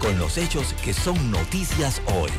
[0.00, 2.30] con los hechos que son noticias hoy.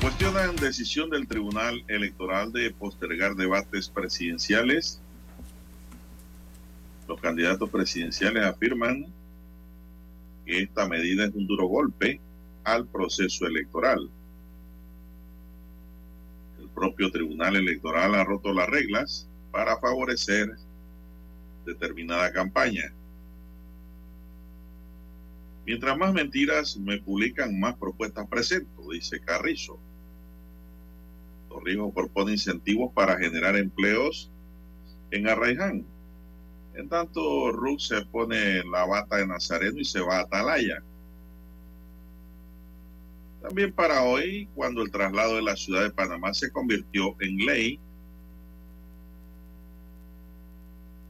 [0.00, 5.00] Cuestionan decisión del Tribunal Electoral de postergar debates presidenciales.
[7.06, 9.06] Los candidatos presidenciales afirman
[10.48, 12.20] esta medida es un duro golpe
[12.64, 14.10] al proceso electoral.
[16.58, 20.56] El propio Tribunal Electoral ha roto las reglas para favorecer
[21.66, 22.92] determinada campaña.
[25.66, 29.78] Mientras más mentiras me publican, más propuestas presento, dice Carrizo.
[31.50, 34.30] Torrijos propone incentivos para generar empleos
[35.10, 35.84] en Arraiján
[36.78, 40.80] en tanto, Rook se pone la bata de Nazareno y se va a Atalaya.
[43.42, 47.80] También para hoy, cuando el traslado de la ciudad de Panamá se convirtió en ley.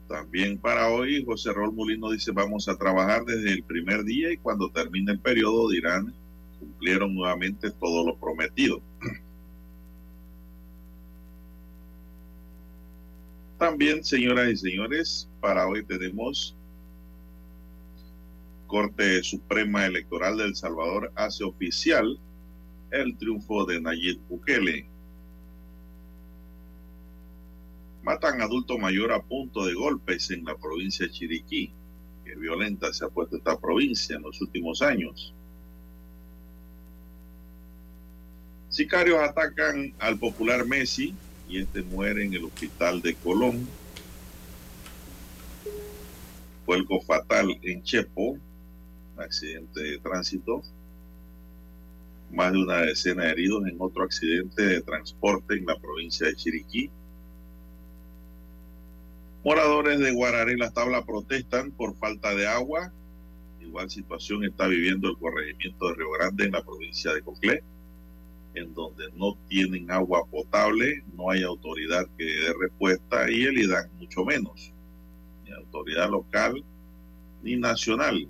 [0.07, 4.37] También para hoy, José Rol Mulino dice, vamos a trabajar desde el primer día y
[4.37, 6.15] cuando termine el periodo dirán,
[6.59, 8.81] cumplieron nuevamente todo lo prometido.
[13.59, 16.55] También, señoras y señores, para hoy tenemos
[18.67, 22.19] Corte Suprema Electoral de El Salvador hace oficial
[22.91, 24.87] el triunfo de Nayib Bukele.
[28.03, 31.71] Matan adulto mayor a punto de golpes en la provincia de Chiriquí.
[32.25, 35.33] Qué violenta se ha puesto esta provincia en los últimos años.
[38.69, 41.15] Sicarios atacan al popular Messi
[41.49, 43.67] y este muere en el hospital de Colón.
[46.69, 48.37] Vuelco fatal en Chepo,
[49.17, 50.61] accidente de tránsito.
[52.31, 56.35] Más de una decena de heridos en otro accidente de transporte en la provincia de
[56.35, 56.91] Chiriquí.
[59.43, 62.93] Moradores de Guararé Las Tablas protestan por falta de agua.
[63.59, 67.63] Igual situación está viviendo el corregimiento de Río Grande en la provincia de Coclé
[68.53, 73.89] en donde no tienen agua potable, no hay autoridad que dé respuesta y el IDAN
[73.97, 74.71] mucho menos,
[75.57, 76.63] autoridad local
[77.41, 78.27] ni nacional.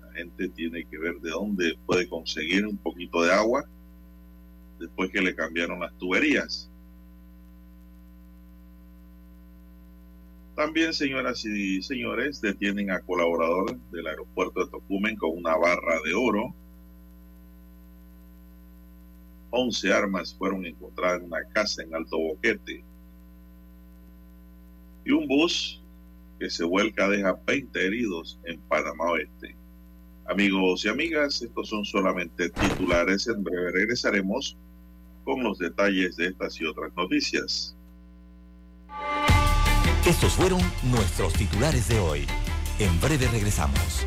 [0.00, 3.64] La gente tiene que ver de dónde puede conseguir un poquito de agua
[4.78, 6.70] después que le cambiaron las tuberías.
[10.56, 16.12] También, señoras y señores, detienen a colaborador del aeropuerto de Tocumen con una barra de
[16.14, 16.54] oro
[19.50, 22.84] 11 armas fueron encontradas en una casa en Alto Boquete.
[25.04, 25.79] Y un bus
[26.40, 29.54] que se vuelca deja 20 heridos en Panamá Oeste.
[30.26, 33.28] Amigos y amigas, estos son solamente titulares.
[33.28, 34.56] En breve regresaremos
[35.24, 37.76] con los detalles de estas y otras noticias.
[40.06, 42.26] Estos fueron nuestros titulares de hoy.
[42.78, 44.06] En breve regresamos.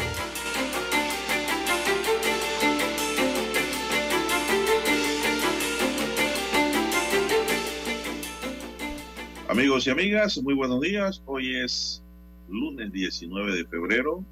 [9.51, 11.21] Amigos y amigas, muy buenos días.
[11.25, 12.01] Hoy es
[12.47, 14.23] lunes 19 de febrero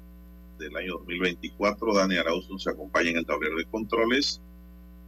[0.58, 1.92] del año 2024.
[1.92, 4.40] Dani Arauz nos acompaña en el tablero de controles.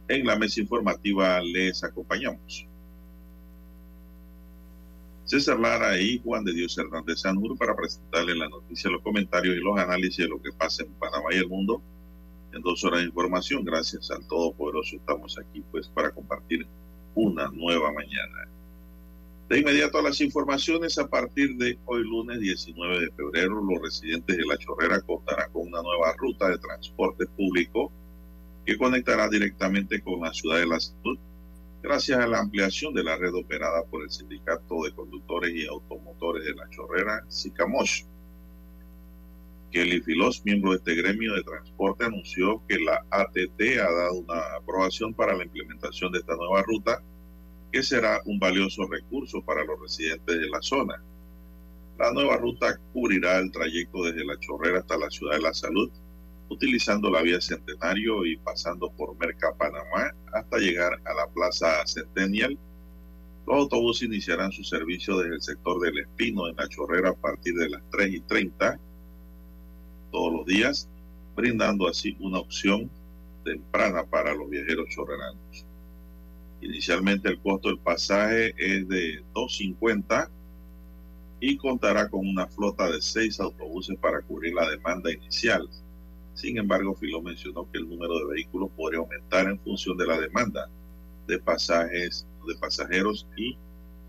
[0.07, 2.67] En la mesa informativa les acompañamos.
[5.25, 9.61] César Lara y Juan de Dios Hernández Sanur para presentarles la noticia, los comentarios y
[9.61, 11.81] los análisis de lo que pasa en Panamá y el mundo
[12.51, 13.65] en dos horas de información.
[13.65, 16.67] Gracias al Todopoderoso estamos aquí pues para compartir
[17.15, 18.47] una nueva mañana.
[19.53, 24.35] De inmediato a las informaciones, a partir de hoy lunes 19 de febrero, los residentes
[24.35, 27.91] de La Chorrera contarán con una nueva ruta de transporte público
[28.65, 31.19] que conectará directamente con la ciudad de La Salud,
[31.83, 36.45] gracias a la ampliación de la red operada por el Sindicato de Conductores y Automotores
[36.45, 38.05] de La Chorrera, SICAMOSH.
[39.69, 44.55] Kelly Filos, miembro de este gremio de transporte, anunció que la ATT ha dado una
[44.55, 47.03] aprobación para la implementación de esta nueva ruta
[47.73, 51.03] que será un valioso recurso para los residentes de la zona.
[51.97, 55.89] La nueva ruta cubrirá el trayecto desde La Chorrera hasta la Ciudad de la Salud,
[56.49, 62.59] utilizando la vía Centenario y pasando por Merca, Panamá, hasta llegar a la Plaza Centennial.
[63.47, 67.55] Los autobuses iniciarán su servicio desde el sector del Espino en La Chorrera a partir
[67.55, 68.79] de las 3 y 30
[70.11, 70.87] todos los días,
[71.35, 72.87] brindando así una opción
[73.43, 75.72] temprana para los viajeros chorreranos.
[76.63, 80.29] Inicialmente el costo del pasaje es de 2.50
[81.41, 85.67] y contará con una flota de seis autobuses para cubrir la demanda inicial.
[86.35, 90.17] Sin embargo, Filo mencionó que el número de vehículos podría aumentar en función de la
[90.17, 90.69] demanda
[91.27, 93.57] de pasajes de pasajeros y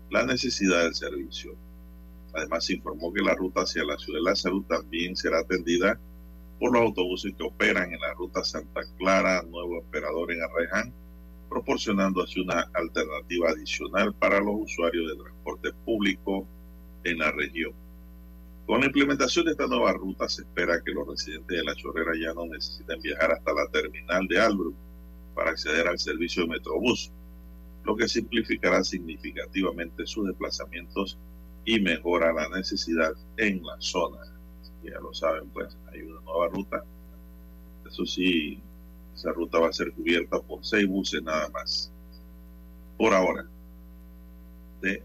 [0.09, 1.55] la necesidad del servicio.
[2.33, 5.99] Además, se informó que la ruta hacia la Ciudad de la Salud también será atendida
[6.57, 10.93] por los autobuses que operan en la ruta Santa Clara, nuevo operador en Arreján,
[11.49, 16.47] proporcionando así una alternativa adicional para los usuarios de transporte público
[17.03, 17.73] en la región.
[18.65, 22.11] Con la implementación de esta nueva ruta se espera que los residentes de La Chorrera
[22.19, 24.75] ya no necesiten viajar hasta la terminal de Albrook
[25.35, 27.11] para acceder al servicio de Metrobús,
[27.83, 31.17] lo que simplificará significativamente sus desplazamientos
[31.65, 34.21] y mejora la necesidad en la zona.
[34.83, 36.83] Ya lo saben, pues hay una nueva ruta.
[37.87, 38.59] Eso sí,
[39.15, 41.91] esa ruta va a ser cubierta por seis buses nada más.
[42.97, 43.45] Por ahora.
[44.81, 45.01] De,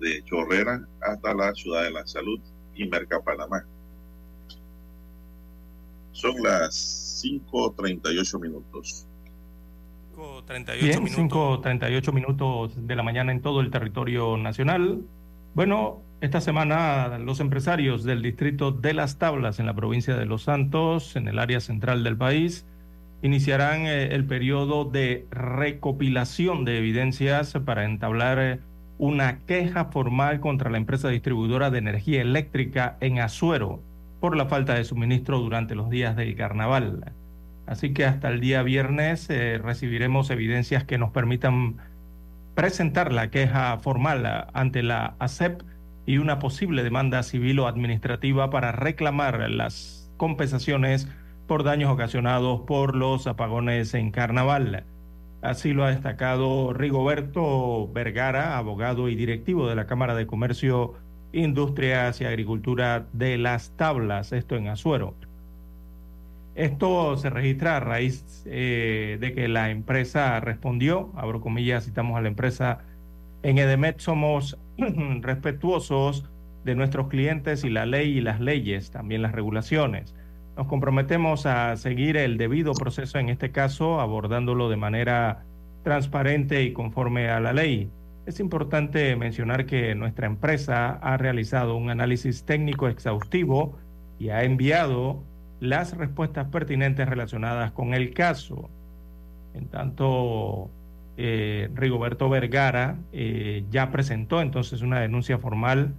[0.00, 2.40] de Chorrera hasta la Ciudad de la Salud
[2.74, 3.64] y Merca Panamá.
[6.12, 9.06] Son las 5.38 minutos.
[10.16, 11.62] 5.38 minutos.
[11.62, 15.02] 5.38 minutos de la mañana en todo el territorio nacional.
[15.54, 20.42] Bueno, esta semana los empresarios del distrito de Las Tablas en la provincia de Los
[20.42, 22.66] Santos, en el área central del país,
[23.22, 28.60] iniciarán eh, el periodo de recopilación de evidencias para entablar eh,
[28.98, 33.80] una queja formal contra la empresa distribuidora de energía eléctrica en Azuero
[34.20, 37.12] por la falta de suministro durante los días del carnaval.
[37.66, 41.76] Así que hasta el día viernes eh, recibiremos evidencias que nos permitan
[42.54, 45.62] presentar la queja formal ante la ASEP
[46.06, 51.06] y una posible demanda civil o administrativa para reclamar las compensaciones
[51.48, 54.84] por daños ocasionados por los apagones en carnaval.
[55.40, 60.94] Así lo ha destacado Rigoberto Vergara, abogado y directivo de la Cámara de Comercio,
[61.32, 65.14] Industrias y Agricultura de Las Tablas, esto en Azuero.
[66.54, 72.20] Esto se registra a raíz eh, de que la empresa respondió, abro comillas, citamos a
[72.20, 72.80] la empresa,
[73.42, 74.58] en Edemet somos
[75.22, 76.28] respetuosos
[76.64, 80.14] de nuestros clientes y la ley y las leyes, también las regulaciones.
[80.58, 85.44] Nos comprometemos a seguir el debido proceso en este caso, abordándolo de manera
[85.84, 87.88] transparente y conforme a la ley.
[88.26, 93.78] Es importante mencionar que nuestra empresa ha realizado un análisis técnico exhaustivo
[94.18, 95.22] y ha enviado
[95.60, 98.68] las respuestas pertinentes relacionadas con el caso.
[99.54, 100.70] En tanto,
[101.18, 105.94] eh, Rigoberto Vergara eh, ya presentó entonces una denuncia formal.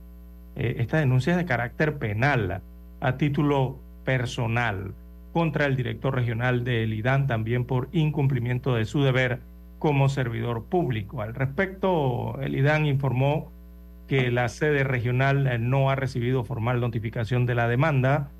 [0.57, 2.61] Eh, esta denuncia es de carácter penal,
[2.99, 4.93] a título personal,
[5.33, 9.39] contra el director regional del IDAN también por incumplimiento de su deber
[9.77, 11.21] como servidor público.
[11.21, 13.51] Al respecto, el IDAN informó
[14.07, 18.31] que la sede regional no ha recibido formal notificación de la demanda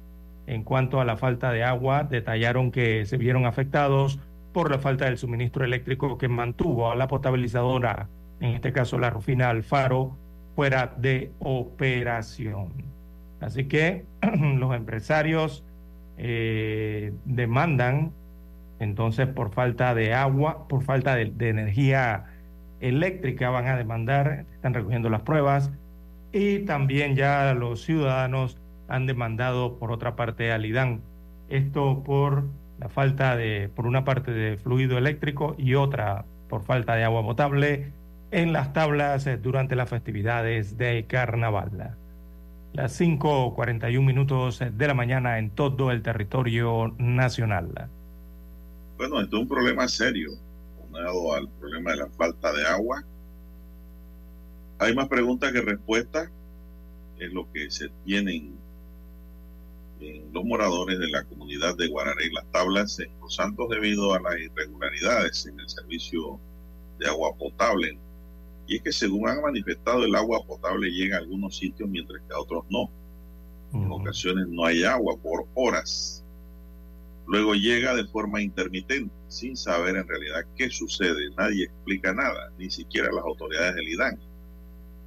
[0.50, 4.20] en cuanto a la falta de agua, detallaron que se vieron afectados
[4.52, 9.12] por la falta del suministro eléctrico que mantuvo a la potabilizadora, en este caso la
[9.12, 10.18] Rufina Alfaro,
[10.56, 12.70] fuera de operación.
[13.42, 14.06] Así que
[14.58, 15.64] los empresarios
[16.18, 18.12] eh, demandan
[18.80, 22.26] entonces por falta de agua, por falta de, energía
[22.80, 25.72] eléctrica van a demandar, están recogiendo las pruebas
[26.32, 31.02] y también ya los ciudadanos han demandado por otra parte al IDAN.
[31.50, 32.46] Esto por
[32.80, 37.22] la falta de, por una parte de fluido eléctrico y otra por falta de agua
[37.24, 37.92] potable
[38.32, 41.96] en las tablas eh, durante las festividades de carnaval.
[42.74, 47.90] Las 5.41 minutos de la mañana en todo el territorio nacional.
[48.98, 50.32] Bueno, esto es un problema serio,
[50.88, 53.04] unado al problema de la falta de agua.
[54.78, 56.30] Hay más preguntas que respuestas,
[57.18, 58.56] es lo que se tienen
[60.00, 64.22] en los moradores de la comunidad de Guararé las tablas en Los Santos debido a
[64.22, 66.40] las irregularidades en el servicio
[67.00, 67.98] de agua potable
[68.70, 72.34] y es que según han manifestado, el agua potable llega a algunos sitios mientras que
[72.36, 72.88] a otros no.
[73.74, 76.24] En ocasiones no hay agua por horas.
[77.26, 81.32] Luego llega de forma intermitente, sin saber en realidad qué sucede.
[81.36, 84.20] Nadie explica nada, ni siquiera las autoridades del IDAN.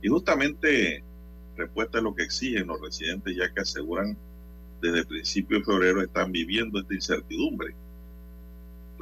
[0.02, 1.04] Y justamente
[1.56, 4.18] respuesta a lo que exigen los residentes, ya que aseguran
[4.80, 7.76] desde el principio de febrero están viviendo esta incertidumbre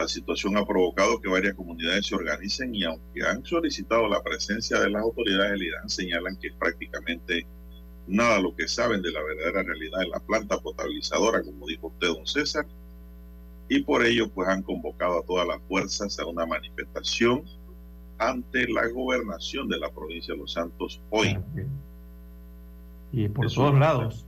[0.00, 4.80] la situación ha provocado que varias comunidades se organicen y aunque han solicitado la presencia
[4.80, 7.46] de las autoridades del Irán, señalan que prácticamente
[8.06, 12.08] nada lo que saben de la verdadera realidad de la planta potabilizadora, como dijo usted,
[12.08, 12.66] don César,
[13.68, 17.44] y por ello pues han convocado a todas las fuerzas a una manifestación
[18.16, 21.38] ante la gobernación de la provincia de Los Santos hoy.
[23.12, 24.26] Y por todos lados.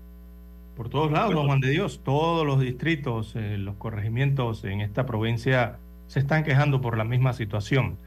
[0.76, 5.04] Por todos lados, don Juan de Dios, todos los distritos, eh, los corregimientos en esta
[5.04, 7.98] provincia se están quejando por la misma situación.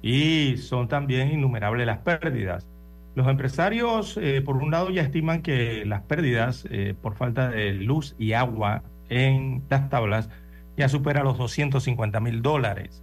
[0.00, 2.66] Y son también innumerables las pérdidas.
[3.14, 7.72] Los empresarios, eh, por un lado, ya estiman que las pérdidas eh, por falta de
[7.74, 10.30] luz y agua en las tablas
[10.76, 13.02] ya supera los 250 mil dólares,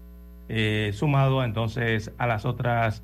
[0.91, 3.01] sumado entonces a las otras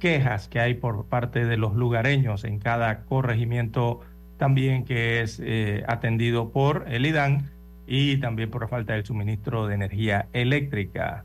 [0.00, 4.00] quejas que hay por parte de los lugareños en cada corregimiento
[4.42, 7.52] también que es eh, atendido por el IDAN
[7.86, 11.24] y también por falta del suministro de energía eléctrica.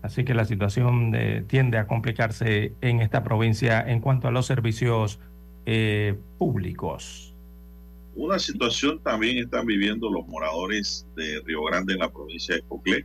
[0.00, 4.46] Así que la situación eh, tiende a complicarse en esta provincia en cuanto a los
[4.46, 5.20] servicios
[5.66, 7.34] eh, públicos.
[8.16, 13.04] Una situación también están viviendo los moradores de Río Grande en la provincia de Coclé,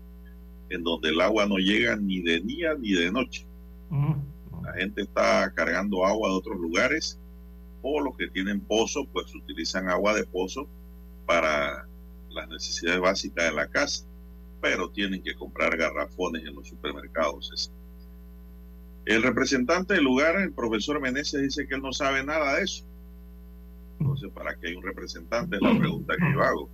[0.70, 3.46] en donde el agua no llega ni de día ni de noche.
[3.92, 7.20] La gente está cargando agua de otros lugares
[7.84, 10.68] o los que tienen pozo, pues utilizan agua de pozo
[11.26, 11.88] para
[12.30, 14.06] las necesidades básicas de la casa,
[14.62, 17.72] pero tienen que comprar garrafones en los supermercados.
[19.06, 22.86] El representante del lugar, el profesor Meneses, dice que él no sabe nada de eso.
[24.00, 25.58] Entonces, ¿para qué hay un representante?
[25.58, 26.70] Es la pregunta que yo hago.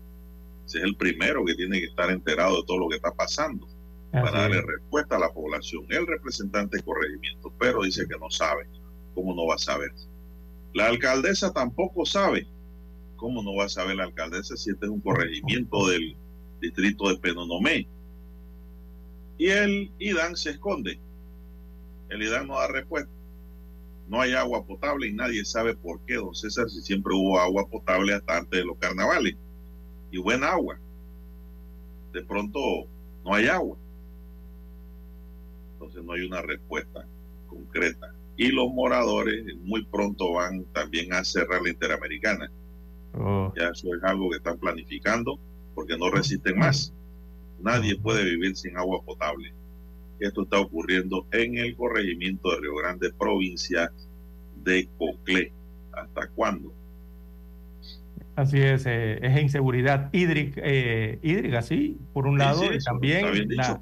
[0.65, 3.67] Ese es el primero que tiene que estar enterado de todo lo que está pasando
[4.11, 5.85] para darle respuesta a la población.
[5.89, 8.67] El representante de corregimiento, pero dice que no sabe.
[9.15, 9.91] ¿Cómo no va a saber?
[10.73, 12.47] La alcaldesa tampoco sabe.
[13.15, 16.15] ¿Cómo no va a saber la alcaldesa si este es un corregimiento del
[16.61, 17.87] distrito de Penonomé?
[19.37, 20.99] Y el IDAN se esconde.
[22.09, 23.09] El IDAN no da respuesta.
[24.07, 27.67] No hay agua potable y nadie sabe por qué, don César, si siempre hubo agua
[27.67, 29.35] potable hasta antes de los carnavales.
[30.11, 30.79] Y buena agua.
[32.13, 32.59] De pronto
[33.25, 33.77] no hay agua.
[35.73, 37.05] Entonces no hay una respuesta
[37.47, 42.49] concreta y los moradores muy pronto van también a cerrar la Interamericana.
[43.13, 43.51] Oh.
[43.57, 45.37] Ya eso es algo que están planificando
[45.75, 46.93] porque no resisten más.
[47.61, 49.51] Nadie puede vivir sin agua potable.
[50.21, 53.91] Esto está ocurriendo en el corregimiento de Río Grande, provincia
[54.63, 55.51] de Coclé.
[55.91, 56.71] ¿Hasta cuándo?
[58.37, 63.81] Así es, eh, es inseguridad hídrica, eh, hídrica, sí, por un lado, y también la,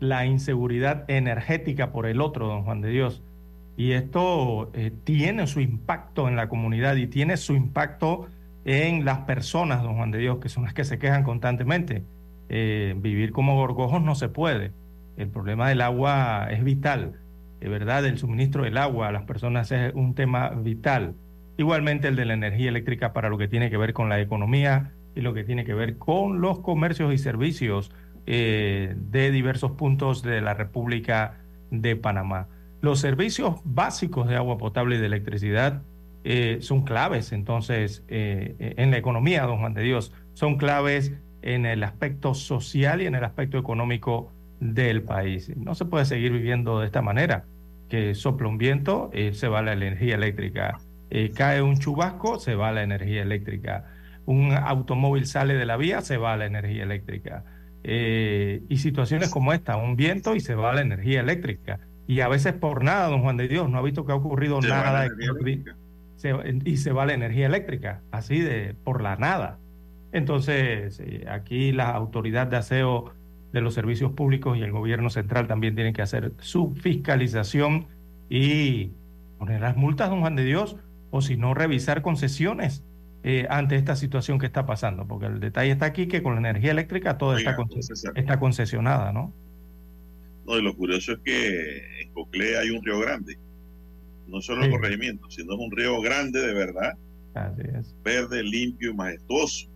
[0.00, 3.22] la, inseguridad energética por el otro, don Juan de Dios.
[3.76, 8.28] Y esto eh, tiene su impacto en la comunidad y tiene su impacto
[8.64, 12.04] en las personas, don Juan de Dios, que son las que se quejan constantemente.
[12.48, 14.72] Eh, vivir como gorgojos no se puede.
[15.16, 17.20] El problema del agua es vital,
[17.64, 21.14] de verdad, el suministro del agua a las personas es un tema vital.
[21.56, 24.92] Igualmente el de la energía eléctrica para lo que tiene que ver con la economía
[25.14, 27.90] y lo que tiene que ver con los comercios y servicios
[28.26, 31.38] eh, de diversos puntos de la República
[31.70, 32.48] de Panamá.
[32.84, 35.80] Los servicios básicos de agua potable y de electricidad
[36.22, 41.14] eh, son claves, entonces, eh, eh, en la economía, don Juan de Dios, son claves
[41.40, 45.50] en el aspecto social y en el aspecto económico del país.
[45.56, 47.46] No se puede seguir viviendo de esta manera,
[47.88, 50.78] que sopla un viento, se va la energía eléctrica,
[51.34, 53.86] cae un chubasco, se va la energía eléctrica,
[54.26, 57.44] un automóvil sale de la vía, se va la energía eléctrica.
[57.82, 62.52] y situaciones como esta, un viento y se va la energía eléctrica Y a veces
[62.52, 65.08] por nada, don Juan de Dios, no ha visto que ha ocurrido nada
[66.64, 69.58] y se va la energía eléctrica, así de por la nada.
[70.12, 73.12] Entonces, eh, aquí la autoridad de aseo
[73.52, 77.86] de los servicios públicos y el gobierno central también tienen que hacer su fiscalización
[78.28, 78.92] y
[79.38, 80.76] poner las multas, don Juan de Dios,
[81.10, 82.84] o si no, revisar concesiones
[83.22, 86.40] eh, ante esta situación que está pasando, porque el detalle está aquí que con la
[86.40, 87.56] energía eléctrica todo está,
[88.14, 89.32] está concesionada, ¿no?
[90.46, 93.38] No, y lo curioso es que en Cocle hay un río grande,
[94.26, 96.98] no solo el corregimiento, sino un río grande de verdad,
[98.02, 99.68] verde, limpio y majestuoso.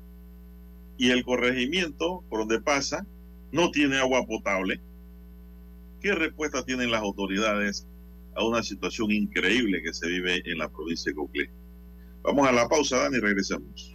[0.97, 3.07] Y el corregimiento, por donde pasa,
[3.53, 4.81] no tiene agua potable.
[6.01, 7.87] ¿Qué respuesta tienen las autoridades
[8.35, 11.51] a una situación increíble que se vive en la provincia de Coclé?
[12.23, 13.95] Vamos a la pausa, Dani, y regresamos.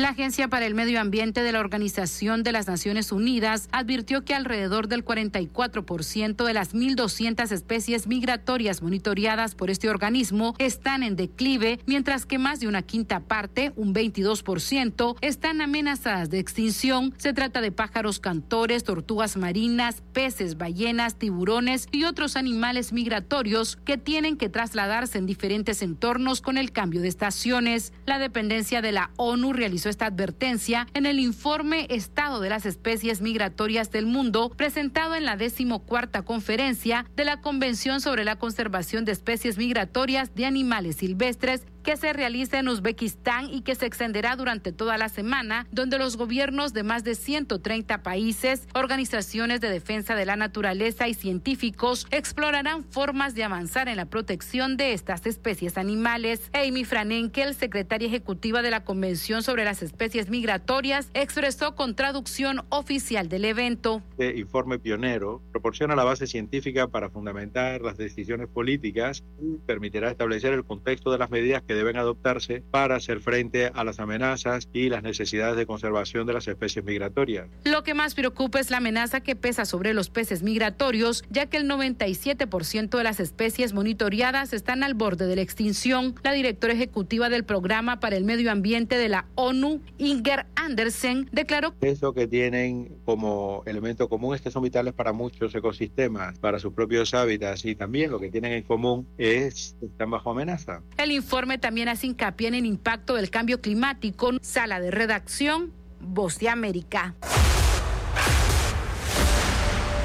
[0.00, 4.34] La Agencia para el Medio Ambiente de la Organización de las Naciones Unidas advirtió que
[4.34, 11.80] alrededor del 44% de las 1.200 especies migratorias monitoreadas por este organismo están en declive,
[11.84, 17.12] mientras que más de una quinta parte, un 22%, están amenazadas de extinción.
[17.18, 23.98] Se trata de pájaros cantores, tortugas marinas, peces, ballenas, tiburones y otros animales migratorios que
[23.98, 27.92] tienen que trasladarse en diferentes entornos con el cambio de estaciones.
[28.06, 33.20] La dependencia de la ONU realizó esta advertencia en el informe Estado de las especies
[33.20, 39.12] migratorias del mundo presentado en la decimocuarta conferencia de la Convención sobre la Conservación de
[39.12, 44.72] Especies Migratorias de Animales Silvestres que se realiza en Uzbekistán y que se extenderá durante
[44.72, 50.26] toda la semana, donde los gobiernos de más de 130 países, organizaciones de defensa de
[50.26, 56.50] la naturaleza y científicos explorarán formas de avanzar en la protección de estas especies animales.
[56.52, 63.28] Amy Franenkel, secretaria ejecutiva de la Convención sobre las Especies Migratorias, expresó con traducción oficial
[63.28, 64.02] del evento.
[64.12, 70.52] Este informe pionero proporciona la base científica para fundamentar las decisiones políticas y permitirá establecer
[70.52, 74.88] el contexto de las medidas que deben adoptarse para hacer frente a las amenazas y
[74.88, 77.46] las necesidades de conservación de las especies migratorias.
[77.62, 81.58] Lo que más preocupa es la amenaza que pesa sobre los peces migratorios, ya que
[81.58, 86.16] el 97% de las especies monitoreadas están al borde de la extinción.
[86.24, 91.72] La directora ejecutiva del Programa para el Medio Ambiente de la ONU, Inger Andersen, declaró
[91.80, 96.72] eso que tienen como elemento común es que son vitales para muchos ecosistemas, para sus
[96.72, 100.82] propios hábitats y también lo que tienen en común es que están bajo amenaza.
[100.98, 104.30] El informe también hace hincapié en el impacto del cambio climático.
[104.42, 107.14] Sala de redacción, Voz de América.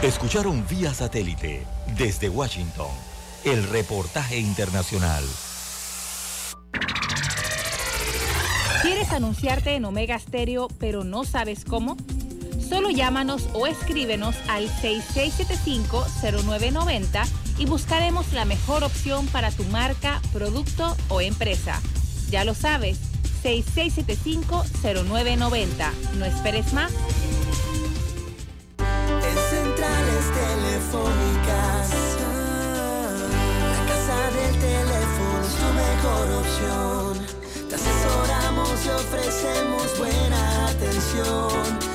[0.02, 1.66] Escucharon vía satélite
[1.98, 2.90] desde Washington
[3.46, 5.24] el reportaje internacional.
[8.82, 11.98] ¿Quieres anunciarte en Omega Stereo pero no sabes cómo?
[12.68, 20.98] Solo llámanos o escríbenos al 6675-0990 y buscaremos la mejor opción para tu marca, producto
[21.10, 21.80] o empresa.
[22.30, 22.98] Ya lo sabes,
[23.44, 25.92] 6675-0990.
[26.18, 26.92] No esperes más.
[28.80, 31.90] En centrales telefónicas,
[33.72, 37.14] la casa del teléfono es tu mejor opción.
[37.70, 41.95] Te asesoramos y ofrecemos buena atención.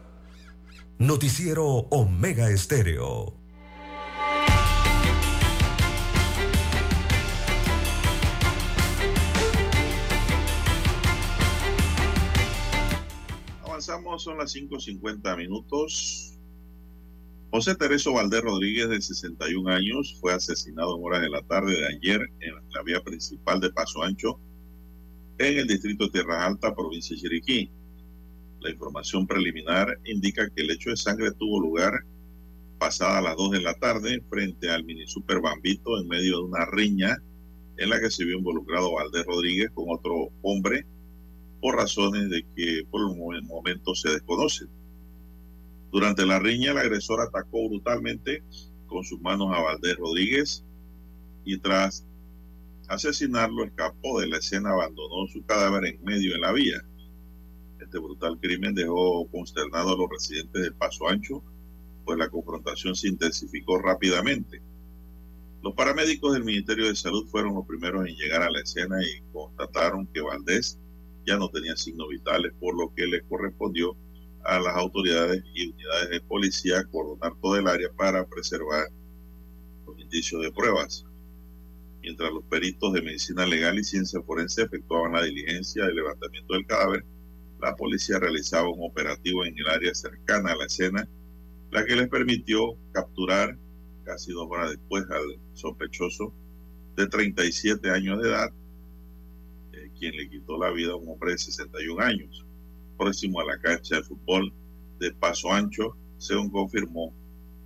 [1.01, 3.33] Noticiero Omega Estéreo.
[13.63, 16.37] Avanzamos, son las 5.50 minutos.
[17.49, 21.87] José Tereso Valdés Rodríguez, de 61 años, fue asesinado en horas de la tarde de
[21.87, 24.39] ayer en la vía principal de Paso Ancho,
[25.39, 27.71] en el distrito de Tierra Alta, provincia de Chiriquí.
[28.61, 32.05] La información preliminar indica que el hecho de sangre tuvo lugar
[32.77, 36.65] pasada las 2 de la tarde frente al mini super Bambito en medio de una
[36.65, 37.17] riña
[37.77, 40.85] en la que se vio involucrado Valdés Rodríguez con otro hombre
[41.59, 44.69] por razones de que por el momento se desconocen.
[45.91, 48.43] Durante la riña, el agresor atacó brutalmente
[48.85, 50.63] con sus manos a Valdés Rodríguez
[51.45, 52.05] y tras
[52.87, 56.83] asesinarlo escapó de la escena, abandonó su cadáver en medio de la vía.
[57.91, 61.43] Este brutal crimen dejó consternado a los residentes del Paso Ancho,
[62.05, 64.61] pues la confrontación se intensificó rápidamente.
[65.61, 69.21] Los paramédicos del Ministerio de Salud fueron los primeros en llegar a la escena y
[69.33, 70.79] constataron que Valdés
[71.27, 73.97] ya no tenía signos vitales, por lo que le correspondió
[74.45, 78.85] a las autoridades y unidades de policía coordinar todo el área para preservar
[79.85, 81.05] los indicios de pruebas.
[82.01, 86.65] Mientras los peritos de medicina legal y ciencia forense efectuaban la diligencia de levantamiento del
[86.65, 87.05] cadáver,
[87.61, 91.07] la policía realizaba un operativo en el área cercana a la escena,
[91.71, 93.57] la que les permitió capturar
[94.03, 96.33] casi dos horas después al sospechoso
[96.95, 98.51] de 37 años de edad,
[99.73, 102.45] eh, quien le quitó la vida a un hombre de 61 años
[102.97, 104.53] próximo a la cancha de fútbol
[104.99, 107.13] de Paso Ancho, según confirmó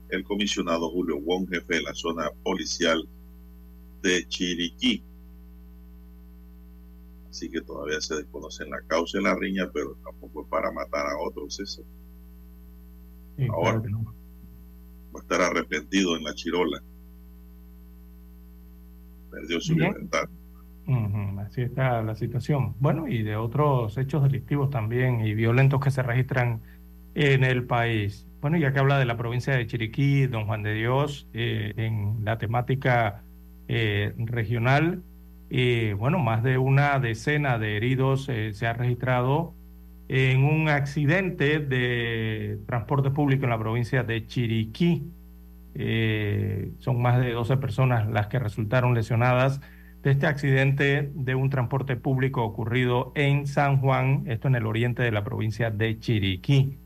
[0.10, 3.06] el comisionado Julio Wong, jefe de la zona policial
[4.02, 5.04] de Chiriquí.
[7.36, 11.06] Así que todavía se desconoce la causa de la riña, pero tampoco es para matar
[11.06, 11.60] a otros.
[11.60, 11.84] Eso.
[13.52, 13.82] Ahora
[15.14, 16.82] va a estar arrepentido en la chirola.
[19.32, 20.30] Perdió su libertad
[21.46, 22.76] así está la situación.
[22.80, 26.62] Bueno, y de otros hechos delictivos también y violentos que se registran
[27.14, 28.28] en el país.
[28.42, 32.24] Bueno, ya que habla de la provincia de Chiriquí, don Juan de Dios, eh, en
[32.24, 33.24] la temática
[33.68, 35.04] eh, regional,
[35.50, 39.54] eh, bueno, más de una decena de heridos se ha registrado
[40.08, 45.04] en un accidente de transporte público en la provincia de Chiriquí.
[46.80, 49.62] son más de 12 personas las que resultaron lesionadas
[50.06, 55.02] de este accidente de un transporte público ocurrido en San Juan, esto en el oriente
[55.02, 56.78] de la provincia de Chiriquí.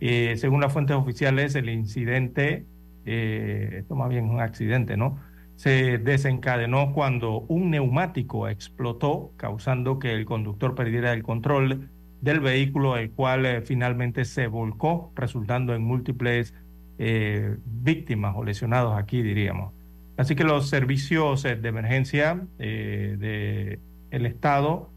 [0.00, 2.66] Eh, según las fuentes oficiales, el incidente,
[3.06, 5.20] eh, esto más bien es un accidente, ¿no?
[5.56, 11.90] Se desencadenó cuando un neumático explotó, causando que el conductor perdiera el control
[12.20, 16.54] del vehículo, el cual eh, finalmente se volcó, resultando en múltiples
[16.96, 19.72] víctimas o lesionados aquí, diríamos.
[20.16, 23.78] Así que los servicios eh, de emergencia eh,
[24.10, 24.90] del Estado,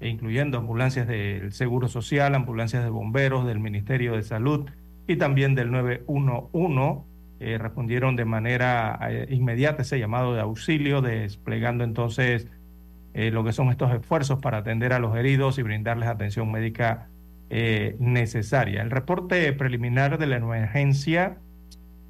[0.00, 4.68] e incluyendo ambulancias del Seguro Social, ambulancias de bomberos, del Ministerio de Salud
[5.06, 7.04] y también del 911,
[7.40, 12.48] eh, respondieron de manera inmediata ese llamado de auxilio, desplegando entonces
[13.14, 17.08] lo que son estos esfuerzos para atender a los heridos y brindarles atención médica
[17.48, 18.82] necesaria.
[18.82, 21.38] El reporte preliminar de la emergencia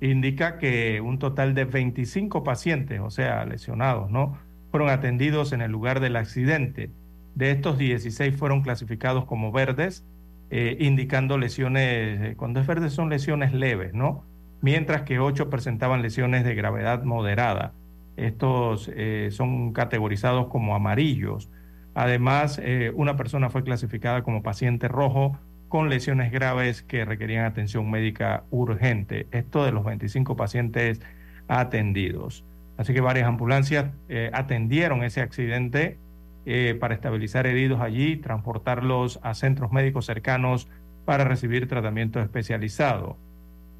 [0.00, 4.38] indica que un total de 25 pacientes, o sea, lesionados, ¿no?
[4.70, 6.90] Fueron atendidos en el lugar del accidente.
[7.34, 10.04] De estos 16 fueron clasificados como verdes,
[10.50, 14.24] eh, indicando lesiones, eh, cuando es verde son lesiones leves, ¿no?
[14.60, 17.72] Mientras que 8 presentaban lesiones de gravedad moderada.
[18.16, 21.50] Estos eh, son categorizados como amarillos.
[21.94, 22.60] Además,
[22.94, 25.38] una persona fue clasificada como paciente rojo
[25.68, 29.26] con lesiones graves que requerían atención médica urgente.
[29.30, 31.00] Esto de los 25 pacientes
[31.48, 32.44] atendidos.
[32.76, 35.98] Así que varias ambulancias eh, atendieron ese accidente
[36.44, 40.68] eh, para estabilizar heridos allí, transportarlos a centros médicos cercanos
[41.04, 43.16] para recibir tratamiento especializado.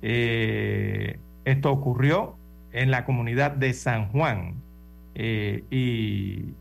[0.09, 2.37] Eh, esto ocurrió
[2.71, 4.55] en la comunidad de San Juan
[5.17, 6.55] y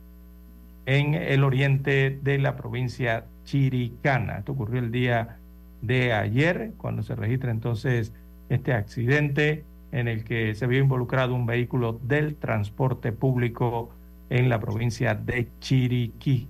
[0.87, 4.39] en el oriente de la provincia Chiricana.
[4.39, 5.37] Esto ocurrió el día
[5.81, 8.13] de ayer, cuando se registra entonces
[8.49, 13.91] este accidente en el que se vio involucrado un vehículo del transporte público
[14.31, 16.47] en la provincia de Chiriquí.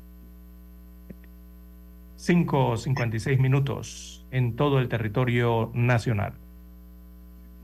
[2.17, 6.44] 5.56 minutos en todo el territorio nacional.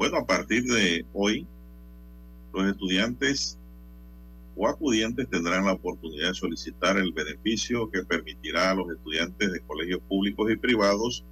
[0.02, 1.46] Bueno, a partir de hoy,
[2.56, 3.60] los estudiantes
[4.56, 9.60] o acudientes tendrán la oportunidad de solicitar el beneficio que permitirá a los estudiantes de
[9.60, 11.24] colegios públicos y privados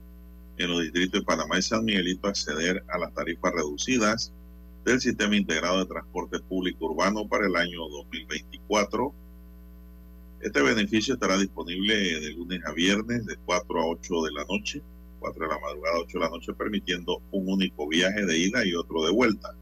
[0.59, 4.31] en los distritos de Panamá y San Miguelito acceder a las tarifas reducidas
[4.85, 9.11] del Sistema Integrado de Transporte Público Urbano para el año 2024.
[10.41, 14.83] Este beneficio estará disponible de lunes a viernes de 4 a 8 de la noche
[15.19, 18.65] 4 de la madrugada a 8 de la noche, permitiendo un único viaje de ida
[18.65, 19.55] y otro de vuelta.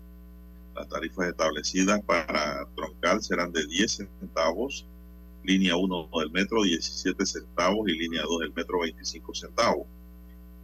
[0.75, 4.85] Las tarifas establecidas para Troncal serán de 10 centavos,
[5.43, 9.87] línea 1 del metro 17 centavos y línea 2 del metro 25 centavos.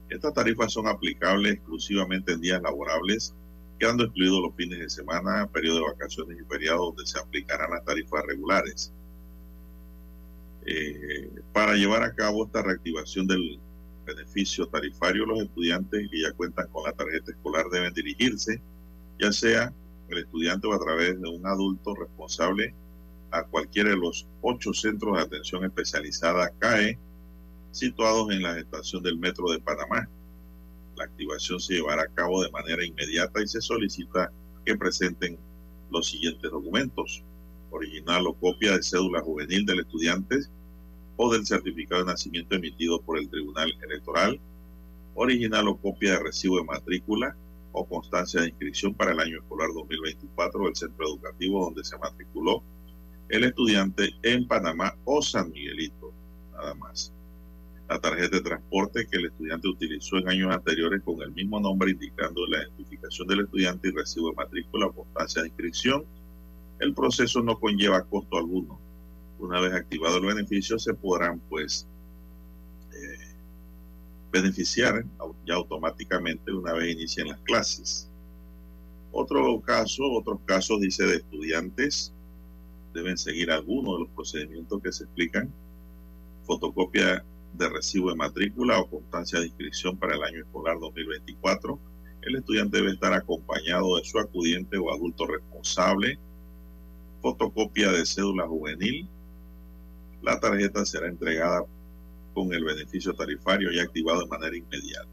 [0.09, 3.33] Estas tarifas son aplicables exclusivamente en días laborables,
[3.79, 7.83] quedando excluidos los fines de semana, periodo de vacaciones y feriados donde se aplicarán las
[7.83, 8.93] tarifas regulares.
[10.65, 13.59] Eh, para llevar a cabo esta reactivación del
[14.03, 18.61] beneficio tarifario, los estudiantes que ya cuentan con la tarjeta escolar deben dirigirse,
[19.19, 19.73] ya sea
[20.09, 22.73] el estudiante o a través de un adulto responsable
[23.31, 26.99] a cualquiera de los ocho centros de atención especializada CAE
[27.71, 30.07] situados en la estación del Metro de Panamá.
[30.95, 34.31] La activación se llevará a cabo de manera inmediata y se solicita
[34.63, 35.39] que presenten
[35.89, 37.23] los siguientes documentos.
[37.71, 40.37] Original o copia de cédula juvenil del estudiante
[41.17, 44.39] o del certificado de nacimiento emitido por el Tribunal Electoral.
[45.15, 47.35] Original o copia de recibo de matrícula
[47.71, 52.63] o constancia de inscripción para el año escolar 2024 del centro educativo donde se matriculó
[53.29, 56.13] el estudiante en Panamá o San Miguelito,
[56.51, 57.13] nada más
[57.89, 61.91] la tarjeta de transporte que el estudiante utilizó en años anteriores con el mismo nombre
[61.91, 66.03] indicando la identificación del estudiante y recibo de matrícula o constancia de inscripción.
[66.79, 68.79] El proceso no conlleva costo alguno.
[69.43, 71.85] Una vez activado el beneficio se podrán pues
[72.93, 73.35] eh,
[74.31, 75.03] beneficiar
[75.45, 78.09] ya automáticamente una vez inicien las clases.
[79.11, 82.13] Otro caso, otros casos dice de estudiantes
[82.93, 85.51] deben seguir algunos de los procedimientos que se explican.
[86.45, 91.77] Fotocopia de recibo de matrícula o constancia de inscripción para el año escolar 2024.
[92.21, 96.17] El estudiante debe estar acompañado de su acudiente o adulto responsable,
[97.21, 99.09] fotocopia de cédula juvenil.
[100.23, 101.63] La tarjeta será entregada
[102.33, 105.07] con el beneficio tarifario y activado de manera inmediata.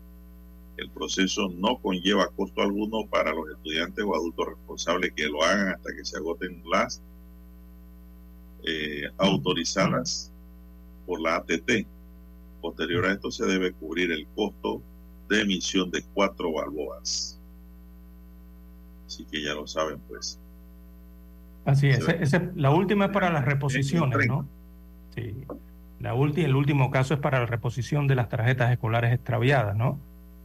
[0.79, 5.75] El proceso no conlleva costo alguno para los estudiantes o adultos responsables que lo hagan
[5.75, 7.03] hasta que se agoten las
[8.65, 10.33] eh, autorizadas
[11.07, 11.87] por la ATT
[12.61, 14.83] Posterior a esto se debe cubrir el costo
[15.29, 17.41] de emisión de cuatro balboas.
[19.07, 20.39] Así que ya lo saben, pues.
[21.65, 22.05] Así es.
[22.55, 24.47] la última es para las reposiciones, ¿no?
[26.01, 29.99] La el último caso es para la reposición de las tarjetas escolares extraviadas, ¿no?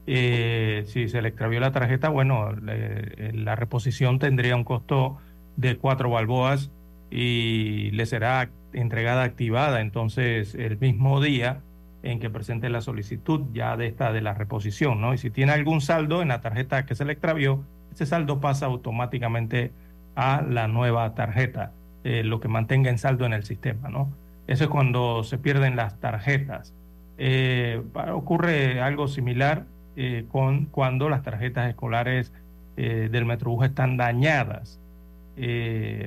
[0.07, 5.17] Eh, si se le extravió la tarjeta, bueno, la reposición tendría un costo
[5.55, 6.71] de cuatro balboas
[7.09, 11.61] y le será entregada activada entonces el mismo día
[12.03, 15.13] en que presente la solicitud ya de esta de la reposición, ¿no?
[15.13, 18.67] Y si tiene algún saldo en la tarjeta que se le extravió, ese saldo pasa
[18.67, 19.71] automáticamente
[20.15, 21.71] a la nueva tarjeta,
[22.03, 24.11] eh, lo que mantenga en saldo en el sistema, ¿no?
[24.47, 26.73] Eso es cuando se pierden las tarjetas.
[27.17, 27.81] Eh,
[28.13, 32.33] ocurre algo similar eh, con cuando las tarjetas escolares
[32.75, 34.81] del Metrobús están dañadas.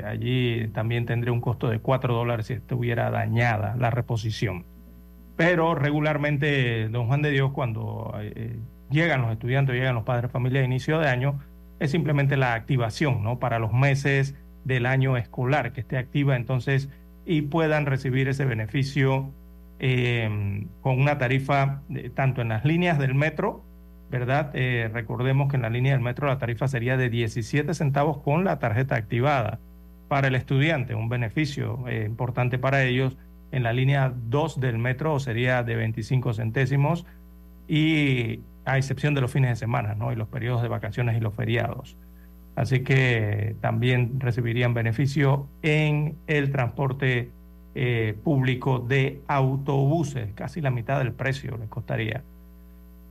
[0.05, 4.67] allí también tendría un costo de 4 dólares si estuviera dañada la reposición.
[5.39, 8.59] Pero regularmente, don Juan de Dios, cuando eh,
[8.91, 11.39] llegan los estudiantes, llegan los padres de familia a inicio de año,
[11.79, 13.39] es simplemente la activación, ¿no?
[13.39, 16.89] Para los meses del año escolar, que esté activa entonces
[17.29, 19.31] y puedan recibir ese beneficio
[19.79, 21.83] em, con una tarifa
[22.15, 23.63] tanto en las líneas del metro,
[24.11, 24.51] ¿verdad?
[24.55, 28.45] Eh, recordemos que en la línea del metro la tarifa sería de 17 centavos con
[28.45, 29.61] la tarjeta activada
[30.09, 33.19] para el estudiante, un beneficio eh, importante para ellos
[33.53, 37.05] en la línea 2 del metro sería de 25 centésimos
[37.69, 40.13] y a excepción de los fines de semana ¿no?
[40.13, 41.99] y los periodos de vacaciones y los feriados.
[42.59, 47.31] Así que también recibirían beneficio en el transporte
[47.77, 52.25] eh, público de autobuses, casi la mitad del precio les costaría.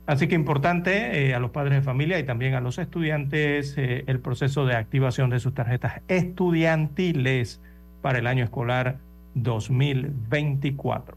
[0.06, 4.04] Así que importante eh, a los padres de familia y también a los estudiantes eh,
[4.06, 7.62] el proceso de activación de sus tarjetas estudiantiles
[8.02, 8.98] para el año escolar
[9.32, 11.16] 2024.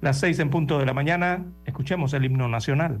[0.00, 3.00] Las seis en punto de la mañana, escuchemos el himno nacional.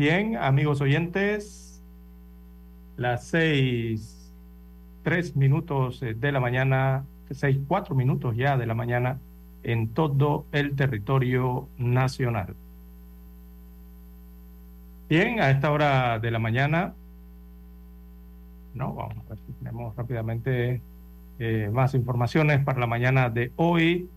[0.00, 1.82] Bien, amigos oyentes,
[2.96, 4.32] las seis,
[5.02, 9.18] tres minutos eh, de la mañana, seis, cuatro minutos ya de la mañana
[9.62, 12.56] en todo el territorio nacional.
[15.10, 16.94] Bien, a esta hora de la mañana,
[18.72, 20.80] no, vamos a ver si tenemos rápidamente
[21.38, 24.08] eh, más informaciones para la mañana de hoy.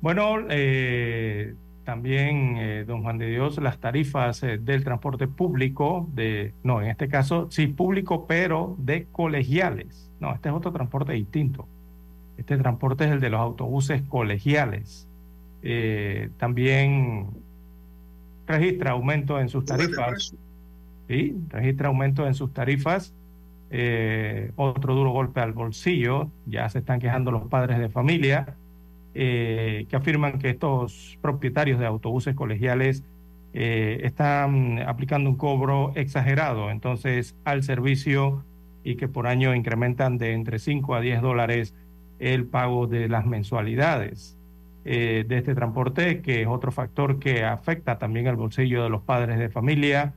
[0.00, 6.54] Bueno, eh, también, eh, don Juan de Dios, las tarifas eh, del transporte público, de,
[6.62, 10.10] no, en este caso sí público, pero de colegiales.
[10.20, 11.66] No, este es otro transporte distinto.
[12.36, 15.08] Este transporte es el de los autobuses colegiales.
[15.62, 17.28] Eh, también
[18.46, 20.34] registra aumento en sus tarifas.
[21.08, 23.12] Sí, registra aumento en sus tarifas.
[24.56, 26.30] otro duro golpe al bolsillo.
[26.46, 28.56] Ya se están quejando los padres de familia
[29.14, 33.04] eh, que afirman que estos propietarios de autobuses colegiales
[33.52, 38.42] eh, están aplicando un cobro exagerado entonces al servicio
[38.82, 41.74] y que por año incrementan de entre 5 a 10 dólares
[42.20, 44.38] el pago de las mensualidades
[44.86, 49.02] eh, de este transporte, que es otro factor que afecta también al bolsillo de los
[49.02, 50.14] padres de familia.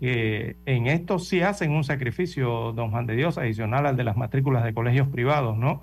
[0.00, 4.64] en esto sí hacen un sacrificio, don Juan de Dios, adicional al de las matrículas
[4.64, 5.82] de colegios privados, ¿no?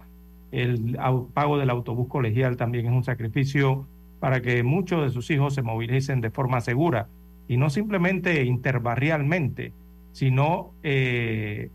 [0.51, 0.97] El
[1.33, 3.87] pago del autobús colegial también es un sacrificio
[4.19, 7.07] para que muchos de sus hijos se movilicen de forma segura
[7.47, 9.73] y no simplemente interbarrialmente,
[10.11, 11.69] sino eh,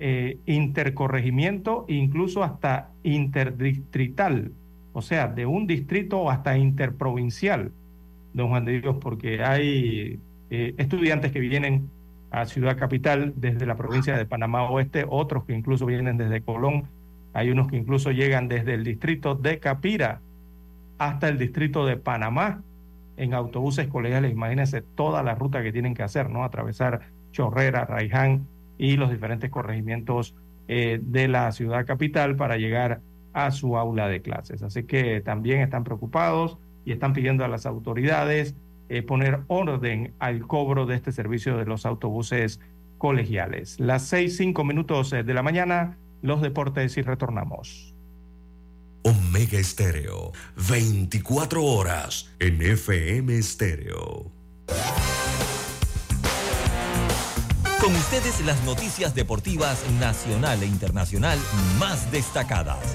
[0.00, 4.52] eh, intercorregimiento incluso hasta interdistrital,
[4.92, 7.72] o sea, de un distrito hasta interprovincial,
[8.32, 10.18] don Juan de Dios, porque hay
[10.50, 11.88] eh, estudiantes que vienen
[12.30, 16.88] a Ciudad Capital desde la provincia de Panamá Oeste, otros que incluso vienen desde Colón
[17.34, 20.20] hay unos que incluso llegan desde el distrito de Capira
[20.98, 22.62] hasta el distrito de Panamá
[23.16, 24.32] en autobuses colegiales.
[24.32, 26.44] Imagínense toda la ruta que tienen que hacer, ¿no?
[26.44, 27.00] Atravesar
[27.32, 28.46] Chorrera, Raiján
[28.78, 30.34] y los diferentes corregimientos
[30.68, 33.00] eh, de la ciudad capital para llegar
[33.32, 34.62] a su aula de clases.
[34.62, 38.54] Así que también están preocupados y están pidiendo a las autoridades
[38.88, 42.60] eh, poner orden al cobro de este servicio de los autobuses
[42.98, 43.80] colegiales.
[43.80, 47.94] Las seis, cinco minutos eh, de la mañana los deportes y retornamos.
[49.02, 54.32] Omega Estéreo, 24 horas en FM Estéreo.
[57.78, 61.38] Con ustedes las noticias deportivas nacional e internacional
[61.78, 62.94] más destacadas.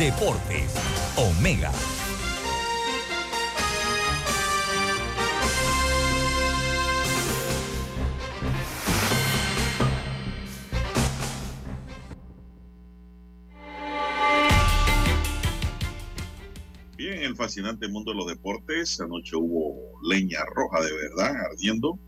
[0.00, 0.74] Deportes,
[1.16, 1.70] Omega
[17.48, 19.00] fascinante mundo de los deportes.
[19.00, 21.98] Anoche hubo leña roja de verdad ardiendo.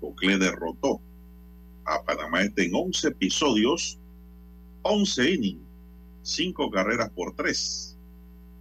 [0.00, 1.00] Cocle derrotó
[1.84, 4.00] a Panamá este en 11 episodios,
[4.82, 5.62] 11 innings,
[6.22, 7.96] 5 carreras por 3.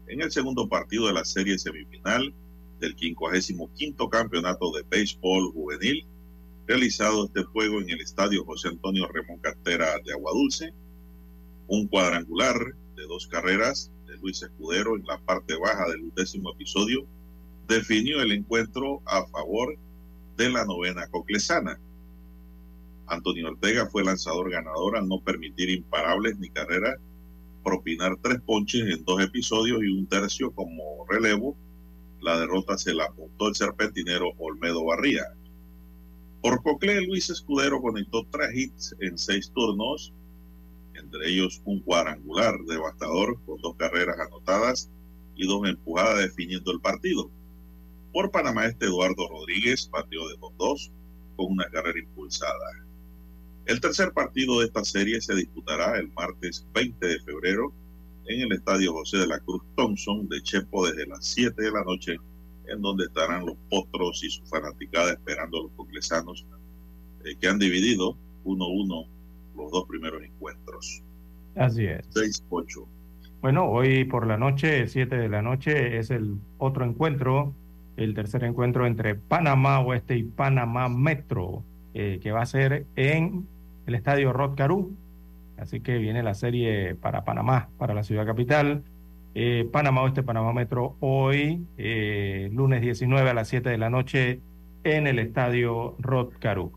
[0.06, 2.32] En el segundo partido de la serie semifinal
[2.80, 6.06] del 55 campeonato de béisbol juvenil,
[6.68, 10.74] realizado este juego en el estadio José Antonio Ramón Cartera de Aguadulce.
[11.68, 12.56] Un cuadrangular
[12.96, 13.90] de dos carreras
[14.24, 17.06] Luis Escudero en la parte baja del décimo episodio,
[17.68, 19.78] definió el encuentro a favor
[20.38, 21.78] de la novena coclesana.
[23.08, 26.98] Antonio Ortega fue lanzador ganador al no permitir imparables ni carreras,
[27.64, 31.58] propinar tres ponches en dos episodios y un tercio como relevo.
[32.22, 35.26] La derrota se la apuntó el serpentinero Olmedo Barría.
[36.42, 40.14] Por Cocle, Luis Escudero conectó tres hits en seis turnos,
[40.96, 44.90] entre ellos un cuadrangular devastador con dos carreras anotadas
[45.36, 47.30] y dos empujadas definiendo el partido.
[48.12, 50.92] Por Panamá este Eduardo Rodríguez batió de 2-2
[51.36, 52.86] con una carrera impulsada.
[53.66, 57.74] El tercer partido de esta serie se disputará el martes 20 de febrero
[58.26, 61.84] en el Estadio José de la Cruz Thompson de Chepo desde las 7 de la
[61.84, 62.18] noche,
[62.68, 66.46] en donde estarán los potros y su fanaticada esperando a los conglesanos
[67.26, 69.08] eh, que han dividido 1-1
[69.56, 71.04] los dos primeros encuentros.
[71.56, 72.10] Así es.
[72.50, 72.86] 6-8.
[73.42, 77.54] Bueno, hoy por la noche, 7 de la noche, es el otro encuentro
[77.98, 83.48] el tercer encuentro entre Panamá Oeste y Panamá Metro, eh, que va a ser en
[83.86, 84.96] el estadio Rod Caru.
[85.58, 88.84] Así que viene la serie para Panamá, para la ciudad capital.
[89.36, 94.42] Eh, Panamá Oeste, Panamá Metro, hoy, eh, lunes 19 a las 7 de la noche,
[94.84, 96.72] en el estadio Rod Caru.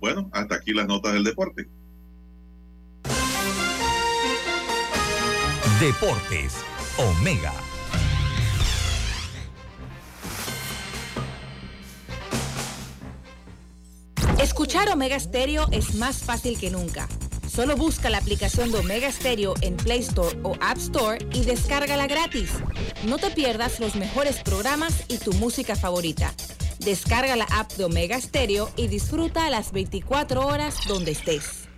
[0.00, 1.68] Bueno, hasta aquí las notas del deporte.
[5.80, 6.54] Deportes,
[6.98, 7.52] Omega
[14.40, 17.08] Escuchar Omega Stereo es más fácil que nunca.
[17.48, 22.06] Solo busca la aplicación de Omega Stereo en Play Store o App Store y descárgala
[22.06, 22.50] gratis.
[23.04, 26.32] No te pierdas los mejores programas y tu música favorita.
[26.78, 31.68] Descarga la app de Omega Stereo y disfruta a las 24 horas donde estés.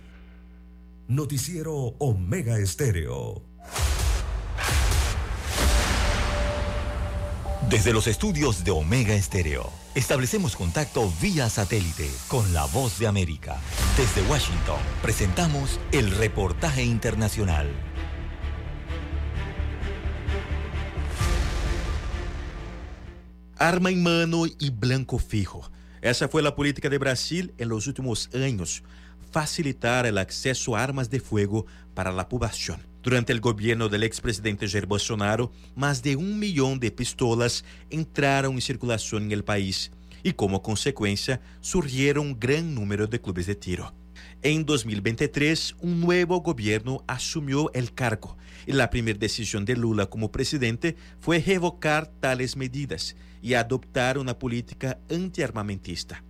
[1.07, 3.43] Noticiero Omega Estéreo.
[7.69, 13.57] Desde los estudios de Omega Estéreo, establecemos contacto vía satélite con la voz de América.
[13.97, 17.69] Desde Washington, presentamos el reportaje internacional.
[23.61, 25.71] Arma en mano y blanco fijo.
[26.01, 28.81] Esa fue la política de Brasil en los últimos años,
[29.31, 32.81] facilitar el acceso a armas de fuego para la población.
[33.03, 38.61] Durante el gobierno del expresidente Jair Bolsonaro, más de un millón de pistolas entraron en
[38.61, 39.91] circulación en el país
[40.23, 43.93] y como consecuencia surgieron un gran número de clubes de tiro.
[44.41, 50.31] En 2023, un nuevo gobierno asumió el cargo y la primera decisión de Lula como
[50.31, 56.23] presidente fue revocar tales medidas y adoptar una política antiarmamentista.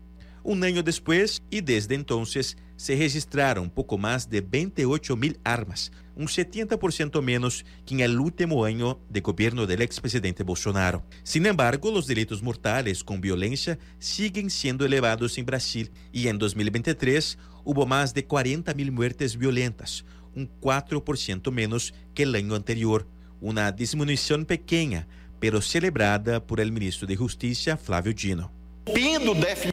[0.44, 6.26] Un año después, y desde entonces, se registraron poco más de 28 mil armas, un
[6.26, 11.06] 70% menos que el último año de gobierno del expresidente Bolsonaro.
[11.22, 17.38] Sin embargo, los delitos mortales con violencia siguen siendo elevados en Brasil y en 2023
[17.64, 20.04] hubo más de 40 mil muertes violentas,
[20.36, 23.08] un 4% menos que el año anterior,
[23.42, 25.08] una disminución pequeña,
[25.42, 28.52] pero celebrada por el ministro de Justicia, Flávio Dino.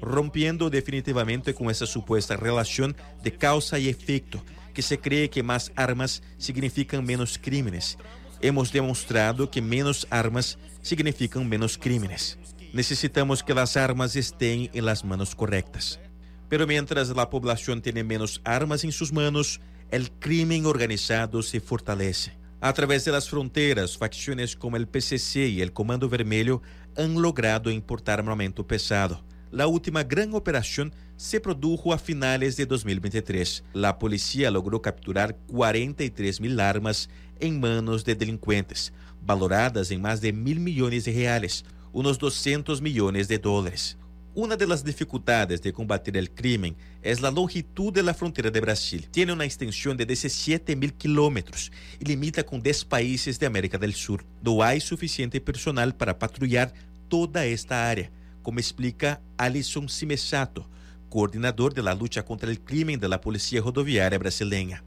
[0.00, 4.42] Rompiendo definitivamente con esa supuesta relación de causa y efecto,
[4.72, 7.98] que se cree que más armas significan menos crímenes.
[8.40, 12.38] Hemos demostrado que menos armas significan menos crímenes.
[12.72, 16.00] Necesitamos que las armas estén en las manos correctas.
[16.48, 19.60] Pero mientras la población tiene menos armas en sus manos,
[19.90, 22.37] el crimen organizado se fortalece.
[22.60, 26.60] A través de las fronteras, facciones como el PCC y el Comando Vermelho
[26.96, 29.22] han logrado importar armamento pesado.
[29.52, 33.62] La última gran operación se produjo a finales de 2023.
[33.74, 38.92] La policía logró capturar 43 mil armas en manos de delincuentes,
[39.22, 43.96] valoradas en más de mil millones de reales, unos 200 millones de dólares.
[44.40, 48.60] Una de las dificultades de combatir el crimen es la longitud de la frontera de
[48.60, 49.08] Brasil.
[49.10, 53.94] Tiene una extensión de 17 mil kilómetros y limita con 10 países de América del
[53.94, 54.24] Sur.
[54.40, 56.72] No hay suficiente personal para patrullar
[57.08, 60.70] toda esta área, como explica Alison Simesato,
[61.08, 64.84] coordinador de la lucha contra el crimen de la Policía Rodoviaria brasileña.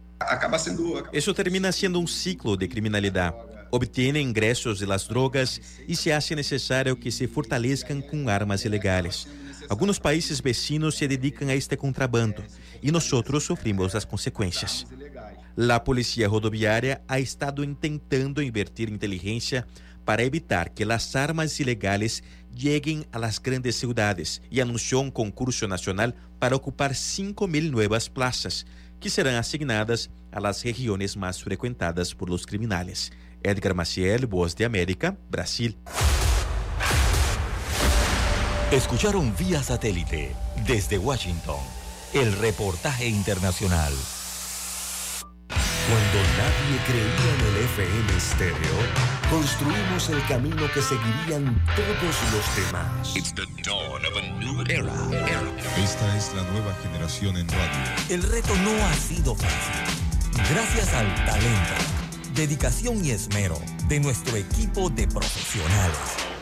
[1.11, 3.35] Eso termina siendo un ciclo de criminalidad.
[3.69, 9.27] Obtiene ingresos de las drogas y se hace necesario que se fortalezcan con armas ilegales.
[9.71, 12.43] Algunos países vecinos se dedican a este contrabando
[12.81, 14.85] y nosotros sufrimos las consecuencias.
[15.55, 19.65] La policía rodoviaria ha estado intentando invertir inteligencia
[20.03, 22.21] para evitar que las armas ilegales
[22.53, 28.65] lleguen a las grandes ciudades y anunció un concurso nacional para ocupar 5.000 nuevas plazas
[28.99, 33.13] que serán asignadas a las regiones más frecuentadas por los criminales.
[33.41, 35.77] Edgar Maciel, Voz de América, Brasil.
[38.71, 40.33] Escucharon vía satélite
[40.65, 41.59] desde Washington
[42.13, 43.91] el reportaje internacional.
[45.49, 48.77] Cuando nadie creía en el FM estéreo,
[49.29, 53.13] construimos el camino que seguirían todos los demás.
[55.77, 57.91] Esta es la nueva generación en radio.
[58.07, 59.83] El reto no ha sido fácil.
[60.49, 61.75] Gracias al talento,
[62.35, 63.59] dedicación y esmero
[63.89, 65.97] de nuestro equipo de profesionales,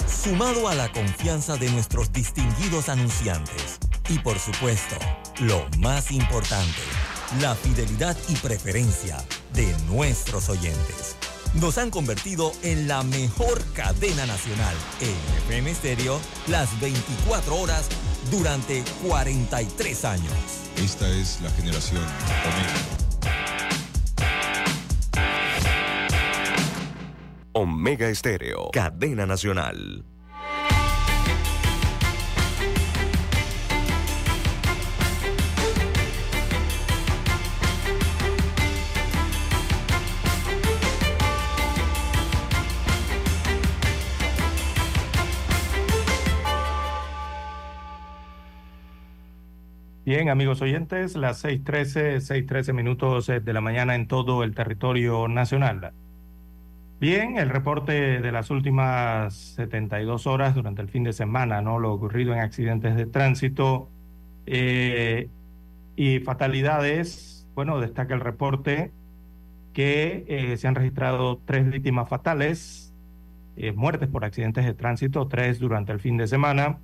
[0.09, 3.79] sumado a la confianza de nuestros distinguidos anunciantes
[4.09, 4.95] y por supuesto,
[5.39, 6.81] lo más importante,
[7.39, 9.17] la fidelidad y preferencia
[9.53, 11.15] de nuestros oyentes.
[11.53, 17.87] Nos han convertido en la mejor cadena nacional en FM Stereo las 24 horas
[18.31, 20.33] durante 43 años.
[20.77, 23.68] Esta es la generación Omega.
[27.53, 30.05] Omega Estéreo, cadena nacional.
[50.05, 55.27] Bien, amigos oyentes, las 6:13, 6:13 minutos eh, de la mañana en todo el territorio
[55.27, 55.93] nacional.
[56.99, 61.79] Bien, el reporte de las últimas 72 horas durante el fin de semana, ¿no?
[61.79, 63.89] Lo ocurrido en accidentes de tránsito
[64.45, 65.29] eh,
[65.95, 67.47] y fatalidades.
[67.55, 68.91] Bueno, destaca el reporte
[69.73, 72.93] que eh, se han registrado tres víctimas fatales,
[73.75, 76.79] muertes por accidentes de tránsito, tres durante el fin de semana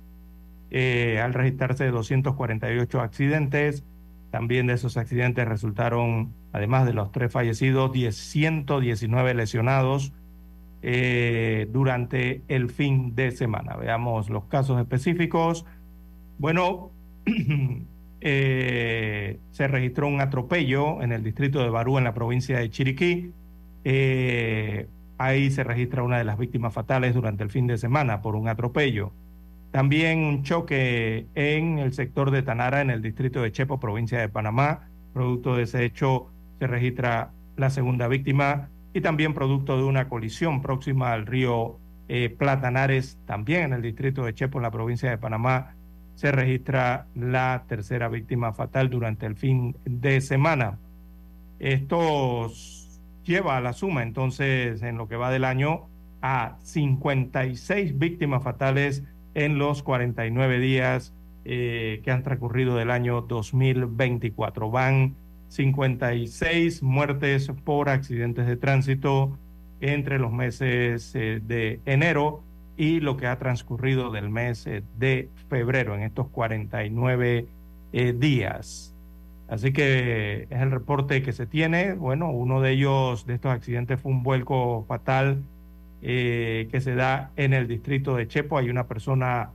[0.70, 3.84] eh, al registrarse 248 accidentes.
[4.30, 10.12] También de esos accidentes resultaron, además de los tres fallecidos, 119 lesionados
[10.82, 13.76] eh, durante el fin de semana.
[13.76, 15.64] Veamos los casos específicos.
[16.38, 16.90] Bueno,
[18.20, 23.32] eh, se registró un atropello en el distrito de Barú, en la provincia de Chiriquí.
[25.18, 28.48] ahí se registra una de las víctimas fatales durante el fin de semana por un
[28.48, 29.12] atropello.
[29.76, 34.28] También un choque en el sector de Tanara, en el distrito de Chepo, provincia de
[34.28, 34.88] Panamá.
[35.12, 40.62] Producto de ese hecho se registra la segunda víctima y también producto de una colisión
[40.62, 41.78] próxima al río
[42.08, 45.74] eh, Platanares, también en el distrito de Chepo, en la provincia de Panamá,
[46.14, 50.78] se registra la tercera víctima fatal durante el fin de semana.
[51.58, 52.50] Esto
[53.24, 55.88] lleva a la suma entonces en lo que va del año
[56.22, 59.02] a 56 víctimas fatales
[59.34, 61.12] en los 49 días
[61.44, 64.70] eh, que han transcurrido del año 2024.
[64.70, 65.14] Van
[65.56, 69.38] 56 muertes por accidentes de tránsito
[69.80, 72.42] entre los meses eh, de enero
[72.76, 77.46] y lo que ha transcurrido del mes eh, de febrero en estos 49
[77.92, 78.92] días.
[79.48, 81.94] Así que es el reporte que se tiene.
[81.94, 85.42] Bueno, uno de ellos, de estos accidentes, fue un vuelco fatal
[86.02, 88.58] eh, que se da en el distrito de Chepo.
[88.58, 89.50] Hay una persona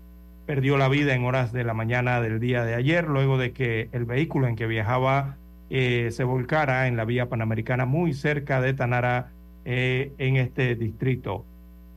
[0.45, 3.89] perdió la vida en horas de la mañana del día de ayer, luego de que
[3.91, 5.37] el vehículo en que viajaba
[5.71, 9.31] eh, se volcara en la vía panamericana muy cerca de Tanara,
[9.65, 11.45] eh, en este distrito,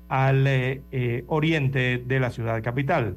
[0.08, 0.46] al
[1.26, 3.16] oriente de la ciudad capital.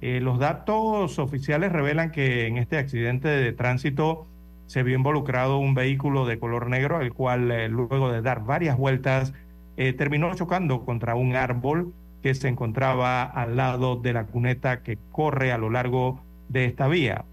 [0.00, 4.26] los datos oficiales revelan que en este accidente de tránsito
[4.66, 9.34] se vio involucrado un vehículo de color negro, el cual luego de dar varias vueltas
[9.80, 14.98] eh, terminó chocando contra un árbol que se encontraba al lado de la cuneta que
[15.12, 17.24] corre a lo largo de esta vía.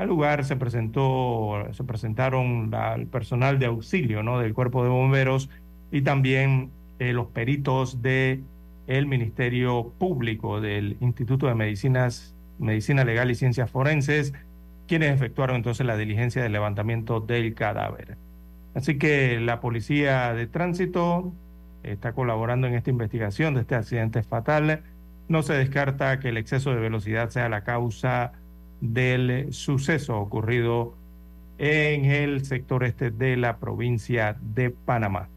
[0.00, 4.38] Al lugar se presentó, se presentaron el personal de auxilio ¿no?
[4.38, 5.50] del cuerpo de bomberos
[5.92, 8.42] y también eh, los peritos del
[8.86, 14.32] el Ministerio Público del Instituto de Medicinas, Medicina Legal y Ciencias Forenses,
[14.88, 18.16] quienes efectuaron entonces la diligencia de levantamiento del cadáver.
[18.74, 21.30] Así que la policía de tránsito
[21.82, 24.82] está colaborando en esta investigación de este accidente fatal.
[25.28, 28.32] No se descarta que el exceso de velocidad sea la causa
[28.80, 30.94] del suceso ocurrido
[31.58, 35.28] en el sector este de la provincia de Panamá.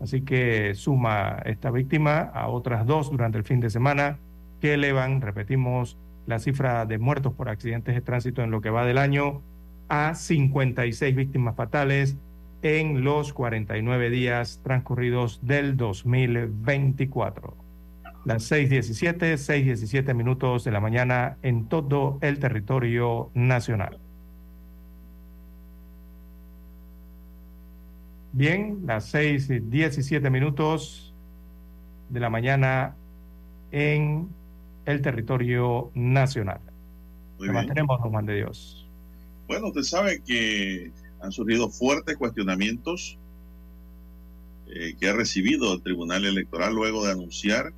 [0.00, 4.18] Así que suma esta víctima a otras dos durante el fin de semana
[4.60, 5.96] que elevan, repetimos,
[6.26, 9.42] la cifra de muertos por accidentes de tránsito en lo que va del año
[9.88, 12.16] a 56 víctimas fatales
[12.62, 17.59] en los 49 días transcurridos del 2024.
[18.24, 23.98] Las 6.17, 6.17 minutos de la mañana en todo el territorio nacional.
[28.32, 31.12] Bien, las 6.17 minutos
[32.10, 32.94] de la mañana
[33.72, 34.28] en
[34.84, 36.60] el territorio nacional.
[37.38, 37.54] Muy bien.
[37.54, 38.86] mantenemos, don Juan de Dios.
[39.48, 43.18] Bueno, usted sabe que han surgido fuertes cuestionamientos
[44.68, 47.72] eh, que ha recibido el Tribunal Electoral luego de anunciar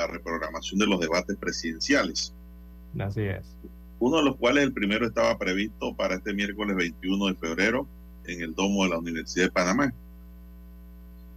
[0.00, 2.32] la reprogramación de los debates presidenciales,
[2.98, 3.44] Así es.
[3.98, 7.86] uno de los cuales el primero estaba previsto para este miércoles 21 de febrero
[8.24, 9.92] en el domo de la Universidad de Panamá.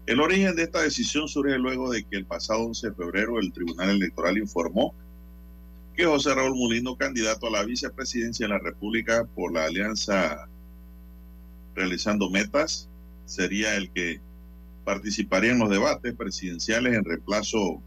[0.05, 3.53] El origen de esta decisión surge luego de que el pasado 11 de febrero el
[3.53, 4.93] Tribunal Electoral informó
[5.95, 10.47] que José Raúl Mulino, candidato a la vicepresidencia de la República por la alianza
[11.75, 12.89] realizando metas,
[13.25, 14.19] sería el que
[14.83, 17.81] participaría en los debates presidenciales en reemplazo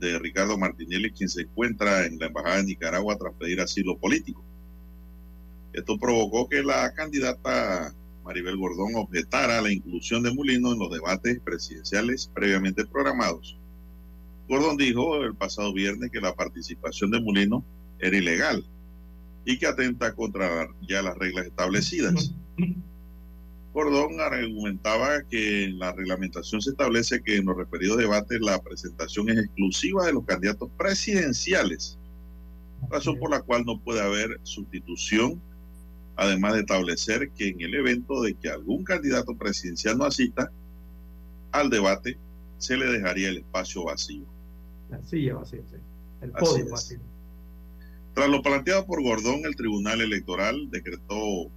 [0.00, 4.44] de Ricardo Martinelli, quien se encuentra en la Embajada de Nicaragua tras pedir asilo político.
[5.72, 7.94] Esto provocó que la candidata
[8.24, 13.58] Maribel Gordón objetara la inclusión de Mulino en los debates presidenciales previamente programados.
[14.48, 17.64] Gordón dijo el pasado viernes que la participación de Mulino
[17.98, 18.64] era ilegal
[19.44, 22.34] y que atenta contra ya las reglas establecidas.
[23.72, 29.28] Gordón argumentaba que en la reglamentación se establece que en los referidos debates la presentación
[29.28, 31.98] es exclusiva de los candidatos presidenciales,
[32.90, 35.40] razón por la cual no puede haber sustitución,
[36.16, 40.50] además de establecer que en el evento de que algún candidato presidencial no asista
[41.52, 42.18] al debate,
[42.58, 44.24] se le dejaría el espacio vacío.
[44.90, 45.76] La silla vacía, sí.
[46.20, 46.98] El podio vacío.
[48.14, 51.50] Tras lo planteado por Gordón, el Tribunal Electoral decretó,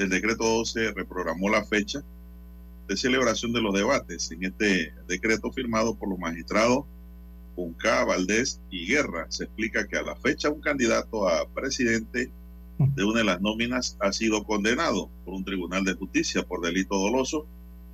[0.00, 2.02] del decreto 12 reprogramó la fecha
[2.88, 4.30] de celebración de los debates.
[4.30, 6.86] En este decreto firmado por los magistrados
[7.54, 12.32] Junca, Valdés y Guerra, se explica que a la fecha un candidato a presidente
[12.78, 16.96] de una de las nóminas ha sido condenado por un tribunal de justicia por delito
[16.96, 17.46] doloso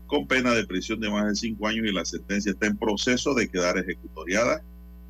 [0.06, 3.34] con pena de prisión de más de cinco años y la sentencia está en proceso
[3.34, 4.62] de quedar ejecutoriada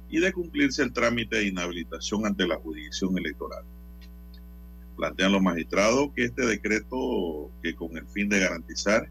[0.08, 3.64] y de cumplirse el trámite de inhabilitación ante la jurisdicción electoral.
[4.96, 9.08] Plantean los magistrados que este decreto, que con el fin de garantizar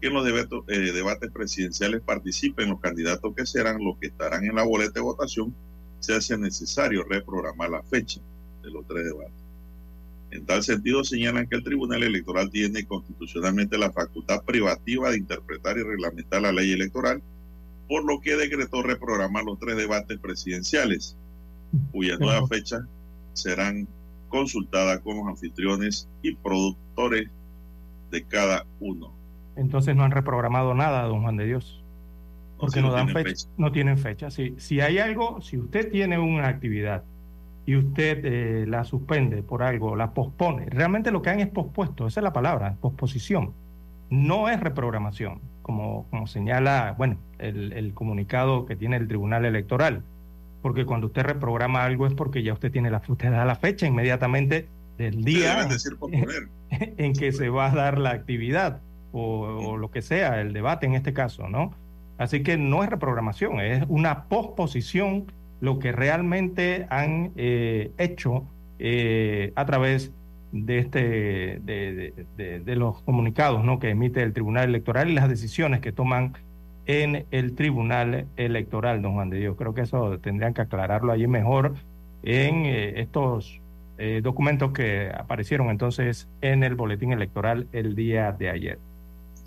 [0.00, 4.44] que en los debatos- eh, debates presidenciales participen los candidatos que serán los que estarán
[4.44, 5.54] en la boleta de votación,
[6.00, 8.20] se hace necesario reprogramar la fecha
[8.62, 9.32] de los tres debates.
[10.30, 15.78] En tal sentido, señalan que el Tribunal Electoral tiene constitucionalmente la facultad privativa de interpretar
[15.78, 17.22] y reglamentar la ley electoral,
[17.88, 21.16] por lo que decretó reprogramar los tres debates presidenciales,
[21.92, 22.82] cuyas nuevas fechas
[23.32, 23.86] serán
[24.28, 27.28] consultadas con los anfitriones y productores
[28.10, 29.12] de cada uno.
[29.56, 31.82] Entonces no han reprogramado nada, don Juan de Dios.
[32.58, 33.48] Porque no, no dan fecha.
[33.56, 34.30] no tienen fecha.
[34.30, 37.04] Si, si hay algo, si usted tiene una actividad
[37.66, 42.06] y usted eh, la suspende por algo, la pospone, realmente lo que han es pospuesto,
[42.06, 43.52] esa es la palabra, posposición.
[44.08, 50.02] No es reprogramación, como, como señala, bueno, el, el comunicado que tiene el Tribunal Electoral.
[50.62, 53.86] Porque cuando usted reprograma algo es porque ya usted tiene la, usted da la fecha
[53.86, 54.66] inmediatamente
[54.98, 55.96] del día decir
[56.70, 58.80] en que se va a dar la actividad
[59.12, 61.72] o, o lo que sea, el debate en este caso, ¿no?
[62.18, 65.26] Así que no es reprogramación, es una posposición
[65.60, 68.44] lo que realmente han eh, hecho
[68.78, 70.12] eh, a través
[70.52, 71.60] de este de,
[72.16, 73.78] de- de- de los comunicados ¿no?
[73.78, 76.34] que emite el Tribunal Electoral y las decisiones que toman
[76.86, 79.56] en el Tribunal Electoral, don Juan de Dios.
[79.56, 81.74] Creo que eso tendrían que aclararlo allí mejor
[82.22, 83.60] en eh, estos
[83.98, 88.78] eh, documentos que aparecieron entonces en el boletín electoral el día de ayer.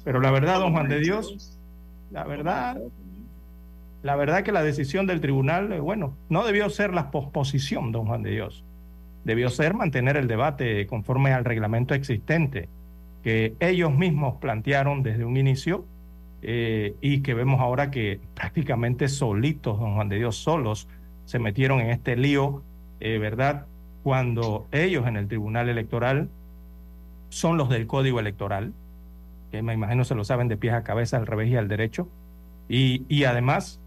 [0.03, 1.57] Pero la verdad, don Juan de Dios,
[2.11, 2.77] la verdad,
[4.01, 8.07] la verdad que la decisión del tribunal, eh, bueno, no debió ser la posposición, don
[8.07, 8.63] Juan de Dios.
[9.23, 12.69] Debió ser mantener el debate conforme al reglamento existente
[13.23, 15.85] que ellos mismos plantearon desde un inicio
[16.41, 20.87] eh, y que vemos ahora que prácticamente solitos, don Juan de Dios, solos,
[21.25, 22.63] se metieron en este lío,
[22.99, 23.65] eh, ¿verdad?
[24.03, 26.29] Cuando ellos en el Tribunal Electoral
[27.29, 28.73] son los del Código Electoral,
[29.51, 32.07] que me imagino se lo saben de pies a cabeza, al revés y al derecho,
[32.69, 33.79] y, y además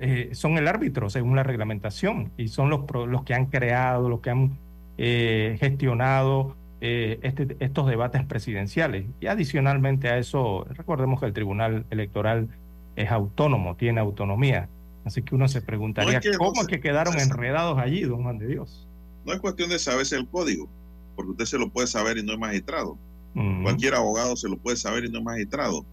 [0.00, 4.20] eh, son el árbitro según la reglamentación y son los, los que han creado, los
[4.20, 4.58] que han
[4.96, 9.06] gestionado eh, este- estos debates presidenciales.
[9.20, 12.48] Y adicionalmente a eso, recordemos que el Tribunal Electoral
[12.96, 14.68] es autónomo, tiene autonomía.
[15.04, 18.02] Así que uno se preguntaría, No es que ¿cómo no es que quedaron enredados allí,
[18.02, 18.86] don Juan de Dios?
[19.24, 20.68] No es cuestión de saberse el código,
[21.16, 22.96] porque usted se lo puede saber y no es magistrado.
[23.34, 25.84] Mm, Cualquier abogado se lo puede saber y no es magistrado.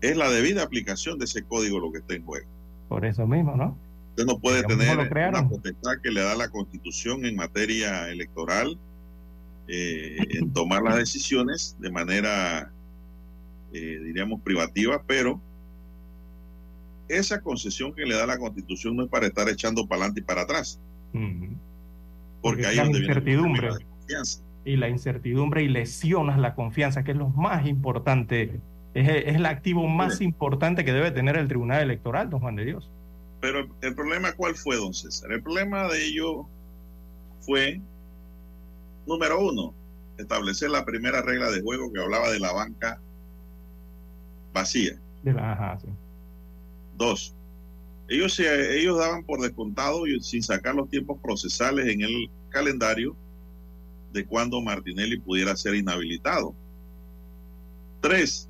[0.00, 2.46] Es la debida aplicación de ese código lo que está en juego.
[2.88, 3.76] por eso mismo, ¿no?
[4.10, 8.78] Usted no puede tener una potestad que le da la constitución en materia electoral
[9.68, 12.70] eh, en tomar las decisiones de manera,
[13.72, 15.40] eh, diríamos, privativa, pero
[17.08, 20.24] esa concesión que le da la constitución no es para estar echando para adelante y
[20.24, 20.80] para atrás.
[22.42, 23.70] Porque, hay incertidumbre.
[24.64, 28.60] Y la incertidumbre y lesionas la confianza, que es lo más importante,
[28.94, 32.64] es, es el activo más importante que debe tener el Tribunal Electoral, don Juan de
[32.64, 32.90] Dios.
[33.44, 35.30] Pero el problema, ¿cuál fue, don César?
[35.30, 36.46] El problema de ello
[37.40, 37.82] fue,
[39.06, 39.74] número uno,
[40.18, 43.00] establecer la primera regla de juego que hablaba de la banca
[44.52, 44.98] vacía.
[45.22, 45.88] De la, ajá, sí.
[46.96, 47.34] Dos,
[48.08, 53.16] ellos, se, ellos daban por descontado y sin sacar los tiempos procesales en el calendario
[54.12, 56.54] de cuando Martinelli pudiera ser inhabilitado.
[58.00, 58.48] Tres,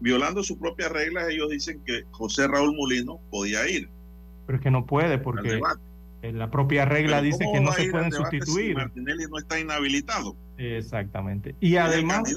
[0.00, 3.90] violando sus propias reglas, ellos dicen que José Raúl Molino podía ir.
[4.46, 5.60] Pero es que no puede porque
[6.32, 8.76] la propia regla dice que no se pueden sustituir.
[8.76, 10.36] Martinelli no está inhabilitado.
[10.58, 11.54] Exactamente.
[11.60, 12.36] Y además,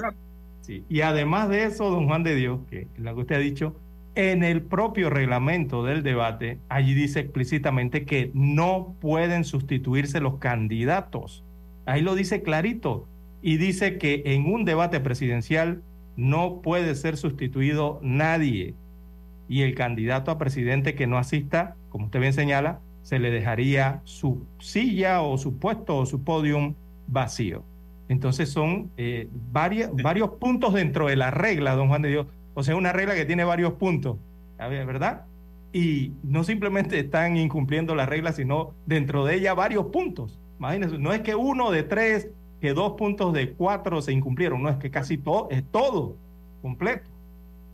[0.61, 3.75] sí, y además de eso, don Juan de Dios, que lo que usted ha dicho,
[4.15, 11.43] en el propio reglamento del debate, allí dice explícitamente que no pueden sustituirse los candidatos.
[11.85, 13.07] Ahí lo dice clarito.
[13.41, 15.81] Y dice que en un debate presidencial
[16.17, 18.75] no puede ser sustituido nadie.
[19.47, 24.01] Y el candidato a presidente que no asista, como usted bien señala, se le dejaría
[24.03, 26.75] su silla o su puesto o su podium
[27.07, 27.63] vacío.
[28.07, 32.75] Entonces son eh, varios puntos dentro de la regla, don Juan de Dios, o sea,
[32.75, 34.17] una regla que tiene varios puntos,
[34.59, 35.25] ¿verdad?
[35.73, 40.37] Y no simplemente están incumpliendo la regla, sino dentro de ella varios puntos.
[40.59, 42.29] Imagínense, no es que uno de tres,
[42.61, 46.15] que dos puntos de cuatro se incumplieron, no es que casi todo, es todo
[46.61, 47.09] completo.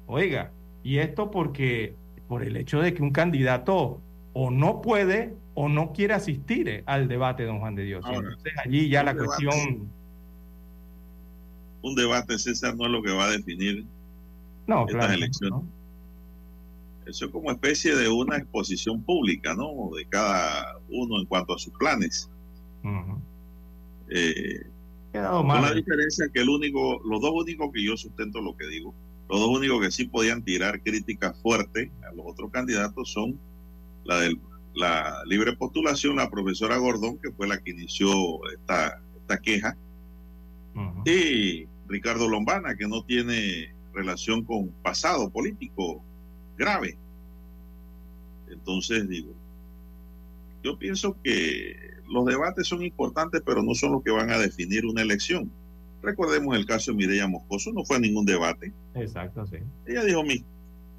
[0.07, 1.93] Oiga, y esto porque
[2.29, 3.99] por el hecho de que un candidato
[4.37, 8.03] o no puede o no quiere asistir al debate, don Juan de Dios.
[8.05, 9.89] Entonces allí ya la cuestión...
[11.81, 13.85] Un debate, César, no es lo que va a definir
[14.67, 15.61] no, estas elecciones.
[17.05, 19.95] Eso es como especie de una exposición pública, ¿no?
[19.95, 22.29] De cada uno en cuanto a sus planes.
[24.09, 24.65] eh,
[25.13, 28.93] con la diferencia que el único, los dos únicos que yo sustento lo que digo,
[29.29, 33.39] los dos únicos que sí podían tirar críticas fuertes a los otros candidatos son
[34.05, 34.37] la de
[34.75, 38.11] la libre postulación, la profesora Gordón, que fue la que inició
[38.51, 39.77] esta, esta queja,
[41.05, 46.03] y Ricardo Lombana, que no tiene relación con pasado político
[46.57, 46.97] grave.
[48.49, 49.33] Entonces digo,
[50.63, 51.75] yo pienso que
[52.09, 55.49] los debates son importantes, pero no son los que van a definir una elección.
[56.01, 58.73] Recordemos el caso de Mireya Moscoso, no fue ningún debate.
[58.95, 59.57] Exacto, sí.
[59.85, 60.43] Ella dijo, mis,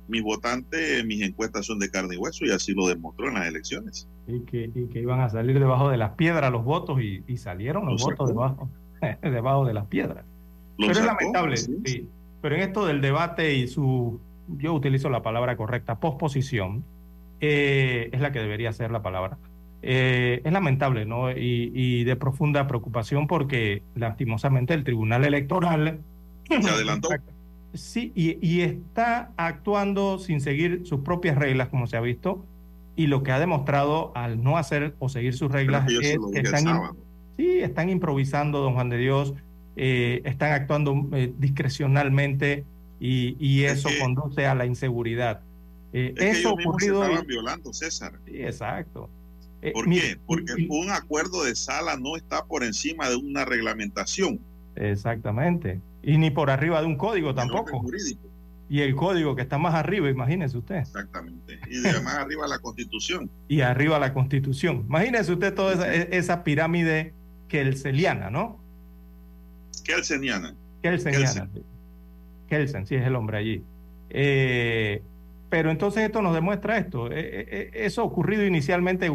[0.09, 3.47] mis votantes, mis encuestas son de carne y hueso, y así lo demostró en las
[3.47, 4.09] elecciones.
[4.27, 7.37] Y que, y que iban a salir debajo de las piedras los votos, y, y
[7.37, 8.69] salieron los votos debajo,
[9.23, 10.25] debajo de las piedras.
[10.79, 12.09] Pero es lamentable, sí.
[12.43, 16.85] Pero en esto del debate y su, yo utilizo la palabra correcta, posposición,
[17.41, 19.39] eh, es la que debería ser la palabra.
[19.83, 21.31] Eh, es lamentable, ¿no?
[21.31, 26.01] Y, de profunda preocupación porque lastimosamente el Tribunal Electoral...
[26.49, 27.09] Se adelantó.
[27.77, 32.45] Sí, y, está actuando sin seguir sus propias reglas, como se ha visto,
[32.97, 36.93] y lo que ha demostrado al no hacer o seguir sus reglas es que están,
[37.37, 39.35] sí, están improvisando, don Juan de Dios,
[39.77, 42.64] eh, están actuando eh, discrecionalmente
[42.99, 45.43] y, eso conduce a la inseguridad.
[45.93, 47.01] Eh, eso ocurrido.
[47.03, 48.18] Se estaban violando, César.
[48.24, 49.11] Sí, exacto.
[49.72, 50.18] ¿Por qué?
[50.27, 54.41] Porque un acuerdo de sala no está por encima de una reglamentación.
[54.77, 55.81] Exactamente.
[56.07, 57.85] Y ni por arriba de un código tampoco.
[58.69, 60.77] Y el código que está más arriba, imagínese usted.
[60.77, 61.61] Exactamente.
[61.69, 63.31] Y de más arriba la constitución.
[63.49, 64.85] Y arriba la constitución.
[64.89, 67.13] Imagínese usted toda esa, esa pirámide
[67.49, 68.59] kelseliana, ¿no?
[69.85, 70.55] Kelseniana.
[70.83, 71.49] Kelseniana.
[72.49, 73.65] Kelsen, sí, es el hombre allí.
[74.11, 75.03] Eh,
[75.51, 77.11] pero entonces esto nos demuestra esto.
[77.11, 79.11] Eh, eh, eso ha ocurrido inicialmente.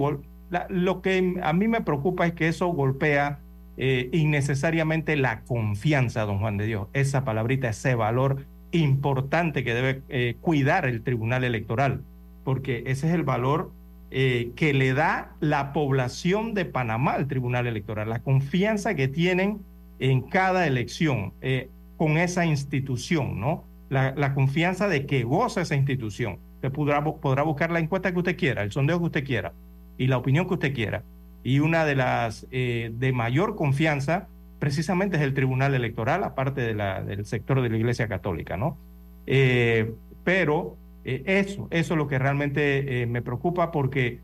[0.70, 3.40] lo que a mí me preocupa es que eso golpea
[3.78, 6.88] innecesariamente la confianza, don Juan de Dios.
[6.94, 12.02] Esa palabrita, ese valor importante que debe cuidar el Tribunal Electoral,
[12.44, 13.72] porque ese es el valor
[14.12, 19.62] que le da la población de Panamá al Tribunal Electoral, la confianza que tienen
[20.02, 23.64] en cada elección eh, con esa institución, ¿no?
[23.90, 26.40] La, confianza de que goza esa institución.
[26.56, 29.54] Usted podrá, podrá buscar la encuesta que usted quiera, el sondeo que usted quiera
[29.98, 31.04] y la opinión que usted quiera.
[31.44, 34.28] Y una de las eh, de mayor confianza
[34.60, 38.78] precisamente es el Tribunal Electoral, aparte de la, del sector de la Iglesia Católica, ¿no?
[39.26, 39.92] Eh,
[40.24, 44.20] pero eso, eso es lo que realmente me preocupa porque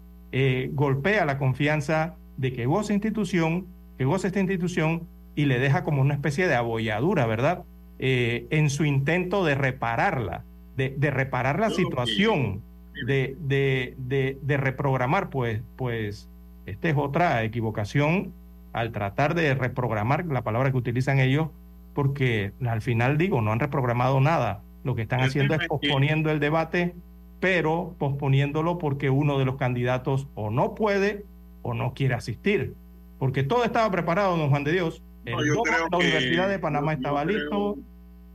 [0.74, 3.66] golpea la confianza de que goza institución,
[3.98, 7.64] que goza esta institución y le deja como una especie de abolladura, ¿verdad?
[8.00, 10.44] Eh, en su intento de repararla,
[10.76, 12.62] de, reparar la situación,
[13.08, 13.96] de, de,
[14.42, 16.30] de, reprogramar, pues, pues
[16.68, 18.34] esta es otra equivocación
[18.74, 21.48] al tratar de reprogramar la palabra que utilizan ellos,
[21.96, 24.62] porque al final digo, no han reprogramado nada.
[24.84, 26.94] Lo que están haciendo es posponiendo el debate,
[27.40, 31.26] pero posponiéndolo porque uno de los candidatos o no puede
[31.64, 32.76] o no quiere asistir.
[33.18, 35.02] Porque todo estaba preparado, don Juan de Dios.
[35.26, 37.78] La Universidad de Panamá estaba listo,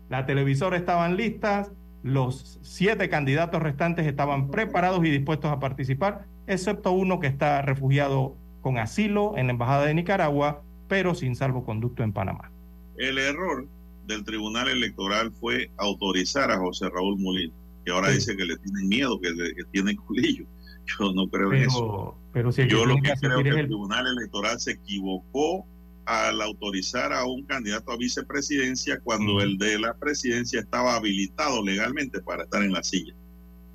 [0.08, 1.70] la televisora estaban listas,
[2.02, 8.36] los siete candidatos restantes estaban preparados y dispuestos a participar, excepto uno que está refugiado
[8.60, 12.50] con asilo en la Embajada de Nicaragua, pero sin salvoconducto en Panamá.
[12.96, 13.66] El error
[14.06, 17.52] del Tribunal Electoral fue autorizar a José Raúl Molina,
[17.84, 19.32] que ahora dice que le tienen miedo, que,
[19.72, 20.44] tiene culillo.
[20.98, 22.16] Yo no creo en eso.
[22.32, 25.66] Pero si Yo lo que creo es que el Tribunal Electoral se equivocó
[26.04, 32.20] al autorizar a un candidato a vicepresidencia cuando el de la presidencia estaba habilitado legalmente
[32.20, 33.14] para estar en la silla.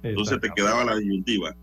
[0.04, 1.56] Entonces te quedaba la disyuntiva.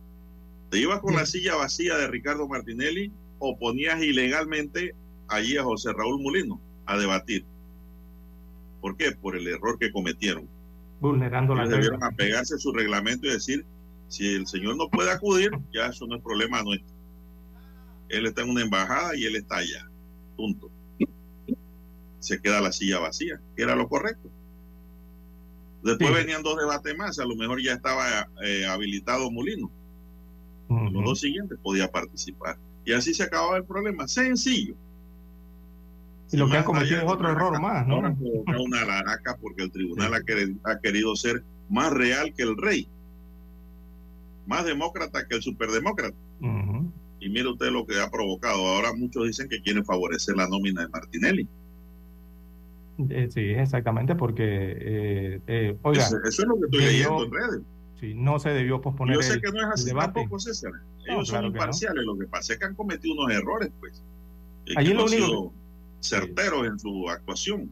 [0.75, 4.93] ¿Te ibas con la silla vacía de Ricardo Martinelli o ponías ilegalmente
[5.29, 7.45] allí a José Raúl Molino a debatir?
[8.81, 9.13] ¿Por qué?
[9.13, 10.49] Por el error que cometieron.
[10.99, 11.75] Vulnerando la ley.
[11.75, 13.65] Debieron apegarse a su reglamento y decir,
[14.09, 16.93] si el señor no puede acudir, ya eso no es problema nuestro.
[18.09, 19.89] Él está en una embajada y él está allá
[20.37, 20.73] punto.
[22.19, 24.29] Se queda la silla vacía, que era lo correcto.
[25.85, 29.31] Después venían dos debates más, a lo mejor ya estaba eh, habilitado
[30.69, 31.01] Molino.
[31.01, 32.57] Los dos siguientes podía participar.
[32.85, 34.07] Y así se acababa el problema.
[34.09, 34.75] Sencillo.
[36.33, 37.99] Y lo que han cometido es otro error más, ¿no?
[37.99, 42.89] Una laraca porque el tribunal ha, querido, ser más real que el rey.
[44.47, 46.17] Más demócrata que el superdemócrata.
[47.21, 48.67] Y mire usted lo que ha provocado.
[48.67, 51.49] Ahora muchos dicen que quieren favorecer la nómina de Martinelli.
[53.11, 56.03] Eh, sí, exactamente, porque, eh, eh, oiga.
[56.03, 57.61] Eso, es lo que estoy leyendo en redes.
[58.01, 59.17] Sí, no se debió posponer.
[59.17, 60.73] Yo sé que no es así tampoco, César.
[61.07, 62.05] Ellos son imparciales.
[62.05, 64.03] Lo que pasa es que han cometido unos errores, pues.
[64.77, 65.53] Allí lo único.
[66.01, 67.71] certeros en su actuación.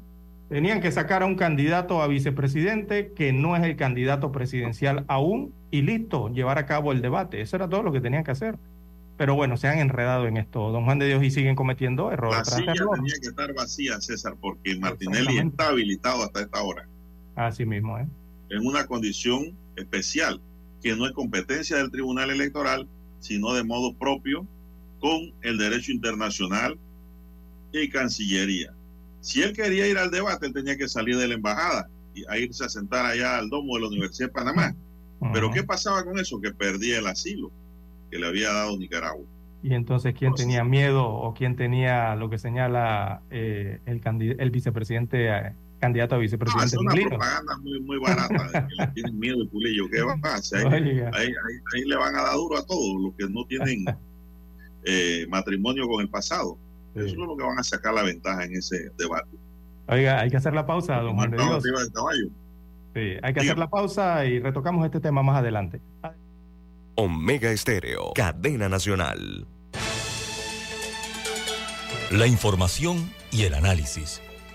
[0.49, 5.55] Tenían que sacar a un candidato a vicepresidente que no es el candidato presidencial aún
[5.71, 7.41] y listo, llevar a cabo el debate.
[7.41, 8.59] Eso era todo lo que tenían que hacer
[9.23, 12.39] pero bueno, se han enredado en esto, don Juan de Dios, y siguen cometiendo errores.
[12.39, 16.89] La silla tenía que estar vacía, César, porque Martinelli está habilitado hasta esta hora.
[17.37, 18.07] Así mismo, ¿eh?
[18.51, 20.41] En una condición especial,
[20.83, 22.89] que no es competencia del Tribunal Electoral,
[23.21, 24.47] sino de modo propio,
[25.01, 26.79] con el derecho internacional
[27.73, 28.73] y Cancillería.
[29.21, 32.39] Si él quería ir al debate, él tenía que salir de la embajada y a
[32.39, 34.75] irse a sentar allá al domo de la Universidad de Panamá.
[35.33, 36.41] Pero ¿qué pasaba con eso?
[36.41, 37.53] Que perdía el asilo
[38.11, 39.25] que le había dado Nicaragua.
[39.63, 44.01] Y entonces, ¿quién tenía miedo o quién tenía lo que señala eh, el,
[44.39, 45.53] el vicepresidente, eh,
[45.83, 46.77] candidato a vicepresidente?
[46.77, 49.91] No, es una propaganda muy, muy barata, de que le tienen miedo el Pulillo.
[49.91, 50.67] ¿Qué va a hacer?
[50.69, 53.85] Ahí, ahí, le van a dar duro a todos los que no tienen
[54.85, 56.57] eh, matrimonio con el pasado.
[56.95, 59.37] Eso es lo que van a sacar la ventaja en ese debate.
[59.89, 61.65] Oiga, hay que hacer la pausa, don Juan de Dios.
[62.95, 65.81] Sí, hay que hacer la pausa y retocamos este tema más adelante.
[66.95, 69.49] Omega Estéreo, cadena nacional.
[72.13, 74.23] La información y el análisis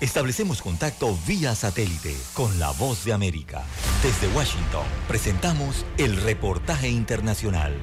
[0.00, 3.64] establecemos contacto vía satélite con la voz de América.
[4.02, 7.74] Desde Washington, presentamos el reportaje internacional.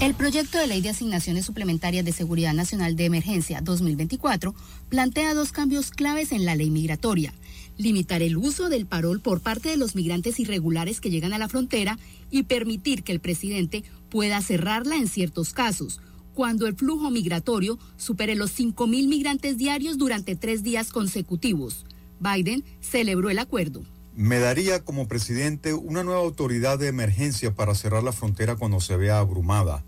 [0.00, 4.54] El proyecto de ley de asignaciones suplementarias de seguridad nacional de emergencia 2024
[4.90, 7.32] plantea dos cambios claves en la ley migratoria
[7.76, 11.48] limitar el uso del parol por parte de los migrantes irregulares que llegan a la
[11.48, 11.98] frontera
[12.30, 13.84] y permitir que el presidente
[14.14, 16.00] pueda cerrarla en ciertos casos,
[16.34, 21.84] cuando el flujo migratorio supere los 5.000 migrantes diarios durante tres días consecutivos.
[22.20, 23.82] Biden celebró el acuerdo.
[24.14, 28.96] Me daría como presidente una nueva autoridad de emergencia para cerrar la frontera cuando se
[28.96, 29.82] vea abrumada.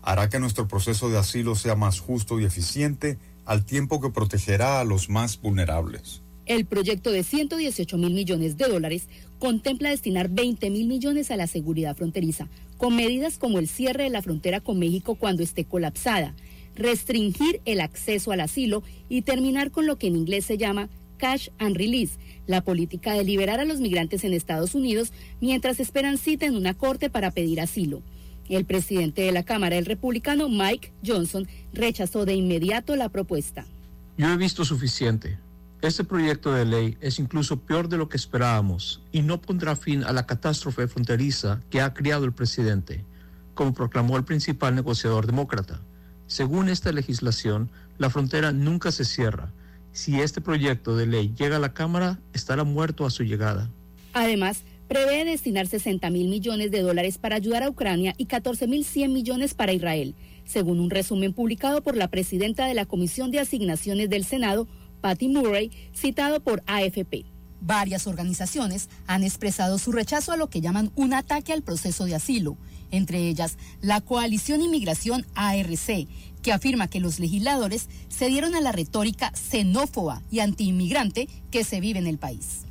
[0.00, 4.78] Hará que nuestro proceso de asilo sea más justo y eficiente al tiempo que protegerá
[4.78, 6.22] a los más vulnerables.
[6.46, 9.08] El proyecto de 118 mil millones de dólares
[9.40, 12.48] contempla destinar 20 mil millones a la seguridad fronteriza,
[12.82, 16.34] con medidas como el cierre de la frontera con México cuando esté colapsada,
[16.74, 21.50] restringir el acceso al asilo y terminar con lo que en inglés se llama Cash
[21.58, 22.18] and Release,
[22.48, 26.74] la política de liberar a los migrantes en Estados Unidos mientras esperan cita en una
[26.74, 28.02] corte para pedir asilo.
[28.48, 33.64] El presidente de la Cámara, el republicano Mike Johnson, rechazó de inmediato la propuesta.
[34.18, 35.38] Yo he visto suficiente.
[35.82, 40.04] Este proyecto de ley es incluso peor de lo que esperábamos y no pondrá fin
[40.04, 43.04] a la catástrofe fronteriza que ha creado el presidente,
[43.54, 45.80] como proclamó el principal negociador demócrata.
[46.28, 47.68] Según esta legislación,
[47.98, 49.52] la frontera nunca se cierra.
[49.90, 53.68] Si este proyecto de ley llega a la Cámara, estará muerto a su llegada.
[54.12, 58.84] Además, prevé destinar 60 mil millones de dólares para ayudar a Ucrania y 14 mil
[58.84, 60.14] 100 millones para Israel,
[60.44, 64.68] según un resumen publicado por la presidenta de la Comisión de Asignaciones del Senado,
[65.02, 67.26] Patty Murray, citado por AFP.
[67.60, 72.14] Varias organizaciones han expresado su rechazo a lo que llaman un ataque al proceso de
[72.14, 72.56] asilo,
[72.90, 76.08] entre ellas la Coalición Inmigración ARC,
[76.42, 81.80] que afirma que los legisladores se dieron a la retórica xenófoba y antiinmigrante que se
[81.80, 82.62] vive en el país.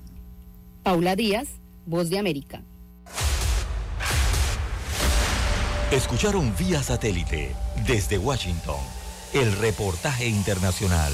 [0.83, 1.47] Paula Díaz,
[1.85, 2.63] Voz de América.
[5.91, 7.53] Escucharon vía satélite
[7.85, 8.79] desde Washington
[9.33, 11.13] el reportaje internacional.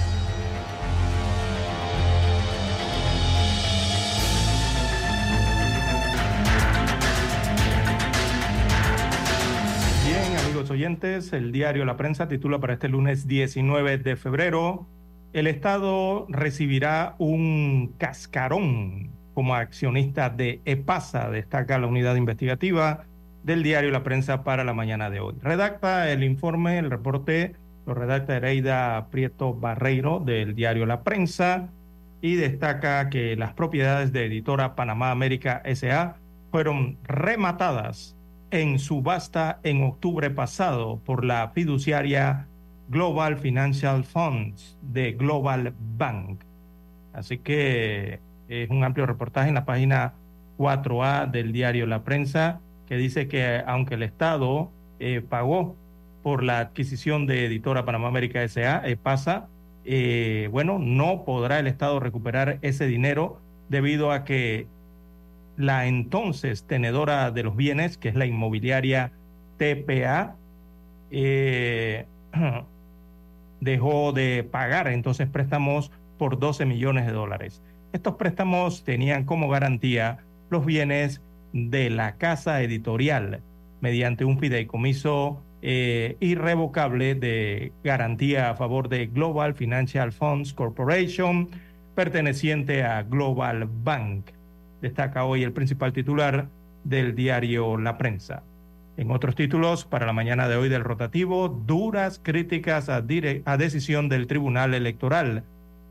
[10.83, 14.87] El diario La Prensa titula para este lunes 19 de febrero,
[15.31, 23.03] el Estado recibirá un cascarón como accionista de EPASA, destaca la unidad investigativa
[23.43, 25.35] del diario La Prensa para la mañana de hoy.
[25.39, 27.55] Redacta el informe, el reporte,
[27.85, 31.69] lo redacta Hereida Prieto Barreiro del diario La Prensa
[32.21, 36.15] y destaca que las propiedades de editora Panamá América SA
[36.49, 38.15] fueron rematadas
[38.51, 42.47] en subasta en octubre pasado por la fiduciaria
[42.89, 46.41] Global Financial Funds de Global Bank.
[47.13, 50.13] Así que es un amplio reportaje en la página
[50.57, 55.77] 4A del diario La Prensa que dice que aunque el Estado eh, pagó
[56.21, 59.47] por la adquisición de Editora Panamá América SA, eh, pasa,
[59.85, 63.39] eh, bueno, no podrá el Estado recuperar ese dinero
[63.69, 64.67] debido a que
[65.61, 69.11] la entonces tenedora de los bienes, que es la inmobiliaria
[69.57, 70.35] TPA,
[71.11, 72.05] eh,
[73.59, 77.61] dejó de pagar entonces préstamos por 12 millones de dólares.
[77.93, 81.21] Estos préstamos tenían como garantía los bienes
[81.53, 83.41] de la casa editorial
[83.81, 91.49] mediante un fideicomiso eh, irrevocable de garantía a favor de Global Financial Funds Corporation,
[91.93, 94.31] perteneciente a Global Bank
[94.81, 96.47] destaca hoy el principal titular
[96.83, 98.43] del diario La Prensa.
[98.97, 102.97] En otros títulos, para la mañana de hoy del rotativo, duras críticas a,
[103.45, 105.43] a decisión del Tribunal Electoral.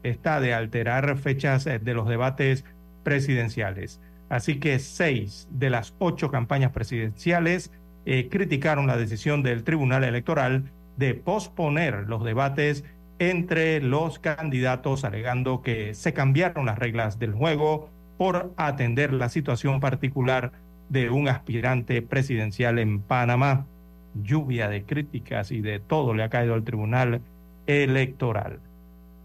[0.02, 2.64] Está de alterar fechas eh, de los debates
[3.02, 4.00] presidenciales.
[4.28, 7.72] Así que seis de las ocho campañas presidenciales
[8.06, 12.84] eh, criticaron la decisión del Tribunal Electoral de posponer los debates
[13.18, 19.80] entre los candidatos, alegando que se cambiaron las reglas del juego por atender la situación
[19.80, 20.52] particular
[20.90, 23.64] de un aspirante presidencial en Panamá.
[24.12, 27.22] Lluvia de críticas y de todo le ha caído al Tribunal
[27.66, 28.60] Electoral.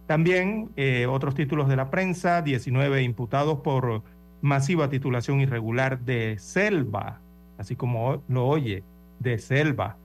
[0.08, 4.02] También eh, otros títulos de la prensa, 19 imputados por
[4.42, 7.20] masiva titulación irregular de Selva,
[7.58, 8.82] así como lo oye,
[9.20, 9.98] de Selva.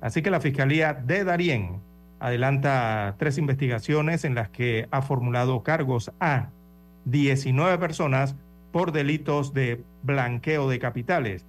[0.00, 1.82] Así que la Fiscalía de Darién
[2.18, 6.48] adelanta tres investigaciones en las que ha formulado cargos a
[7.10, 8.36] 19 personas
[8.72, 11.46] por delitos de blanqueo de capitales.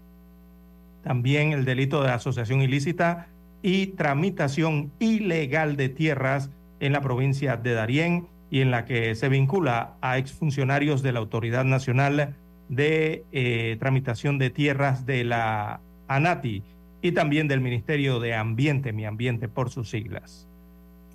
[1.03, 3.27] También el delito de asociación ilícita
[3.61, 6.49] y tramitación ilegal de tierras
[6.79, 11.19] en la provincia de Darién y en la que se vincula a exfuncionarios de la
[11.19, 12.35] Autoridad Nacional
[12.69, 16.63] de eh, Tramitación de Tierras de la ANATI
[17.01, 20.47] y también del Ministerio de Ambiente, Mi Ambiente por sus siglas.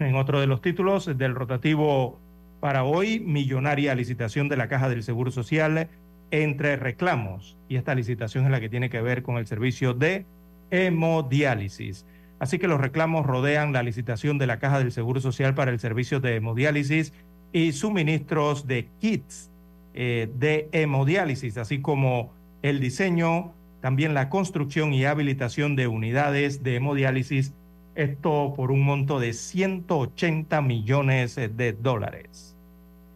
[0.00, 2.18] en otro de los títulos del rotativo
[2.62, 5.88] para hoy, millonaria licitación de la Caja del Seguro Social
[6.30, 7.58] entre reclamos.
[7.68, 10.26] Y esta licitación es la que tiene que ver con el servicio de
[10.70, 12.06] hemodiálisis.
[12.38, 15.80] Así que los reclamos rodean la licitación de la Caja del Seguro Social para el
[15.80, 17.12] servicio de hemodiálisis
[17.52, 19.50] y suministros de kits
[19.94, 22.32] eh, de hemodiálisis, así como
[22.62, 27.54] el diseño, también la construcción y habilitación de unidades de hemodiálisis
[27.96, 32.51] Esto por un monto de 180 millones de dólares.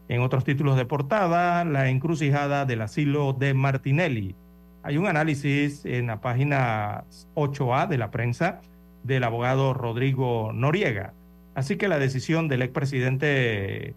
[0.09, 4.37] En otros títulos de portada, la encrucijada del asilo de Martinelli.
[4.85, 7.05] Hay un análisis en la página
[7.35, 8.61] 8A de la prensa
[9.03, 11.13] del abogado Rodrigo Noriega.
[11.57, 13.95] Así que la decisión del expresidente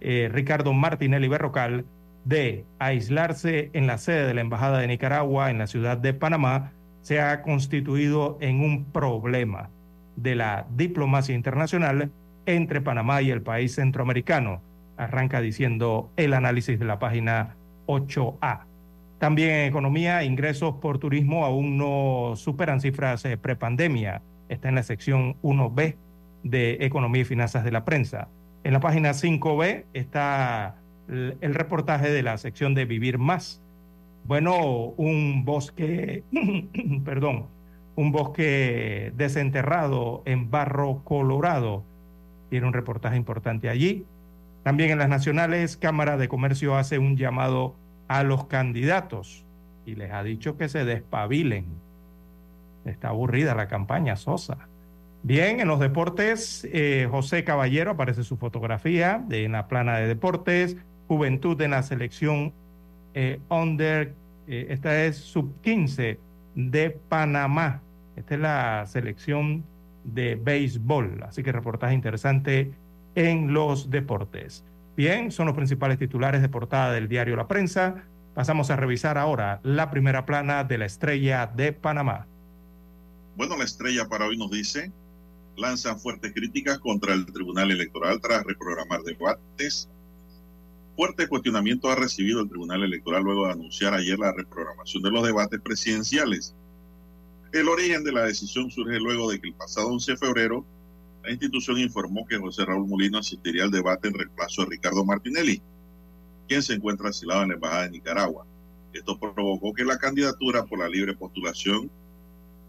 [0.00, 1.86] eh, Ricardo Martinelli Berrocal
[2.24, 6.72] de aislarse en la sede de la Embajada de Nicaragua en la ciudad de Panamá
[7.00, 9.70] se ha constituido en un problema
[10.16, 12.10] de la diplomacia internacional
[12.44, 14.60] entre Panamá y el país centroamericano
[14.98, 18.64] arranca diciendo el análisis de la página 8A.
[19.18, 24.22] También en economía, ingresos por turismo aún no superan cifras eh, prepandemia.
[24.48, 25.96] Está en la sección 1B
[26.42, 28.28] de Economía y Finanzas de la Prensa.
[28.64, 30.76] En la página 5B está
[31.08, 33.62] el reportaje de la sección de Vivir Más.
[34.24, 36.22] Bueno, un bosque,
[37.04, 37.46] perdón,
[37.96, 41.82] un bosque desenterrado en Barro Colorado.
[42.50, 44.04] Tiene un reportaje importante allí.
[44.62, 47.74] También en las nacionales, Cámara de Comercio hace un llamado
[48.08, 49.44] a los candidatos
[49.86, 51.66] y les ha dicho que se despabilen.
[52.84, 54.68] Está aburrida la campaña Sosa.
[55.22, 60.06] Bien, en los deportes, eh, José Caballero aparece su fotografía de, en la plana de
[60.06, 60.76] deportes,
[61.08, 62.52] Juventud en la selección
[63.14, 64.14] eh, under,
[64.46, 66.18] eh, esta es sub 15
[66.54, 67.80] de Panamá.
[68.14, 69.64] Esta es la selección
[70.04, 72.72] de béisbol, así que reportaje interesante
[73.18, 74.62] en los deportes.
[74.96, 78.04] Bien, son los principales titulares de portada del diario La Prensa.
[78.32, 82.28] Pasamos a revisar ahora la primera plana de la estrella de Panamá.
[83.36, 84.92] Bueno, la estrella para hoy nos dice,
[85.56, 89.88] lanzan fuertes críticas contra el Tribunal Electoral tras reprogramar debates.
[90.94, 95.26] Fuerte cuestionamiento ha recibido el Tribunal Electoral luego de anunciar ayer la reprogramación de los
[95.26, 96.54] debates presidenciales.
[97.52, 100.64] El origen de la decisión surge luego de que el pasado 11 de febrero
[101.28, 105.60] la institución informó que José Raúl Molino asistiría al debate en reemplazo de Ricardo Martinelli,
[106.48, 108.46] quien se encuentra asilado en la Embajada de Nicaragua.
[108.94, 111.90] Esto provocó que la candidatura por la libre postulación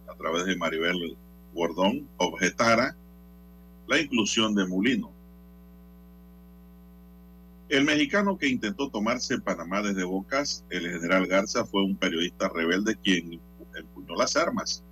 [0.10, 1.16] a través de Maribel
[1.54, 2.98] Gordón objetara
[3.88, 5.10] la inclusión de Molino.
[7.70, 12.98] El mexicano que intentó tomarse Panamá desde Bocas, el general Garza, fue un periodista rebelde
[13.02, 13.40] quien
[13.74, 14.84] empuñó las armas,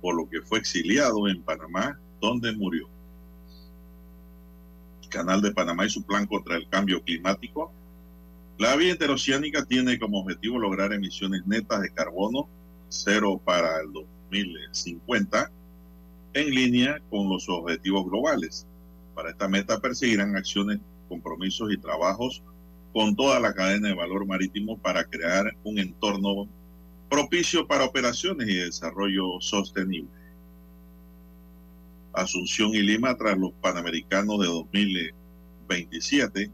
[0.00, 2.88] por lo que fue exiliado en Panamá, donde murió.
[5.08, 7.72] Canal de Panamá y su plan contra el cambio climático.
[8.58, 12.48] La vía interoceánica tiene como objetivo lograr emisiones netas de carbono
[12.88, 15.50] cero para el 2050
[16.34, 18.66] en línea con los objetivos globales.
[19.14, 20.78] Para esta meta perseguirán acciones,
[21.08, 22.42] compromisos y trabajos
[22.92, 26.48] con toda la cadena de valor marítimo para crear un entorno
[27.08, 30.17] propicio para operaciones y desarrollo sostenible.
[32.20, 36.50] Asunción y Lima tras los Panamericanos de 2027.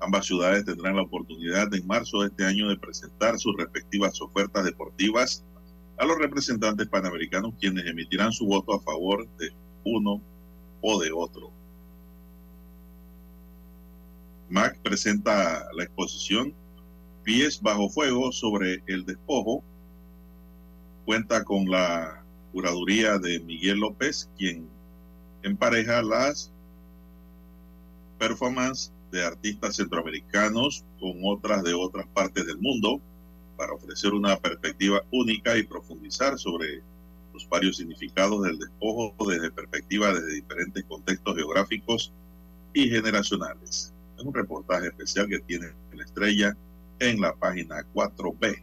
[0.00, 4.64] Ambas ciudades tendrán la oportunidad en marzo de este año de presentar sus respectivas ofertas
[4.64, 5.44] deportivas
[5.98, 9.50] a los representantes panamericanos quienes emitirán su voto a favor de
[9.84, 10.20] uno
[10.80, 11.52] o de otro.
[14.48, 16.54] MAC presenta la exposición
[17.22, 19.62] Pies bajo fuego sobre el despojo.
[21.04, 22.21] Cuenta con la
[22.52, 24.68] curaduría de Miguel López, quien
[25.42, 26.52] empareja las
[28.18, 33.00] performances de artistas centroamericanos con otras de otras partes del mundo
[33.56, 36.82] para ofrecer una perspectiva única y profundizar sobre
[37.32, 42.12] los varios significados del despojo desde perspectiva desde diferentes contextos geográficos
[42.72, 43.92] y generacionales.
[44.16, 46.56] Es un reportaje especial que tiene la estrella
[46.98, 48.62] en la página 4B.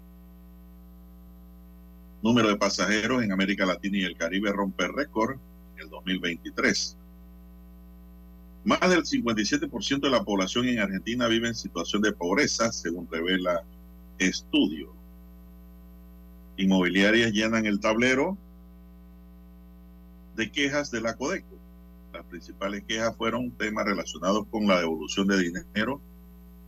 [2.21, 5.37] Número de pasajeros en América Latina y el Caribe rompe récord
[5.75, 6.97] en el 2023.
[8.65, 13.63] Más del 57% de la población en Argentina vive en situación de pobreza, según revela
[14.17, 14.93] estudio.
[16.57, 18.37] Inmobiliarias llenan el tablero
[20.35, 21.57] de quejas de la Codeco.
[22.11, 26.01] Las principales quejas fueron temas relacionados con la devolución de dinero,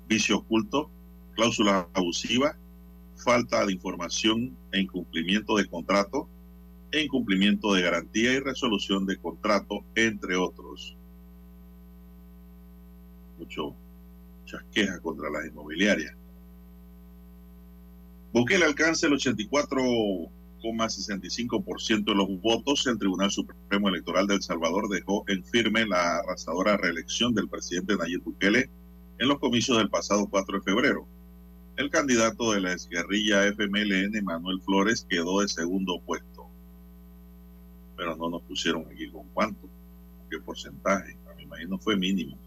[0.07, 0.90] vicio oculto,
[1.36, 2.56] cláusulas abusivas,
[3.22, 6.30] falta de información e incumplimiento de contrato,
[6.99, 10.98] incumplimiento de garantía y resolución de contrato, entre otros.
[13.38, 13.76] Mucho,
[14.41, 16.14] muchas quejas contra las inmobiliarias.
[18.34, 22.85] el alcance el 84,65% de los votos.
[22.88, 27.95] El Tribunal Supremo Electoral de El Salvador dejó en firme la arrasadora reelección del presidente
[27.95, 28.69] Nayib Bukele
[29.18, 31.07] en los comicios del pasado 4 de febrero.
[31.77, 36.48] El candidato de la exguerrilla FMLN, Manuel Flores, quedó de segundo puesto.
[37.95, 39.69] pero no nos pusieron aquí con cuánto,
[40.30, 42.38] qué porcentaje, me imagino fue mínimo.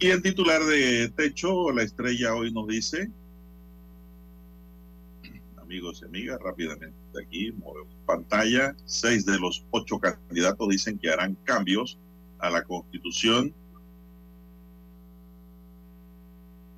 [0.00, 3.10] Y el titular de Techo, la estrella hoy nos dice,
[5.56, 7.54] amigos y amigas, rápidamente aquí,
[8.04, 11.98] pantalla, seis de los ocho candidatos dicen que harán cambios
[12.38, 13.54] a la constitución.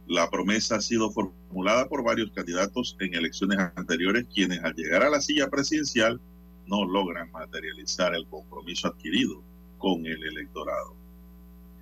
[0.09, 5.11] La promesa ha sido formulada por varios candidatos en elecciones anteriores, quienes al llegar a
[5.11, 6.20] la silla presidencial
[6.66, 9.43] no logran materializar el compromiso adquirido
[9.78, 10.95] con el electorado.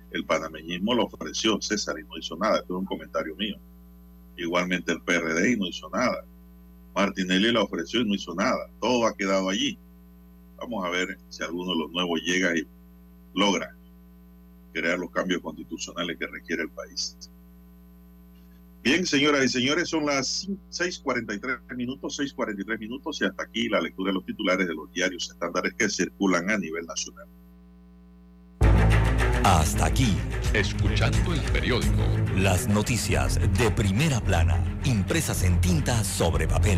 [0.09, 3.57] El panameñismo lo ofreció César y no hizo nada, esto es un comentario mío.
[4.37, 6.25] Igualmente el PRD y no hizo nada.
[6.95, 8.71] Martinelli lo ofreció y no hizo nada.
[8.79, 9.77] Todo ha quedado allí.
[10.57, 12.65] Vamos a ver si alguno de los nuevos llega y
[13.35, 13.75] logra
[14.73, 17.17] crear los cambios constitucionales que requiere el país.
[18.85, 24.11] Bien, señoras y señores, son las 6:43 minutos, 6:43 minutos y hasta aquí la lectura
[24.11, 27.25] de los titulares de los diarios estándares que circulan a nivel nacional.
[29.43, 30.15] Hasta aquí,
[30.53, 32.03] escuchando el periódico.
[32.37, 36.77] Las noticias de primera plana, impresas en tinta sobre papel.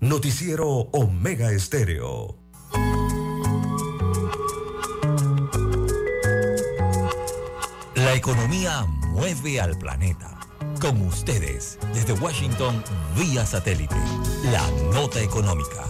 [0.00, 2.36] Noticiero Omega Estéreo.
[7.94, 10.38] La economía mueve al planeta.
[10.82, 12.84] Con ustedes, desde Washington,
[13.18, 13.96] vía satélite,
[14.52, 15.86] la nota económica.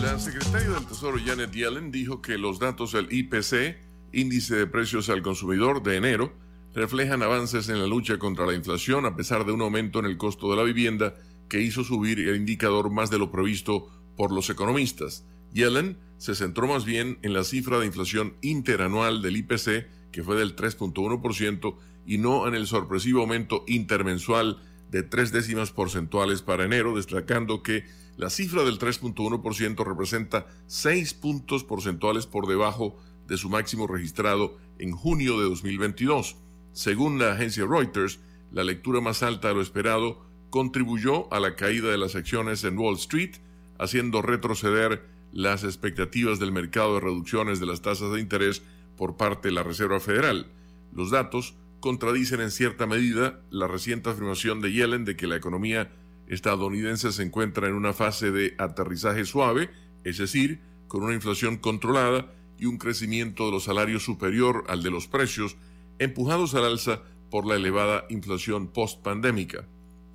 [0.00, 3.76] La secretaria del Tesoro Janet Yellen dijo que los datos del IPC,
[4.12, 6.32] índice de precios al consumidor de enero,
[6.76, 10.16] reflejan avances en la lucha contra la inflación a pesar de un aumento en el
[10.16, 11.14] costo de la vivienda
[11.48, 15.24] que hizo subir el indicador más de lo previsto por los economistas.
[15.52, 20.36] Yellen se centró más bien en la cifra de inflación interanual del IPC, que fue
[20.36, 26.96] del 3.1%, y no en el sorpresivo aumento intermensual de tres décimas porcentuales para enero,
[26.96, 27.84] destacando que
[28.16, 32.96] la cifra del 3.1% representa seis puntos porcentuales por debajo
[33.26, 36.36] de su máximo registrado en junio de 2022.
[36.72, 38.20] Según la agencia Reuters,
[38.52, 42.78] la lectura más alta de lo esperado contribuyó a la caída de las acciones en
[42.78, 43.36] Wall Street,
[43.78, 45.02] haciendo retroceder
[45.32, 48.62] las expectativas del mercado de reducciones de las tasas de interés
[48.96, 50.46] por parte de la Reserva Federal.
[50.92, 55.92] Los datos contradicen en cierta medida la reciente afirmación de Yellen de que la economía
[56.26, 59.70] estadounidense se encuentra en una fase de aterrizaje suave,
[60.04, 64.90] es decir, con una inflación controlada y un crecimiento de los salarios superior al de
[64.90, 65.56] los precios,
[65.98, 69.66] empujados al alza por la elevada inflación post-pandémica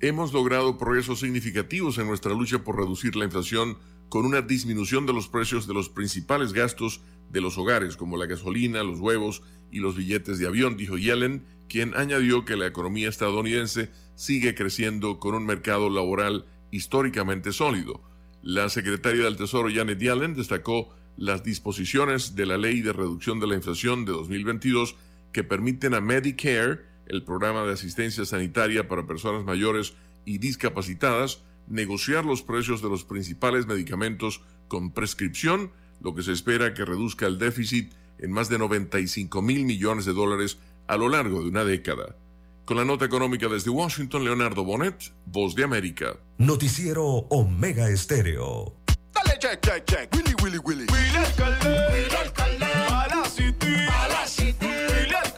[0.02, 5.12] hemos logrado progresos significativos en nuestra lucha por reducir la inflación con una disminución de
[5.12, 7.00] los precios de los principales gastos
[7.30, 11.46] de los hogares, como la gasolina, los huevos y los billetes de avión, dijo Yellen,
[11.68, 18.02] quien añadió que la economía estadounidense sigue creciendo con un mercado laboral históricamente sólido.
[18.42, 23.46] La secretaria del Tesoro Janet Yellen destacó las disposiciones de la Ley de Reducción de
[23.46, 24.96] la Inflación de 2022
[25.32, 29.94] que permiten a Medicare el programa de asistencia sanitaria para personas mayores
[30.24, 35.70] y discapacitadas, negociar los precios de los principales medicamentos con prescripción,
[36.00, 40.14] lo que se espera que reduzca el déficit en más de 95 mil millones de
[40.14, 40.58] dólares
[40.88, 42.16] a lo largo de una década.
[42.64, 46.16] Con la nota económica desde Washington, Leonardo Bonet, Voz de América.
[46.38, 48.76] Noticiero Omega Estéreo.
[49.12, 50.14] Dale check, check, check.
[50.14, 50.86] Willy, Willy, Willy.
[50.90, 51.68] Willy alcalde.
[51.92, 52.64] Willy alcalde.
[52.64, 53.74] A la city.
[53.88, 54.66] A la city.
[54.66, 55.31] Willy alcalde.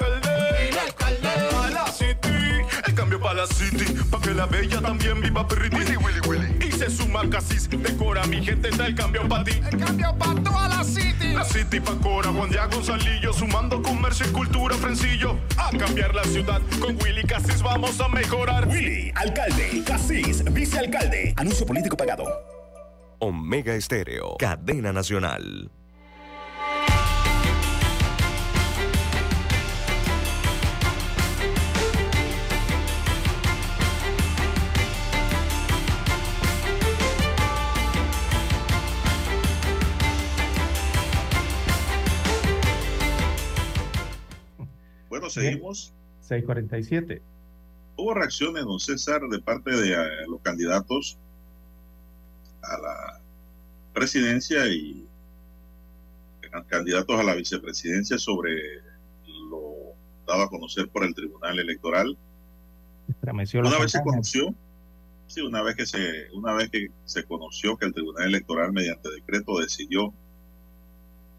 [3.44, 3.84] La city.
[4.10, 5.76] Pa' que la bella también viva perriti.
[5.76, 6.66] Willy, Willy, Willy.
[6.66, 7.68] Y se suma Casis.
[7.68, 9.60] Decora mi gente, está el cambio para ti.
[9.70, 11.32] El cambio para toda la city.
[11.34, 13.32] La city pa' Cora, Juan Diego Gonzalillo.
[13.32, 15.38] Sumando comercio y cultura, Frencillo.
[15.56, 16.60] A cambiar la ciudad.
[16.80, 18.66] Con Willy Casis vamos a mejorar.
[18.68, 19.82] Willy, alcalde.
[19.84, 21.34] Casis, vicealcalde.
[21.36, 22.24] Anuncio político pagado.
[23.18, 25.70] Omega Estéreo, cadena nacional.
[45.34, 45.92] Seguimos.
[46.20, 47.20] 647.
[47.96, 51.18] Hubo reacciones, don César, de parte de eh, los candidatos
[52.62, 53.20] a la
[53.92, 55.06] presidencia y
[56.68, 58.52] candidatos a la vicepresidencia sobre
[59.50, 59.94] lo
[60.26, 62.16] dado a conocer por el Tribunal Electoral.
[63.22, 64.54] Una vez se conoció,
[65.26, 69.10] sí, una vez que se, una vez que se conoció que el Tribunal Electoral mediante
[69.10, 70.14] decreto decidió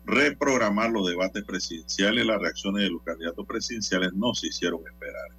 [0.06, 5.30] reprogramar los debates presidenciales, las reacciones de los candidatos presidenciales no se hicieron esperar.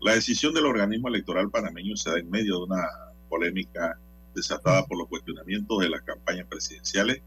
[0.00, 2.88] La decisión del organismo electoral panameño se da en medio de una
[3.28, 3.98] polémica
[4.34, 7.22] desatada por los cuestionamientos de las campañas presidenciales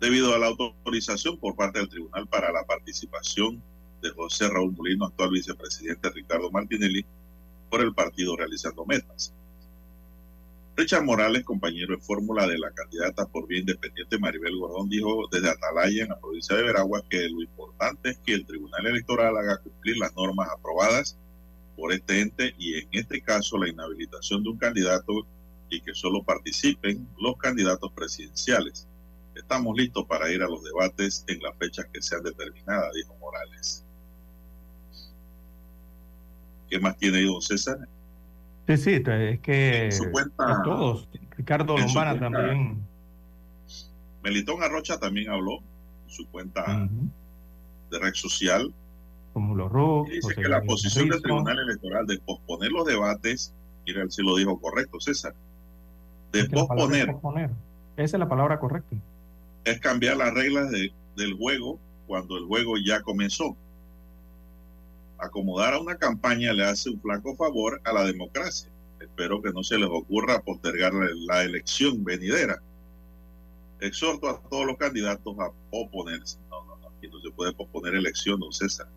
[0.00, 3.62] debido a la autorización por parte del tribunal para la participación
[4.02, 7.04] de José Raúl Molino, actual vicepresidente Ricardo Martinelli,
[7.70, 9.32] por el partido realizando metas.
[10.76, 15.48] Richard Morales, compañero de fórmula de la candidata por vía independiente Maribel Gordón, dijo desde
[15.48, 19.56] Atalaya, en la provincia de Veragua, que lo importante es que el Tribunal Electoral haga
[19.62, 21.16] cumplir las normas aprobadas
[21.76, 25.26] por este ente y en este caso la inhabilitación de un candidato
[25.70, 28.86] y que solo participen los candidatos presidenciales.
[29.34, 33.82] Estamos listos para ir a los debates en las fechas que sean determinadas, dijo Morales.
[36.68, 37.78] ¿Qué más tiene ahí, don César?
[38.66, 41.08] Sí, sí, es que cuenta, todos.
[41.36, 42.84] Ricardo Lombana también.
[44.22, 45.58] Melitón Arrocha también habló
[46.04, 46.88] en su cuenta
[47.90, 48.72] de red social.
[49.32, 53.52] Como los Dice que la posición del Tribunal Electoral de posponer los debates,
[53.86, 55.34] mira si lo dijo correcto, César,
[56.32, 57.14] de posponer.
[57.96, 58.96] Esa es la palabra correcta.
[59.64, 63.56] Es cambiar las reglas de, del juego cuando el juego ya comenzó
[65.18, 68.70] acomodar a una campaña le hace un flaco favor a la democracia.
[69.00, 72.60] Espero que no se les ocurra postergar la elección venidera.
[73.80, 76.38] Exhorto a todos los candidatos a oponerse.
[76.50, 78.88] No, no, no, aquí no se puede posponer elección, don César.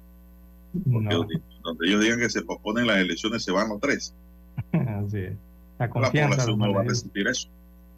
[0.91, 1.15] Porque
[1.63, 4.13] donde, ellos digan que se posponen las elecciones, se van los tres.
[4.71, 5.33] Así es.
[5.77, 7.49] La, confianza, la población no va a resistir eso.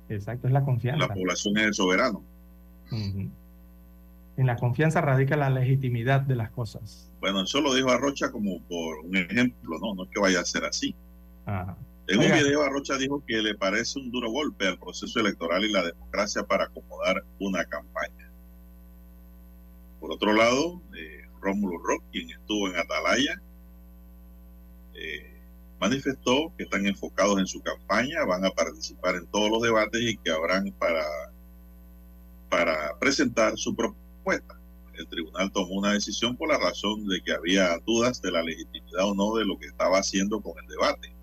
[0.09, 1.07] Exacto, es la confianza.
[1.07, 2.23] La población es el soberano.
[2.91, 3.31] En
[4.37, 7.10] la confianza radica la legitimidad de las cosas.
[7.21, 9.93] Bueno, eso lo dijo Arrocha como por un ejemplo, ¿no?
[9.93, 10.95] No es que vaya a ser así.
[12.07, 15.71] En un video Arrocha dijo que le parece un duro golpe al proceso electoral y
[15.71, 18.31] la democracia para acomodar una campaña.
[19.99, 23.39] Por otro lado, eh, Rómulo Rock, quien estuvo en Atalaya,
[24.95, 25.39] eh,
[25.79, 30.17] manifestó que están enfocados en su campaña, van a participar en todos los debates y
[30.17, 31.05] que habrán para,
[32.49, 34.60] para presentar su propuesta
[34.93, 39.09] el tribunal tomó una decisión por la razón de que había dudas de la legitimidad
[39.09, 41.13] o no de lo que estaba haciendo con el debate.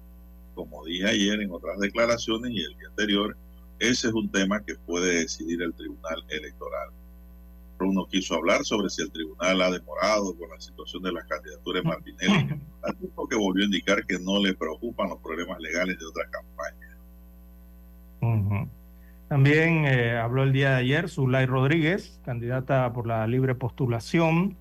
[0.54, 3.36] Como dije ayer en otras declaraciones y el día anterior,
[3.78, 6.90] ese es un tema que puede decidir el tribunal electoral.
[7.80, 11.82] Uno quiso hablar sobre si el tribunal ha demorado con la situación de las candidaturas
[11.82, 15.96] de Martinelli, al tiempo que volvió a indicar que no le preocupan los problemas legales
[15.98, 16.88] de otras campañas.
[19.28, 24.56] También eh, habló el día de ayer Zulay Rodríguez, candidata por la libre postulación,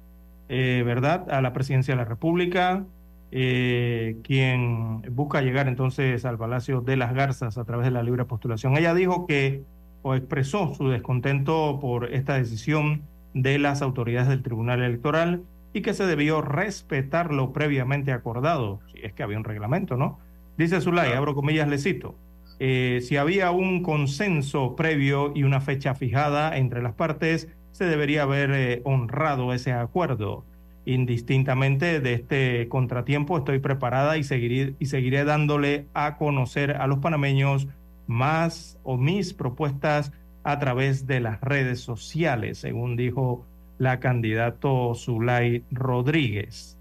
[0.49, 2.85] eh, ¿verdad?, a la presidencia de la República,
[3.31, 8.26] eh, quien busca llegar entonces al Palacio de las Garzas a través de la libre
[8.26, 8.76] postulación.
[8.77, 9.64] Ella dijo que,
[10.02, 13.03] o expresó su descontento por esta decisión
[13.34, 18.99] de las autoridades del Tribunal Electoral y que se debió respetar lo previamente acordado, si
[18.99, 20.19] es que había un reglamento, ¿no?
[20.57, 22.15] Dice Zulay, abro comillas, le cito.
[22.60, 28.24] Eh, si había un consenso previo y una fecha fijada entre las partes, se debería
[28.24, 30.46] haber eh, honrado ese acuerdo.
[30.86, 37.68] Indistintamente de este contratiempo, estoy preparada y seguiré, y dándole a conocer a los panameños
[38.08, 40.12] más o mis propuestas
[40.44, 43.46] a través de las redes sociales, según dijo
[43.78, 46.78] la candidato Zulay Rodríguez.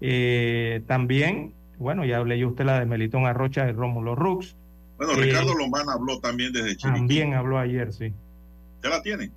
[0.00, 4.56] Eh, también, bueno, ya leyó usted la de Melitón Arrocha y Rómulo Rux.
[5.04, 6.92] Bueno, Ricardo Lombana habló también desde Chile.
[6.94, 8.12] También habló ayer, sí.
[8.82, 9.30] ¿Ya la tiene?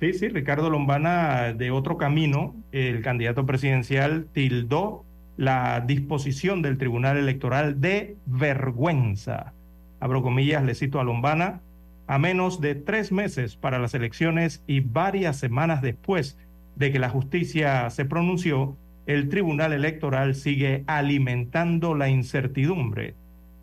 [0.00, 5.04] Sí, sí, Ricardo Lombana de otro camino, el candidato presidencial tildó
[5.36, 9.52] la disposición del Tribunal Electoral de vergüenza.
[10.00, 11.60] Abro comillas, le cito a Lombana,
[12.08, 16.36] a menos de tres meses para las elecciones y varias semanas después
[16.74, 18.76] de que la justicia se pronunció,
[19.06, 23.14] el Tribunal Electoral sigue alimentando la incertidumbre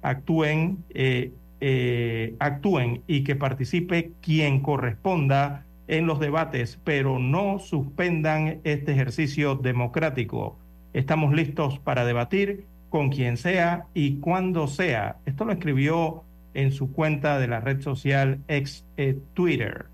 [0.04, 1.32] actúen, eh,
[1.62, 9.56] eh, actúen y que participe quien corresponda en los debates, pero no suspendan este ejercicio
[9.56, 10.58] democrático.
[10.94, 15.18] Estamos listos para debatir con quien sea y cuando sea.
[15.26, 16.24] Esto lo escribió
[16.54, 19.86] en su cuenta de la red social ex eh, Twitter.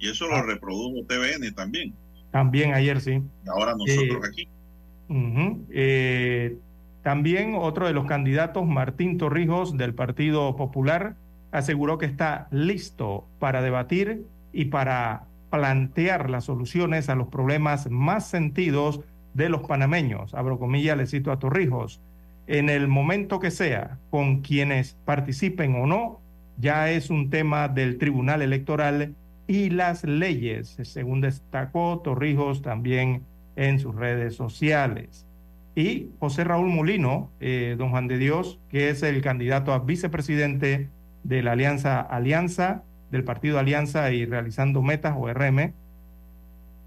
[0.00, 0.42] Y eso lo ah.
[0.42, 1.94] reprodujo TVN también.
[2.32, 3.22] También ayer sí.
[3.46, 4.48] ahora nosotros aquí.
[7.02, 11.16] También otro de los candidatos, Martín Torrijos, del Partido Popular,
[11.50, 18.26] aseguró que está listo para debatir y para plantear las soluciones a los problemas más
[18.26, 19.00] sentidos
[19.34, 20.34] de los panameños.
[20.34, 22.00] Abro comillas, le cito a Torrijos.
[22.46, 26.20] En el momento que sea, con quienes participen o no,
[26.58, 29.14] ya es un tema del Tribunal Electoral
[29.46, 33.24] y las leyes, según destacó Torrijos también
[33.56, 35.26] en sus redes sociales.
[35.74, 40.90] Y José Raúl Molino, eh, don Juan de Dios, que es el candidato a vicepresidente
[41.24, 45.72] de la Alianza Alianza, del Partido Alianza y Realizando Metas o RM,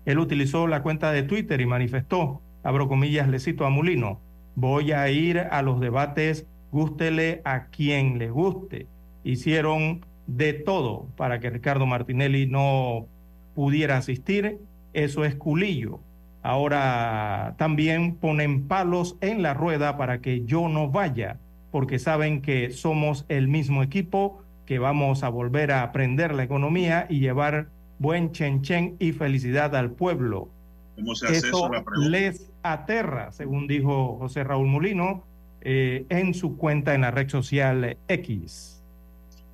[0.06, 4.20] él utilizó la cuenta de Twitter y manifestó, abro comillas, le cito a Molino,
[4.56, 8.88] voy a ir a los debates, gústele a quien le guste.
[9.24, 13.08] Hicieron de todo para que Ricardo Martinelli no
[13.56, 14.60] pudiera asistir,
[14.94, 16.00] eso es culillo.
[16.46, 21.40] Ahora también ponen palos en la rueda para que yo no vaya,
[21.72, 27.08] porque saben que somos el mismo equipo, que vamos a volver a aprender la economía
[27.10, 30.50] y llevar buen chen chen y felicidad al pueblo.
[30.96, 31.72] ¿Cómo se hace eso?
[31.98, 35.24] les aterra, según dijo José Raúl Molino
[35.62, 38.84] eh, en su cuenta en la red social X.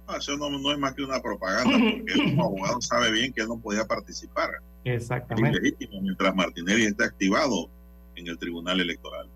[0.09, 3.43] No, eso no, no, es más que una propaganda, porque como abogado sabe bien que
[3.43, 4.49] él no podía participar.
[4.83, 5.75] Exactamente.
[5.79, 7.69] Es mientras Martinelli esté activado
[8.15, 9.27] en el Tribunal Electoral.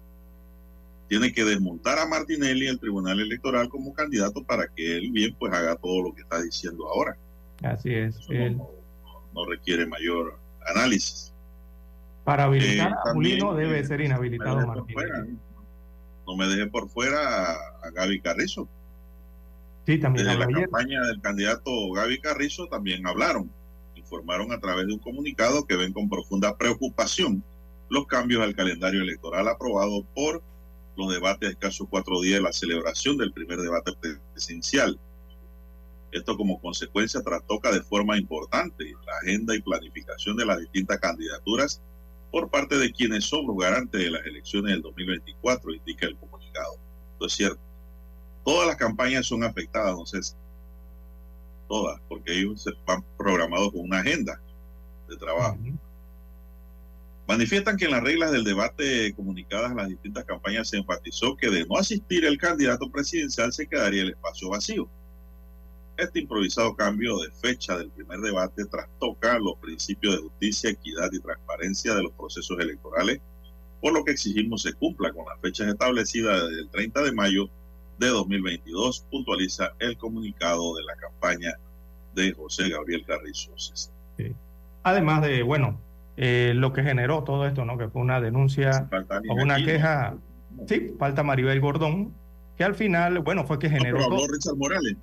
[1.08, 5.54] Tiene que desmontar a Martinelli el Tribunal Electoral como candidato para que él bien pues
[5.54, 7.16] haga todo lo que está diciendo ahora.
[7.64, 8.18] Así es.
[8.30, 8.58] Él...
[8.58, 8.70] No,
[9.34, 11.32] no, requiere mayor análisis.
[12.24, 14.94] Para habilitar eh, a Mulino debe ser inhabilitado no Martinelli.
[14.94, 15.28] Fuera,
[16.26, 18.68] no me deje por fuera a, Gaby Carrizo.
[19.86, 20.26] Sí, también.
[20.26, 20.62] Desde la ayer.
[20.62, 23.52] campaña del candidato Gaby Carrizo también hablaron
[24.06, 27.44] informaron a través de un comunicado que ven con profunda preocupación
[27.90, 30.44] los cambios al calendario electoral aprobado por
[30.96, 33.92] los debates de escasos cuatro días de la celebración del primer debate
[34.32, 35.00] presidencial.
[36.12, 41.82] Esto como consecuencia trastoca de forma importante la agenda y planificación de las distintas candidaturas
[42.32, 46.78] por parte de quienes son los garantes de las elecciones del 2024, indica el comunicado.
[47.14, 47.60] Esto es cierto.
[48.44, 50.20] Todas las campañas son afectadas, sé
[51.68, 54.40] todas, porque ellos van programados con una agenda
[55.08, 55.58] de trabajo.
[55.62, 55.80] Uh -huh.
[57.28, 61.50] Manifiestan que en las reglas del debate comunicadas a las distintas campañas se enfatizó que
[61.50, 64.88] de no asistir el candidato presidencial se quedaría el espacio vacío.
[65.98, 71.20] Este improvisado cambio de fecha del primer debate trastoca los principios de justicia, equidad y
[71.20, 73.20] transparencia de los procesos electorales,
[73.82, 77.50] por lo que exigimos se cumpla con las fechas establecidas desde el 30 de mayo
[77.98, 81.54] de 2022, puntualiza el comunicado de la campaña
[82.14, 83.52] de José Gabriel Carrizo.
[83.58, 84.34] Sí.
[84.84, 85.80] Además de, bueno,
[86.18, 87.78] eh, lo que generó todo esto, ¿no?
[87.78, 88.90] Que fue una denuncia
[89.30, 90.16] o una aquí, queja.
[90.52, 90.68] ¿no?
[90.68, 92.14] Sí, falta Maribel Gordón,
[92.58, 94.00] que al final, bueno, fue que generó.
[94.00, 94.96] No, pero habló Richard Morales.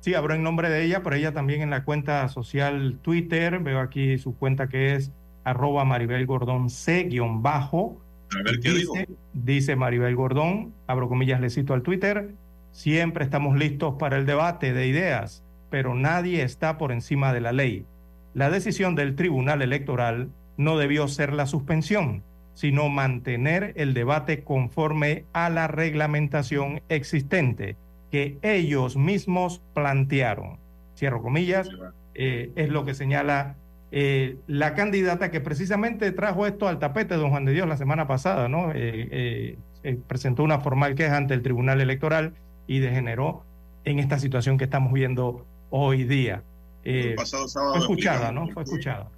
[0.00, 3.80] Sí, habló en nombre de ella, pero ella también en la cuenta social Twitter, veo
[3.80, 5.10] aquí su cuenta que es
[5.44, 8.00] arroba Maribel Gordón C-bajo.
[8.36, 9.18] A ver qué dice, digo.
[9.32, 12.34] dice Maribel Gordón, abro comillas, le cito al Twitter,
[12.72, 17.52] siempre estamos listos para el debate de ideas, pero nadie está por encima de la
[17.52, 17.86] ley.
[18.34, 22.22] La decisión del Tribunal Electoral no debió ser la suspensión,
[22.54, 27.76] sino mantener el debate conforme a la reglamentación existente
[28.10, 30.58] que ellos mismos plantearon.
[30.96, 31.68] Cierro comillas,
[32.14, 33.56] eh, es lo que señala
[33.90, 38.06] eh, la candidata que precisamente trajo esto al tapete, don Juan de Dios, la semana
[38.06, 38.72] pasada, ¿no?
[38.74, 39.58] Eh,
[40.06, 42.34] presentó una formal queja ante el Tribunal Electoral
[42.66, 43.44] y degeneró
[43.84, 46.42] en esta situación que estamos viendo hoy día.
[46.84, 48.48] el pasado sábado fue escuchada, ¿no?
[48.48, 49.08] Fue escuchada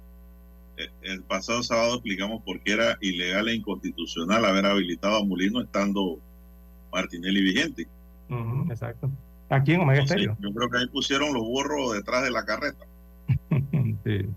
[1.01, 6.19] el pasado sábado explicamos por qué era ilegal e inconstitucional haber habilitado a Molino estando
[6.91, 7.87] Martinelli vigente.
[8.29, 9.09] Uh -huh, exacto.
[9.49, 10.37] Aquí en Omega Estéreo.
[10.39, 12.85] Yo creo que ahí pusieron los burros detrás de la carreta.
[14.05, 14.29] sí.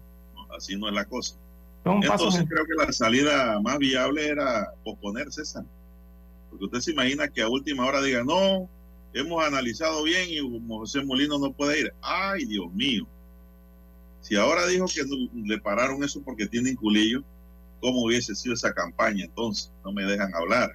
[0.57, 1.37] Así no es la cosa.
[1.85, 5.65] Entonces creo que la salida más viable era posponer César.
[6.49, 8.69] Porque usted se imagina que a última hora diga, no,
[9.13, 11.95] hemos analizado bien y José Molino no puede ir.
[12.01, 13.07] Ay, Dios mío.
[14.21, 15.03] Si ahora dijo que
[15.35, 17.23] le pararon eso porque tienen culillo,
[17.81, 19.71] ¿cómo hubiese sido esa campaña entonces?
[19.85, 20.75] No me dejan hablar.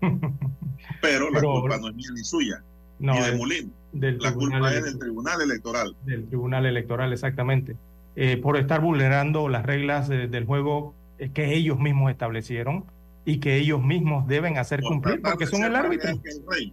[1.02, 2.62] Pero la Pero, culpa no es mía ni suya,
[3.00, 3.70] no, ni de Molino.
[3.92, 5.96] la culpa es del Tribunal Electoral.
[6.04, 7.76] Del Tribunal Electoral, exactamente.
[8.20, 10.92] Eh, por estar vulnerando las reglas de, del juego
[11.34, 12.84] que ellos mismos establecieron
[13.24, 16.10] y que ellos mismos deben hacer por cumplir porque son el árbitro.
[16.10, 16.72] El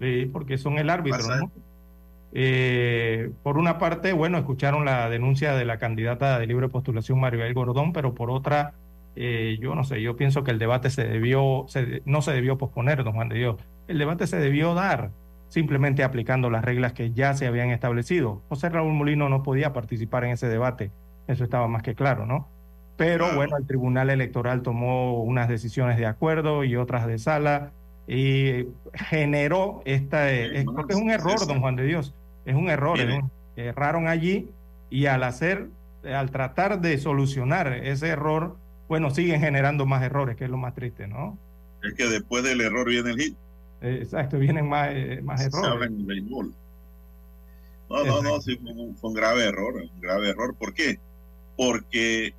[0.00, 1.52] sí, porque son el árbitro, ¿no?
[2.32, 7.54] Eh, por una parte, bueno, escucharon la denuncia de la candidata de libre postulación Maribel
[7.54, 8.74] Gordón, pero por otra,
[9.14, 11.66] eh, yo no sé, yo pienso que el debate se debió,
[12.04, 13.56] no se debió posponer, don Juan de Dios.
[13.86, 15.12] El debate se debió dar
[15.50, 18.40] simplemente aplicando las reglas que ya se habían establecido.
[18.48, 20.90] José Raúl Molino no podía participar en ese debate,
[21.28, 22.48] eso estaba más que claro, ¿no?
[22.96, 27.72] Pero bueno, el Tribunal Electoral tomó unas decisiones de acuerdo y otras de sala
[28.06, 30.30] y generó esta...
[30.30, 32.14] Es, es un error, don Juan de Dios,
[32.44, 32.98] es un error.
[33.56, 34.50] erraron allí
[34.90, 35.68] y al hacer,
[36.04, 38.56] al tratar de solucionar ese error,
[38.88, 41.38] bueno, siguen generando más errores, que es lo más triste, ¿no?
[41.82, 43.36] Es que después del error viene el hit.
[43.82, 45.90] Exacto, vienen más, eh, más errores.
[47.90, 50.54] No, no, no, sí, fue un, fue un, grave error, un grave error.
[50.54, 51.00] ¿Por qué?
[51.56, 52.34] Porque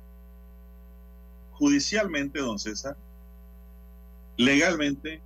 [1.52, 2.96] judicialmente, don César,
[4.36, 5.20] legalmente,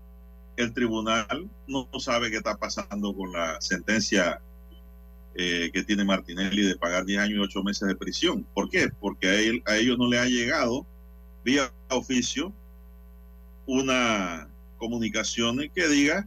[0.57, 4.41] el tribunal no sabe qué está pasando con la sentencia
[5.39, 8.47] eh, que tiene Martinelli de pagar 10 años y 8 meses de prisión.
[8.55, 8.89] ¿Por qué?
[8.99, 10.87] Porque a, él, a ellos no le ha llegado
[11.45, 12.55] vía oficio
[13.67, 16.27] una comunicación que diga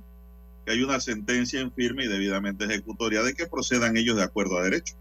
[0.65, 4.57] que hay una sentencia en firme y debidamente ejecutoria de que procedan ellos de acuerdo
[4.57, 4.95] a derecho.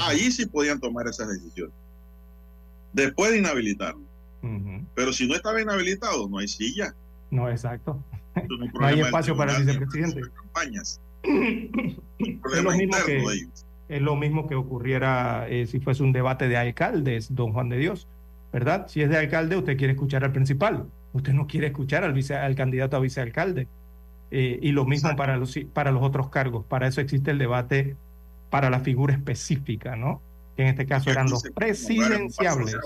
[0.00, 1.74] Ahí sí podían tomar esas decisiones.
[2.92, 4.02] Después de inhabilitarlo.
[4.94, 6.94] Pero si no estaba inhabilitado, no hay silla.
[7.30, 8.02] No, exacto.
[8.48, 10.20] No, hay espacio para el vicepresidente.
[10.36, 11.00] Campañas.
[11.22, 13.48] es, lo mismo que,
[13.88, 17.78] es lo mismo que ocurriera eh, si fuese un debate de alcaldes, don Juan de
[17.78, 18.06] Dios,
[18.52, 18.86] ¿verdad?
[18.88, 22.34] Si es de alcalde, usted quiere escuchar al principal, usted no quiere escuchar al, vice,
[22.34, 23.66] al candidato a vicealcalde.
[24.30, 26.66] Eh, y lo mismo para los, para los otros cargos.
[26.66, 27.96] Para eso existe el debate
[28.50, 30.20] para la figura específica, ¿no?
[30.56, 32.76] Que en este caso eran los presidenciables.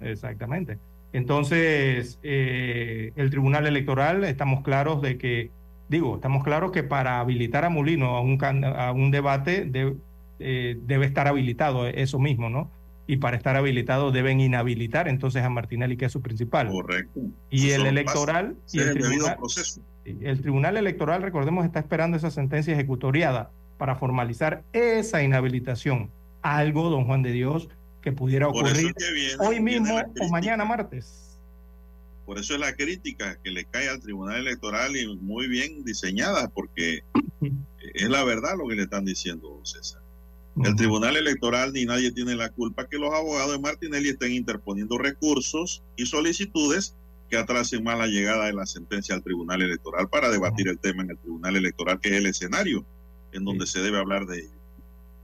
[0.00, 0.78] Exactamente.
[1.12, 5.50] Entonces, eh, el Tribunal Electoral, estamos claros de que
[5.88, 9.70] Digo, estamos claros que para habilitar a Molino a un, a un debate
[10.40, 12.70] eh, debe estar habilitado eso mismo, ¿no?
[13.06, 16.68] Y para estar habilitado deben inhabilitar entonces a Martinelli, que es su principal.
[16.68, 17.20] Correcto.
[17.50, 18.56] Y el electoral...
[18.72, 19.80] Y el, tribunal, proceso.
[20.04, 26.10] el Tribunal Electoral, recordemos, está esperando esa sentencia ejecutoriada para formalizar esa inhabilitación.
[26.42, 27.68] Algo, don Juan de Dios,
[28.02, 28.94] que pudiera ocurrir
[29.40, 31.26] hoy mismo o mañana martes.
[32.24, 36.48] Por eso es la crítica que le cae al Tribunal Electoral y muy bien diseñada,
[36.48, 37.00] porque
[37.94, 40.02] es la verdad lo que le están diciendo, César.
[40.64, 44.96] El Tribunal Electoral ni nadie tiene la culpa que los abogados de Martinelli estén interponiendo
[44.96, 46.94] recursos y solicitudes
[47.28, 51.02] que atrasen más la llegada de la sentencia al Tribunal Electoral para debatir el tema
[51.02, 52.84] en el Tribunal Electoral, que es el escenario
[53.32, 54.50] en donde se debe hablar de ello.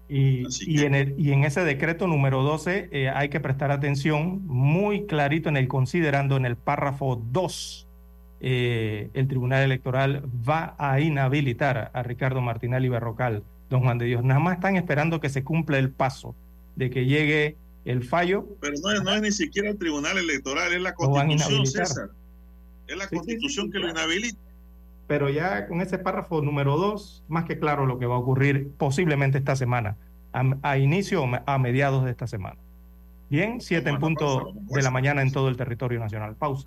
[0.08, 0.44] Y,
[0.84, 5.56] en y, en ese decreto número 12 eh, hay que prestar atención muy clarito en
[5.56, 7.86] el considerando en el párrafo 2.
[8.40, 13.42] Eh, el Tribunal Electoral va a inhabilitar a Ricardo Martinelli Berrocal,
[13.72, 14.22] don Juan de Dios.
[14.22, 16.34] Nada más están esperando que se cumpla el paso
[16.76, 18.46] de que llegue el fallo.
[18.60, 22.10] Pero no es, no es ni siquiera el Tribunal Electoral, es la Constitución, César.
[22.86, 24.38] Es la Constitución que lo inhabilita
[25.12, 28.70] pero ya con ese párrafo número dos, más que claro lo que va a ocurrir
[28.78, 29.98] posiblemente esta semana,
[30.32, 32.56] a, inicio o a mediados de esta semana.
[33.28, 36.34] Bien, siete en punto de la mañana en todo el territorio nacional.
[36.36, 36.66] Pausa.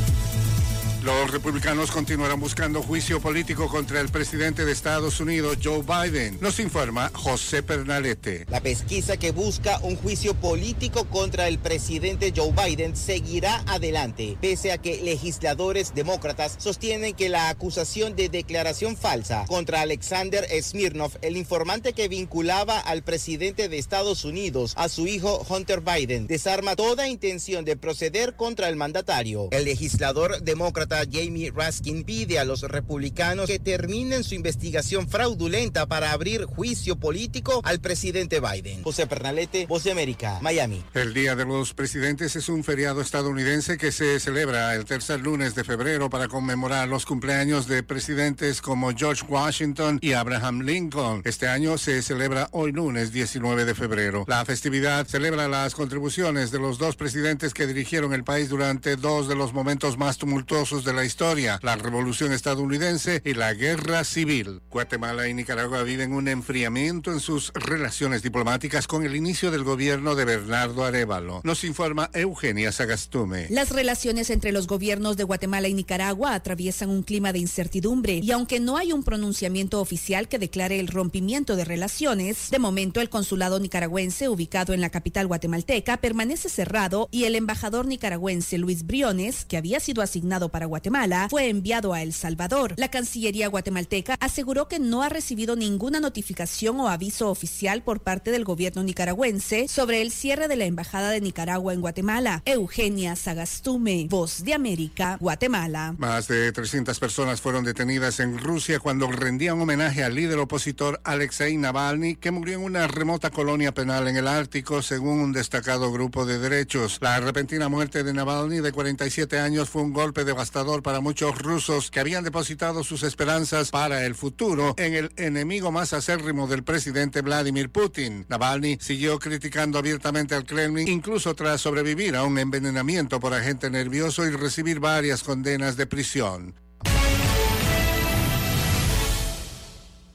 [1.03, 6.37] Los republicanos continuarán buscando juicio político contra el presidente de Estados Unidos, Joe Biden.
[6.39, 8.45] Nos informa José Pernalete.
[8.51, 14.71] La pesquisa que busca un juicio político contra el presidente Joe Biden seguirá adelante, pese
[14.71, 21.35] a que legisladores demócratas sostienen que la acusación de declaración falsa contra Alexander Smirnov, el
[21.35, 27.07] informante que vinculaba al presidente de Estados Unidos a su hijo Hunter Biden, desarma toda
[27.07, 29.47] intención de proceder contra el mandatario.
[29.49, 36.11] El legislador demócrata Jamie Raskin pide a los republicanos que terminen su investigación fraudulenta para
[36.11, 38.83] abrir juicio político al presidente Biden.
[38.83, 40.83] José Pernalete, Voz de América, Miami.
[40.93, 45.55] El Día de los Presidentes es un feriado estadounidense que se celebra el tercer lunes
[45.55, 51.21] de febrero para conmemorar los cumpleaños de presidentes como George Washington y Abraham Lincoln.
[51.25, 54.25] Este año se celebra hoy lunes 19 de febrero.
[54.27, 59.27] La festividad celebra las contribuciones de los dos presidentes que dirigieron el país durante dos
[59.27, 64.61] de los momentos más tumultuosos de la historia, la revolución estadounidense y la guerra civil.
[64.69, 70.15] Guatemala y Nicaragua viven un enfriamiento en sus relaciones diplomáticas con el inicio del gobierno
[70.15, 71.41] de Bernardo Arevalo.
[71.43, 73.47] Nos informa Eugenia Sagastume.
[73.49, 78.31] Las relaciones entre los gobiernos de Guatemala y Nicaragua atraviesan un clima de incertidumbre y
[78.31, 83.09] aunque no hay un pronunciamiento oficial que declare el rompimiento de relaciones, de momento el
[83.09, 89.45] consulado nicaragüense ubicado en la capital guatemalteca permanece cerrado y el embajador nicaragüense Luis Briones,
[89.45, 92.75] que había sido asignado para Guatemala, fue enviado a El Salvador.
[92.77, 98.31] La Cancillería guatemalteca aseguró que no ha recibido ninguna notificación o aviso oficial por parte
[98.31, 102.41] del gobierno nicaragüense sobre el cierre de la embajada de Nicaragua en Guatemala.
[102.45, 105.93] Eugenia Sagastume, Voz de América, Guatemala.
[105.97, 111.57] Más de 300 personas fueron detenidas en Rusia cuando rendían homenaje al líder opositor Alexei
[111.57, 116.25] Navalny, que murió en una remota colonia penal en el Ártico, según un destacado grupo
[116.25, 116.99] de derechos.
[117.01, 121.89] La repentina muerte de Navalny, de 47 años, fue un golpe devastador para muchos rusos
[121.89, 127.21] que habían depositado sus esperanzas para el futuro en el enemigo más acérrimo del presidente
[127.21, 128.27] Vladimir Putin.
[128.29, 134.23] Navalny siguió criticando abiertamente al Kremlin, incluso tras sobrevivir a un envenenamiento por agente nervioso
[134.25, 136.53] y recibir varias condenas de prisión.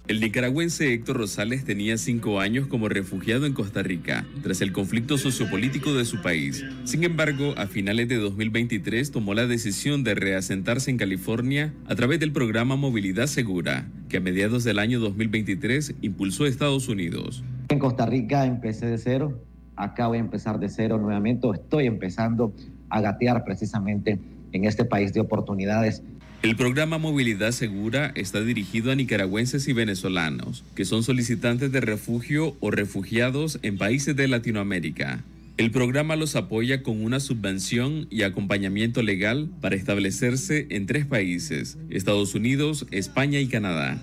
[0.09, 5.19] El nicaragüense Héctor Rosales tenía cinco años como refugiado en Costa Rica, tras el conflicto
[5.19, 6.65] sociopolítico de su país.
[6.85, 12.21] Sin embargo, a finales de 2023 tomó la decisión de reasentarse en California a través
[12.21, 17.43] del programa Movilidad Segura, que a mediados del año 2023 impulsó Estados Unidos.
[17.69, 19.43] En Costa Rica empecé de cero,
[19.75, 22.55] acá voy a empezar de cero nuevamente, estoy empezando
[22.91, 24.21] a gatear precisamente
[24.53, 26.05] en este país de oportunidades.
[26.43, 32.57] El programa Movilidad Segura está dirigido a nicaragüenses y venezolanos que son solicitantes de refugio
[32.61, 35.25] o refugiados en países de Latinoamérica.
[35.57, 41.79] El programa los apoya con una subvención y acompañamiento legal para establecerse en tres países,
[41.89, 43.99] Estados Unidos, España y Canadá.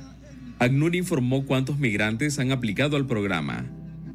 [0.60, 3.66] ACNUR informó cuántos migrantes han aplicado al programa.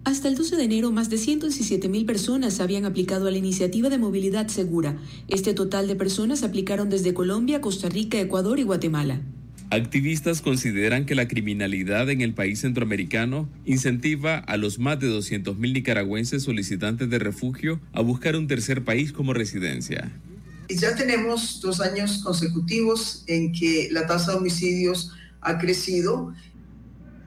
[0.09, 3.91] Hasta el 12 de enero, más de 117 mil personas habían aplicado a la iniciativa
[3.91, 4.97] de movilidad segura.
[5.29, 9.21] Este total de personas aplicaron desde Colombia, Costa Rica, Ecuador y Guatemala.
[9.69, 15.59] Activistas consideran que la criminalidad en el país centroamericano incentiva a los más de 200
[15.59, 20.11] mil nicaragüenses solicitantes de refugio a buscar un tercer país como residencia.
[20.71, 25.13] Ya tenemos dos años consecutivos en que la tasa de homicidios
[25.43, 26.33] ha crecido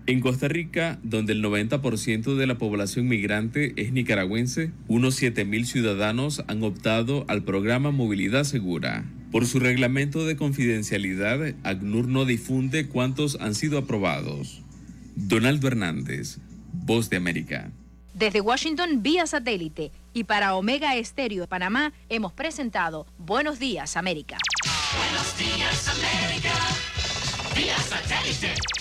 [0.07, 6.43] en Costa Rica, donde el 90% de la población migrante es nicaragüense, unos 7.000 ciudadanos
[6.47, 9.05] han optado al programa Movilidad Segura.
[9.31, 14.61] Por su reglamento de confidencialidad, ACNUR no difunde cuántos han sido aprobados.
[15.15, 16.39] Donaldo Hernández,
[16.73, 17.71] Voz de América.
[18.13, 19.91] Desde Washington, vía satélite.
[20.13, 24.37] Y para Omega Estéreo de Panamá, hemos presentado Buenos Días, América.
[24.97, 26.53] Buenos Días, América.
[27.55, 28.80] Vía satélite.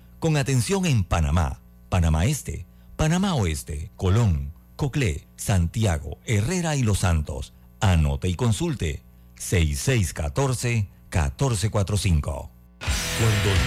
[0.21, 7.55] con atención en Panamá, Panamá Este, Panamá Oeste, Colón, Coclé, Santiago, Herrera y Los Santos.
[7.79, 9.01] Anote y consulte
[9.39, 12.21] 6614-1445.
[12.21, 12.51] Cuando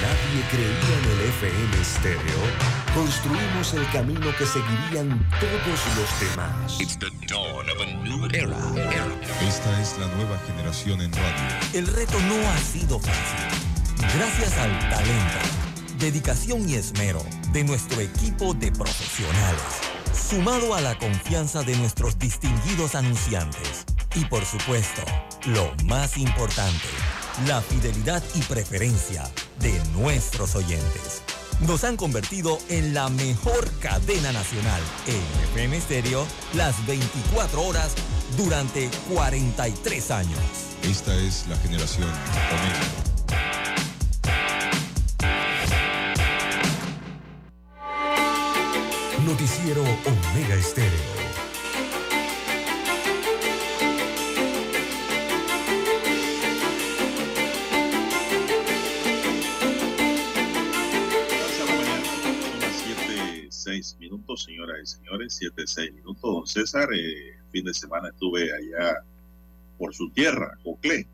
[0.00, 2.40] nadie creía en el FM estéreo,
[2.94, 6.78] construimos el camino que seguirían todos los demás.
[9.42, 11.58] Esta es la nueva generación en radio.
[11.72, 13.40] El reto no ha sido fácil.
[14.16, 15.63] Gracias al talento
[15.98, 17.22] dedicación y esmero
[17.52, 19.62] de nuestro equipo de profesionales,
[20.12, 23.84] sumado a la confianza de nuestros distinguidos anunciantes
[24.14, 25.02] y por supuesto,
[25.46, 26.88] lo más importante,
[27.46, 29.24] la fidelidad y preferencia
[29.60, 31.22] de nuestros oyentes.
[31.66, 37.94] Nos han convertido en la mejor cadena nacional en FM Stereo las 24 horas
[38.36, 40.40] durante 43 años.
[40.82, 42.08] Esta es la generación.
[49.24, 51.24] Noticiero Omega Estéreo.
[63.48, 66.20] seis minutos, señoras y señores, siete, seis minutos.
[66.20, 68.98] Don César, eh, fin de semana estuve allá
[69.78, 71.06] por su tierra, Coclé.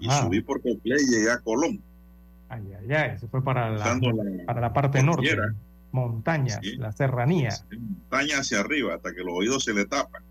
[0.00, 1.82] y subí por Cocle y llegué a Colón.
[2.48, 4.00] Ay, ay, ay, se fue para la,
[4.46, 5.36] para la parte norte.
[5.92, 7.50] Montañas, la serranía.
[7.70, 10.22] Montaña hacia arriba, hasta que los oídos se le tapan.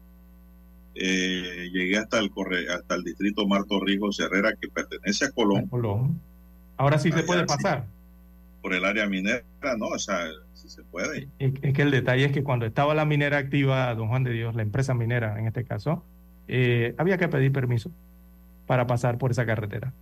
[0.96, 5.68] Eh, llegué hasta el corre, hasta el distrito Marto Rijos Herrera, que pertenece a Colón.
[5.68, 6.22] Colón.
[6.78, 7.86] Ahora sí se puede pasar.
[8.62, 9.44] por el área minera,
[9.78, 11.28] no, o sea, sí se puede.
[11.40, 14.56] Es, que el detalle es que cuando estaba la minera activa, don Juan de Dios,
[14.56, 16.04] la empresa minera en este caso,
[16.48, 17.92] eh, había que pedir permiso
[18.66, 19.94] para pasar por esa carretera.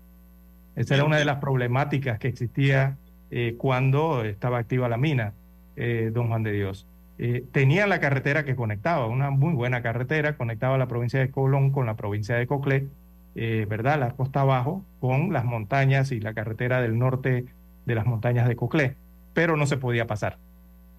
[0.76, 2.98] Esa era una de las problemáticas que existía
[3.30, 5.34] eh, cuando estaba activa la mina,
[5.76, 6.88] eh, don Juan de Dios.
[7.18, 11.72] Eh, tenía la carretera que conectaba, una muy buena carretera, conectaba la provincia de Colón
[11.72, 12.88] con la provincia de Coclé,
[13.36, 14.00] ¿verdad?
[14.00, 17.46] La costa abajo con las montañas y la carretera del norte
[17.86, 18.96] de las montañas de Coclé,
[19.34, 20.38] pero no se podía pasar.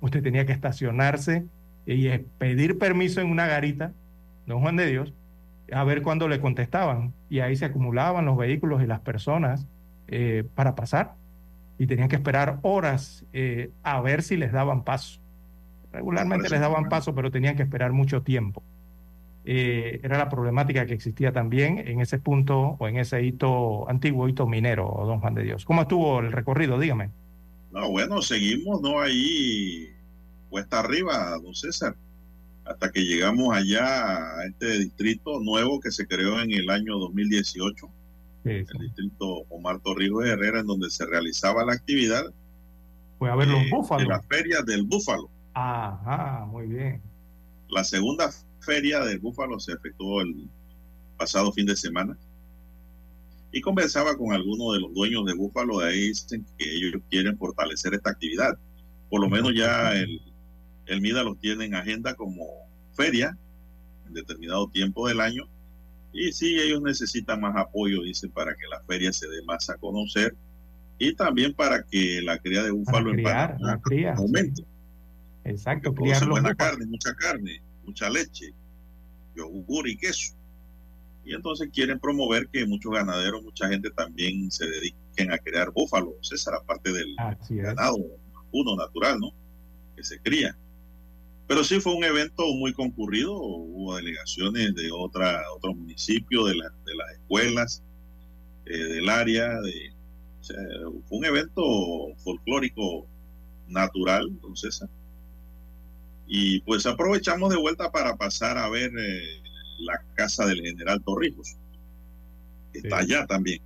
[0.01, 1.45] Usted tenía que estacionarse
[1.87, 3.93] y pedir permiso en una garita,
[4.47, 5.13] don Juan de Dios,
[5.73, 7.13] a ver cuándo le contestaban.
[7.29, 9.67] Y ahí se acumulaban los vehículos y las personas
[10.09, 11.15] eh, para pasar.
[11.79, 15.21] Y tenían que esperar horas eh, a ver si les daban paso.
[15.93, 18.63] Regularmente les daban paso, pero tenían que esperar mucho tiempo.
[19.45, 24.29] Eh, era la problemática que existía también en ese punto o en ese hito, antiguo
[24.29, 25.65] hito minero, don Juan de Dios.
[25.65, 26.79] ¿Cómo estuvo el recorrido?
[26.79, 27.11] Dígame.
[27.73, 29.01] No, bueno, seguimos, ¿no?
[29.01, 29.89] Ahí,
[30.49, 31.95] cuesta arriba, don César
[32.65, 37.89] hasta que llegamos allá a este distrito nuevo que se creó en el año 2018,
[38.45, 42.25] el distrito Omar Torrijos Herrera, en donde se realizaba la actividad.
[43.19, 44.07] Fue a ver los búfalos.
[44.07, 45.31] De la feria del búfalo.
[45.55, 47.03] Ajá, muy bien.
[47.69, 48.31] La segunda
[48.61, 50.49] feria del búfalo se efectuó el
[51.17, 52.17] pasado fin de semana
[53.53, 57.39] y conversaba con algunos de los dueños de búfalo, de ahí dicen que ellos quieren
[57.39, 58.59] fortalecer esta actividad.
[59.09, 60.21] Por lo menos ya el
[60.87, 62.47] el MIDA los tiene en agenda como
[62.93, 63.37] feria
[64.07, 65.49] en determinado tiempo del año.
[66.15, 69.77] Y sí, ellos necesitan más apoyo, dice, para que la feria se dé más a
[69.77, 70.35] conocer
[70.97, 73.81] y también para que la cría de búfalo en Panamá
[74.17, 74.65] aumente.
[75.45, 78.55] Exacto, criar buena carne, mucha carne, mucha leche,
[79.35, 80.35] yogur y queso.
[81.25, 86.15] Y entonces quieren promover que muchos ganaderos, mucha gente también se dediquen a crear búfalos,
[86.23, 87.17] César, aparte del
[87.51, 87.97] ganado
[88.53, 89.33] uno natural, ¿no?
[89.97, 90.57] Que se cría.
[91.47, 96.95] Pero sí fue un evento muy concurrido, hubo delegaciones de otra, otros municipios, de, de
[96.97, 97.83] las escuelas,
[98.67, 99.93] eh, del área, de,
[101.09, 101.63] fue un evento
[102.19, 103.07] folclórico
[103.69, 104.85] natural, entonces.
[106.27, 109.43] Y pues aprovechamos de vuelta para pasar a ver eh,
[109.81, 111.57] la casa del general Torrijos,
[112.73, 113.61] que está allá también.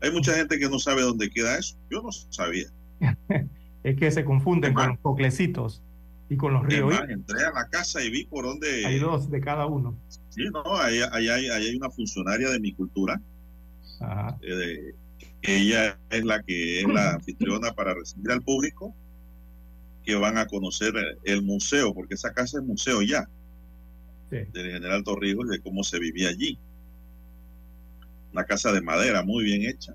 [0.00, 1.76] Hay mucha gente que no sabe dónde queda eso.
[1.90, 2.68] Yo no sabía.
[3.82, 5.82] es que se confunden con los coclecitos
[6.30, 6.94] y con los ríos.
[7.08, 8.84] entré a la casa y vi por dónde.
[8.86, 9.98] Hay dos de cada uno.
[10.28, 13.20] Sí, no, ahí, hay, una funcionaria de mi cultura.
[14.42, 14.94] Eh,
[15.42, 18.94] ella es la que es la anfitriona para recibir al público
[20.04, 20.92] que van a conocer
[21.24, 23.28] el museo, porque esa casa es museo ya,
[24.30, 26.58] del general Torrijos, de cómo se vivía allí.
[28.32, 29.94] Una casa de madera muy bien hecha.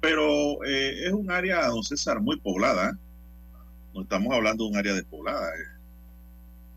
[0.00, 2.98] Pero eh, es un área, don César, muy poblada
[3.96, 5.48] no estamos hablando de un área despoblada.
[5.48, 5.76] Eh,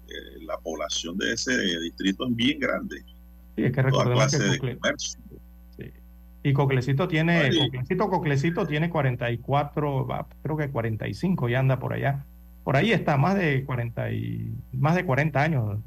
[0.07, 1.51] eh, la población de ese
[1.81, 3.03] distrito es bien grande.
[3.55, 5.97] Sí, es que recordemos que
[6.41, 12.25] Y Coclecito tiene, Coclecito, Coclecito tiene 44, creo que 45 y anda por allá.
[12.63, 15.79] Por ahí está, más de 40, y, más de 40 años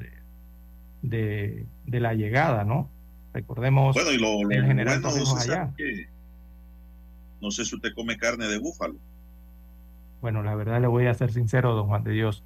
[1.03, 2.91] de, de, la llegada, ¿no?
[3.33, 5.73] Recordemos bueno, y lo, el general allá.
[7.41, 8.99] no sé si usted come carne de búfalo.
[10.23, 12.45] Bueno, la verdad le voy a ser sincero, don Juan de Dios.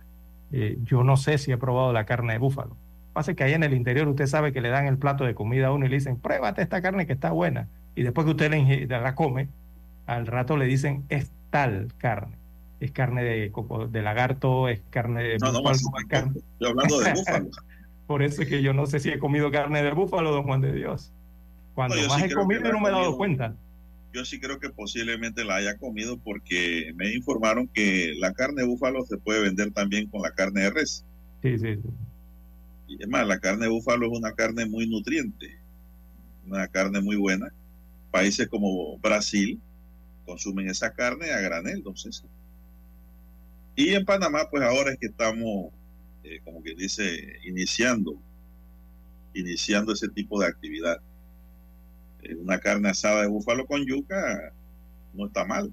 [0.51, 2.75] Eh, yo no sé si he probado la carne de búfalo.
[3.13, 5.67] Pasa que ahí en el interior usted sabe que le dan el plato de comida
[5.67, 7.69] a uno y le dicen, pruébate esta carne que está buena.
[7.95, 9.49] Y después que usted la, come,
[10.07, 12.37] al rato le dicen, es tal carne.
[12.81, 13.53] Es carne de,
[13.91, 15.79] de lagarto, es carne de no, búfalo.
[15.93, 17.49] No, estoy hablando de búfalo.
[18.07, 20.63] Por eso es que yo no sé si he comido carne de búfalo, don Juan
[20.63, 21.13] de Dios.
[21.75, 23.55] Cuando más he comido no me he dado cuenta
[24.17, 28.69] yo sí creo que posiblemente la haya comido porque me informaron que la carne de
[28.69, 31.05] búfalo se puede vender también con la carne de res.
[31.43, 31.89] Sí, sí, sí.
[32.89, 35.59] Y es más, la carne de búfalo es una carne muy nutriente,
[36.47, 37.53] una carne muy buena.
[38.11, 39.61] Países como Brasil
[40.25, 42.25] consumen esa carne a granel, entonces.
[43.75, 45.73] Y en Panamá, pues ahora es que estamos,
[46.25, 48.19] eh, como que dice, iniciando,
[49.35, 51.03] iniciando ese tipo de actividad
[52.35, 54.53] una carne asada de búfalo con yuca
[55.15, 55.73] no está mal.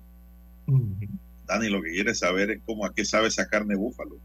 [1.46, 4.16] Dani lo que quiere saber es cómo a qué sabe esa carne de búfalo.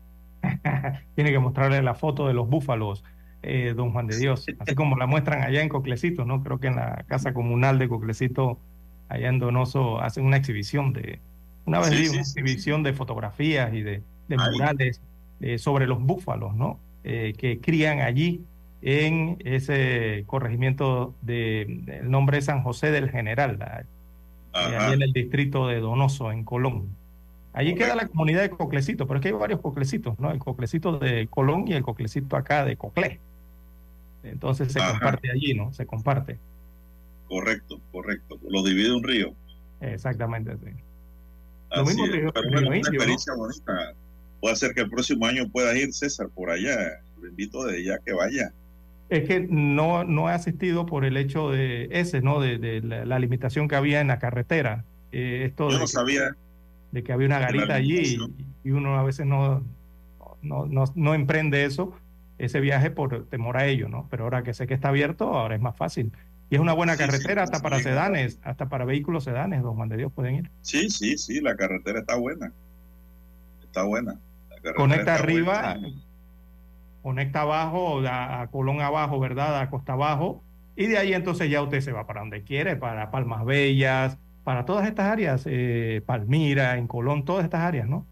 [1.15, 3.05] Tiene que mostrarle la foto de los búfalos.
[3.43, 6.43] eh, don Juan de Dios, así como la muestran allá en Coclecito, ¿no?
[6.43, 8.59] Creo que en la casa comunal de Coclecito,
[9.09, 11.21] allá en Donoso, hacen una exhibición de,
[11.65, 15.01] una vez Sí, sí, una sí, exhibición de fotografías y de, murales
[15.41, 16.81] eh, sobre los búfalos, ¿no?
[17.05, 18.45] Eh, que crían allí
[18.83, 21.63] en ese corregimiento de,
[22.01, 23.87] el nombre es San José del General,
[24.53, 26.89] allí en el distrito de Donoso, en Colón.
[27.53, 30.31] Allí queda la comunidad de Coclecito, pero es que hay varios coclecitos, ¿no?
[30.31, 33.19] El coclecito de Colón y el coclecito acá de Coclé.
[34.23, 34.93] Entonces se Ajá.
[34.93, 35.73] comparte allí, ¿no?
[35.73, 36.39] Se comparte.
[37.27, 38.39] Correcto, correcto.
[38.49, 39.33] Lo divide un río.
[39.81, 40.71] Exactamente, sí.
[41.75, 42.13] Lo mismo es.
[42.13, 43.93] Río- Pero bueno, una experiencia bonita.
[44.41, 47.01] Puede ser que el próximo año pueda ir César por allá.
[47.21, 48.53] Lo invito de ya que vaya.
[49.09, 52.41] Es que no, no he asistido por el hecho de ese, ¿no?
[52.41, 54.85] De, de la, la limitación que había en la carretera.
[55.13, 56.37] Eh, esto Yo de no que- sabía.
[56.93, 58.19] de que había una garita allí
[58.65, 59.65] y, y uno a veces no,
[60.43, 61.95] no, no, no emprende eso,
[62.37, 64.07] ese viaje por temor a ello, ¿no?
[64.11, 66.13] Pero ahora que sé que está abierto, ahora es más fácil.
[66.51, 69.63] Y es una buena Sí, sí, carretera hasta sí, para sedanes, hasta para vehículos sedanes,
[69.63, 70.51] don Juan de Dios pueden ir.
[70.63, 71.41] Sí, sí, sí.
[71.41, 72.53] La carretera está buena.
[73.63, 74.19] Está buena.
[74.77, 75.97] Conecta arriba, buena.
[77.09, 79.61] Conecta abajo, a, Colón abajo, ¿verdad?
[79.61, 80.45] A Costa abajo.
[80.77, 84.67] Y de ahí entonces ya usted se va para donde quiere, para Palmas Bellas, para
[84.67, 88.07] todas estas áreas, eh, Palmira, en Colón, todas estas áreas, ¿no?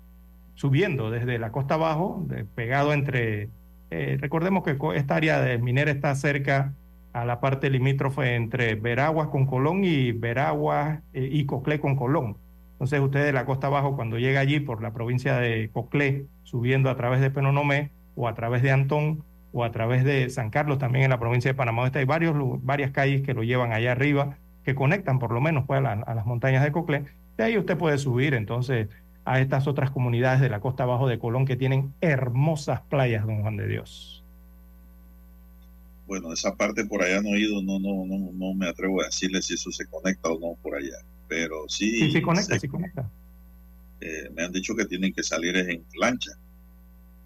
[0.54, 3.50] Subiendo desde la costa abajo, pegado entre,
[3.90, 6.72] eh, recordemos que esta área de Minera está cerca
[7.12, 12.38] a la parte limítrofe entre Veraguas con Colón y Veraguas eh, y Coclé con Colón.
[12.72, 16.88] Entonces usted de la costa abajo, cuando llega allí por la provincia de Coclé, subiendo
[16.88, 20.78] a través de Penonomé o a través de Antón o a través de San Carlos,
[20.78, 22.34] también en la provincia de Panamá Oeste, hay varios,
[22.64, 25.92] varias calles que lo llevan allá arriba, que conectan por lo menos pues, a, la-
[25.92, 27.06] a las montañas de Coclé.
[27.38, 28.88] De ahí usted puede subir entonces
[29.24, 33.42] a estas otras comunidades de la costa abajo de Colón que tienen hermosas playas, don
[33.42, 34.26] Juan de Dios.
[36.06, 39.06] Bueno, esa parte por allá no he ido, no, no, no, no me atrevo a
[39.06, 40.96] decirle si eso se conecta o no por allá.
[41.26, 43.12] Pero sí, Sí, sí conecta, sé sí conecta.
[44.00, 46.32] eh, me han dicho que tienen que salir en lancha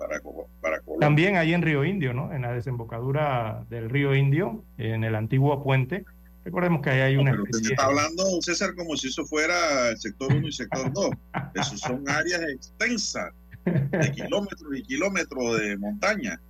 [0.01, 0.21] para,
[0.61, 0.81] para.
[0.99, 2.33] También ahí en Río Indio, ¿no?
[2.33, 6.05] En la desembocadura del Río Indio, en el antiguo puente.
[6.45, 9.91] Recordemos que ahí hay una Pero usted especie está hablando, César, como si eso fuera
[9.91, 11.11] el sector 1 y sector 2.
[11.55, 13.33] Eso son áreas extensas
[13.67, 16.41] de kilómetros y kilómetros de montaña.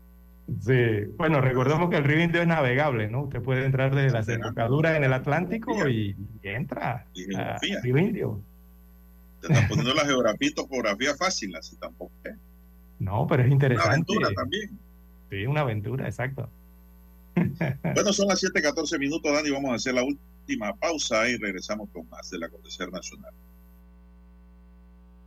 [0.61, 3.23] Sí, bueno, recordemos que el río Indio es navegable, ¿no?
[3.23, 7.27] Usted puede entrar desde la desembocadura en el Atlántico y, y entra Y.
[7.83, 8.43] Río Indio.
[9.41, 12.35] Te están poniendo la geografía, topografía fácil, así tampoco es.
[13.01, 13.89] No, pero es Una interesante.
[13.91, 14.79] aventura también.
[15.31, 16.49] Sí, una aventura, exacto.
[17.95, 19.51] Bueno, son las 7:14 minutos, Dani.
[19.51, 23.33] Vamos a hacer la última pausa y regresamos con más del acontecer nacional.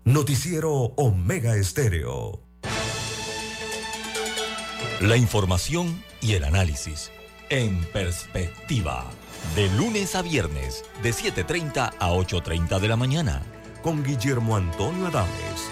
[0.05, 2.41] Noticiero Omega Estéreo.
[5.01, 7.11] La información y el análisis
[7.49, 9.05] en perspectiva.
[9.55, 13.41] De lunes a viernes, de 7.30 a 8.30 de la mañana.
[13.81, 15.71] Con Guillermo Antonio Adames,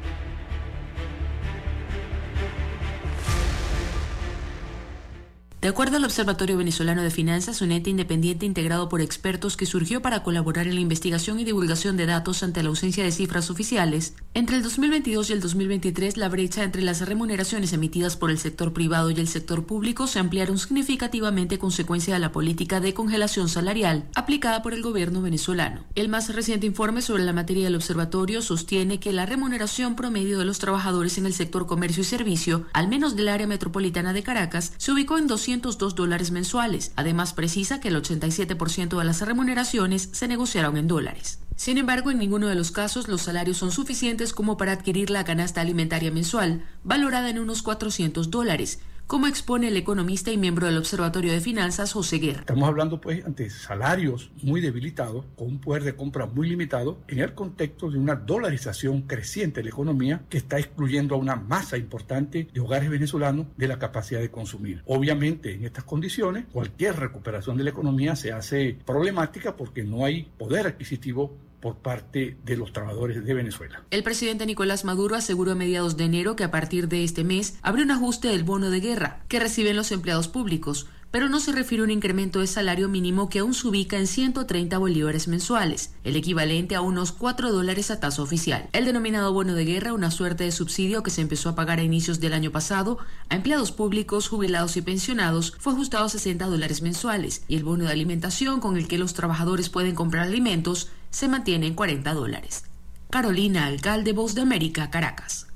[5.61, 10.01] De acuerdo al Observatorio Venezolano de Finanzas, un ente independiente integrado por expertos que surgió
[10.01, 14.15] para colaborar en la investigación y divulgación de datos ante la ausencia de cifras oficiales,
[14.33, 18.73] entre el 2022 y el 2023 la brecha entre las remuneraciones emitidas por el sector
[18.73, 24.05] privado y el sector público se ampliaron significativamente consecuencia de la política de congelación salarial
[24.15, 25.83] aplicada por el gobierno venezolano.
[25.93, 30.45] El más reciente informe sobre la materia del observatorio sostiene que la remuneración promedio de
[30.45, 34.73] los trabajadores en el sector comercio y servicio, al menos del área metropolitana de Caracas,
[34.77, 35.27] se ubicó en
[35.59, 36.93] 202 dólares mensuales.
[36.95, 41.39] Además, precisa que el 87% de las remuneraciones se negociaron en dólares.
[41.55, 45.25] Sin embargo, en ninguno de los casos los salarios son suficientes como para adquirir la
[45.25, 48.79] canasta alimentaria mensual, valorada en unos 400 dólares,
[49.11, 52.39] como expone el economista y miembro del Observatorio de Finanzas, José Guerra.
[52.39, 57.19] Estamos hablando pues ante salarios muy debilitados, con un poder de compra muy limitado, en
[57.19, 61.75] el contexto de una dolarización creciente de la economía que está excluyendo a una masa
[61.75, 64.81] importante de hogares venezolanos de la capacidad de consumir.
[64.85, 70.31] Obviamente, en estas condiciones, cualquier recuperación de la economía se hace problemática porque no hay
[70.37, 73.83] poder adquisitivo por parte de los trabajadores de Venezuela.
[73.91, 77.57] El presidente Nicolás Maduro aseguró a mediados de enero que a partir de este mes
[77.61, 81.51] habrá un ajuste del bono de guerra que reciben los empleados públicos, pero no se
[81.51, 85.91] refiere a un incremento de salario mínimo que aún se ubica en 130 bolívares mensuales,
[86.03, 88.69] el equivalente a unos 4 dólares a tasa oficial.
[88.71, 91.83] El denominado bono de guerra, una suerte de subsidio que se empezó a pagar a
[91.83, 92.97] inicios del año pasado
[93.29, 97.85] a empleados públicos, jubilados y pensionados, fue ajustado a 60 dólares mensuales y el bono
[97.85, 102.63] de alimentación con el que los trabajadores pueden comprar alimentos se mantiene en 40 dólares.
[103.09, 105.47] Carolina Alcalde, Voz de América, Caracas.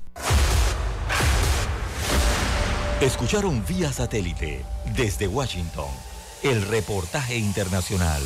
[3.00, 5.90] Escucharon vía satélite desde Washington
[6.42, 8.22] el reportaje internacional.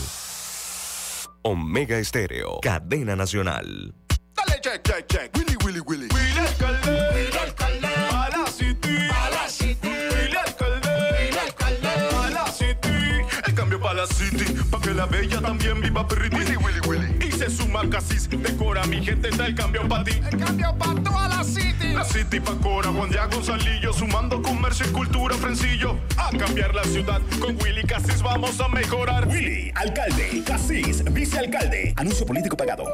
[1.42, 3.94] Omega Estéreo, cadena nacional.
[4.34, 5.36] Dale check, check, check.
[5.36, 6.08] Willy, Willy, Willy.
[6.14, 7.08] Willy alcalde.
[7.14, 7.86] Willy alcalde.
[7.86, 9.08] A la city.
[9.10, 9.88] A la city.
[9.88, 10.88] Willy alcalde.
[11.18, 11.88] Willy alcalde.
[11.88, 13.20] A la city.
[13.46, 14.44] El cambio para la city.
[14.70, 16.36] Pa' que la bella también viva pretty.
[16.36, 17.19] Willy, Willy, Willy.
[17.40, 18.28] Se suma Casis.
[18.28, 20.10] Decora mi gente, está el cambio para ti.
[20.30, 21.94] El cambio para toda la city.
[21.94, 23.94] La city pa' Cora, Juan Diego Gonzalillo.
[23.94, 25.98] Sumando comercio y cultura, Frencillo.
[26.18, 27.22] A cambiar la ciudad.
[27.40, 29.26] Con Willy Casis vamos a mejorar.
[29.26, 31.94] Willy, alcalde, Casís, vicealcalde.
[31.96, 32.84] Anuncio político pagado.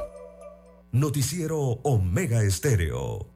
[0.93, 3.27] Noticiero Omega Estéreo.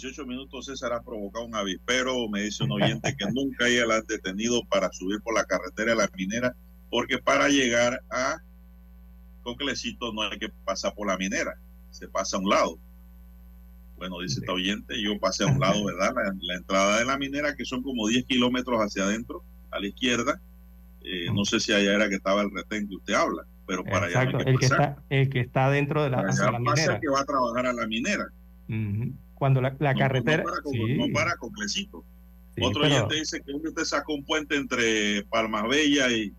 [0.00, 3.96] 18 minutos César ha provocado un avispero, me dice un oyente que nunca ella la
[3.96, 6.54] han detenido para subir por la carretera de la minera,
[6.88, 8.36] porque para llegar a
[9.42, 11.58] Coclecito no hay que pasar por la minera,
[11.90, 12.78] se pasa a un lado.
[13.96, 16.14] Bueno, dice esta oyente, yo pasé a un lado, ¿verdad?
[16.40, 19.42] La, entrada de la minera, que son como 10 kilómetros hacia adentro,
[19.72, 20.40] a la izquierda.
[21.02, 24.06] Eh, no sé si allá era que estaba el retén que usted habla, pero para
[24.06, 24.58] Exacto, allá el.
[24.58, 27.00] Que está, el que está dentro de la, la minera.
[27.00, 28.28] Que va a trabajar a la minera.
[29.38, 30.42] Cuando la, la No- carretera.
[30.42, 32.04] No, para, con- sí, no para Coclecito.
[32.56, 36.32] sí, Otro pero- oyente dice que usted sacó un puente entre Palmas Bella y,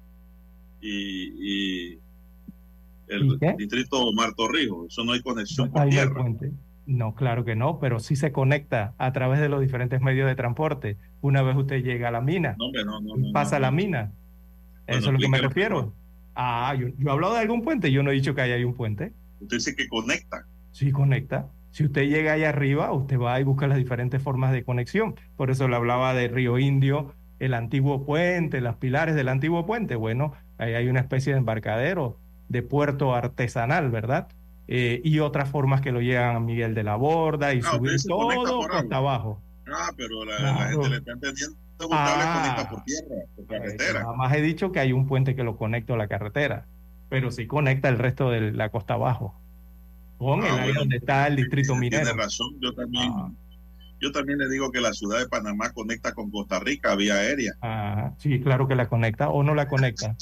[0.81, 1.99] y, y
[3.07, 4.85] el ¿Y distrito Martorrijo.
[4.87, 6.13] Eso no hay conexión por tierra.
[6.21, 6.51] puente.
[6.85, 10.35] No, claro que no, pero sí se conecta a través de los diferentes medios de
[10.35, 10.97] transporte.
[11.21, 14.11] Una vez usted llega a la mina, No, no, no, pasa la mina.
[14.87, 15.93] Bueno, Eso es lo que me refiero.
[16.35, 18.63] Ah, yo, yo he hablado de algún puente, yo no he dicho que ahí hay
[18.63, 19.11] un puente.
[19.39, 20.45] Usted dice que conecta.
[20.71, 21.47] Sí, conecta.
[21.71, 25.15] Si usted llega ahí arriba, usted va y busca las diferentes formas de conexión.
[25.35, 29.95] Por eso le hablaba de Río Indio, el antiguo puente, las pilares del antiguo puente.
[29.95, 32.17] Bueno, ahí hay una especie de embarcadero,
[32.49, 34.27] de puerto artesanal, ¿verdad?
[34.67, 37.93] Eh, y otras formas que lo llegan a Miguel de la Borda y Ah, subir
[38.07, 39.41] todo hasta abajo.
[39.71, 40.59] Ah, pero la, Claro.
[40.59, 41.57] la gente le está entendiendo.
[41.91, 42.41] Ah.
[42.43, 44.01] conecta por tierra, por carretera.
[44.01, 46.65] Nada más he dicho que hay un puente que lo conecta a la carretera,
[47.07, 49.33] pero sí conecta el resto de la costa abajo.
[50.19, 52.15] Con Ah, el área bueno, donde está el distrito Tiene minero.
[52.15, 53.11] razón, yo también.
[53.15, 53.31] Ah.
[54.01, 57.53] Yo también le digo que la ciudad de Panamá conecta con Costa Rica vía aérea.
[57.61, 60.15] Ajá, sí, claro que la conecta o no la conecta.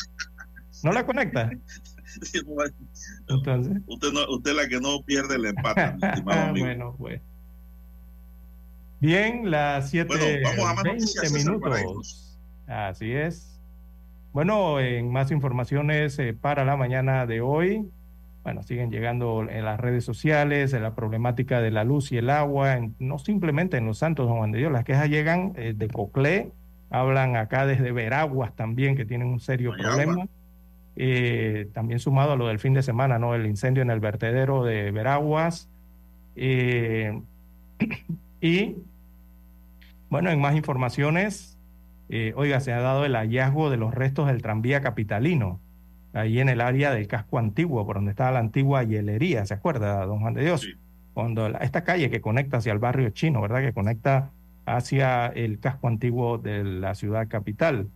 [0.84, 1.50] ¿No la conecta?
[3.28, 6.66] Entonces, Usted, no, usted es la que no pierde el empate, mi estimado amigo.
[6.66, 7.22] bueno, pues.
[9.00, 12.40] Bien, las siete Bueno, vamos a más 20 noticias, César, para minutos.
[12.66, 13.60] Así es.
[14.34, 17.88] Bueno, en más informaciones eh, para la mañana de hoy,
[18.48, 22.30] bueno, siguen llegando en las redes sociales, en la problemática de la luz y el
[22.30, 25.74] agua, en- no simplemente en Los Santos, Don Juan de Dios, las quejas llegan eh,
[25.76, 26.54] de Coclé,
[26.90, 30.28] hablan acá desde Veraguas también, que tienen un serio hay problema.
[30.96, 33.36] Eh, también sumado a lo del fin de semana, ¿no?
[33.36, 35.70] El incendio en el vertedero de Veraguas.
[36.38, 37.20] Eh,
[38.40, 38.78] y
[40.10, 41.58] bueno, en más informaciones,
[42.08, 45.60] eh, oiga, se ha dado el hallazgo de los restos del tranvía capitalino,
[46.18, 50.06] ahí en el área del casco antiguo, por donde estaba la antigua hielería, ¿se acuerda,
[50.06, 50.62] don Juan de Dios?
[51.14, 53.62] Cuando la- esta calle que conecta hacia el barrio chino, ¿verdad?
[53.62, 54.32] Que conecta
[54.66, 57.88] hacia el casco antiguo de la ciudad capital.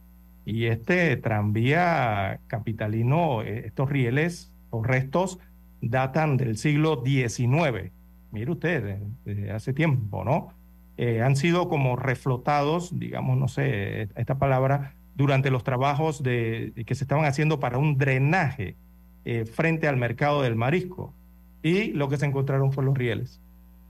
[0.45, 5.39] Y este tranvía capitalino, eh, estos rieles o restos
[5.81, 7.91] datan del siglo XIX.
[8.31, 10.53] Mire usted, de- desde hace tiempo, ¿no?
[10.97, 16.95] Eh, han sido como reflotados, digamos, no sé, esta palabra, durante los trabajos de, que
[16.95, 18.75] se estaban haciendo para un drenaje
[19.25, 21.13] eh, frente al mercado del marisco.
[21.63, 23.39] Y lo que se encontraron fue los rieles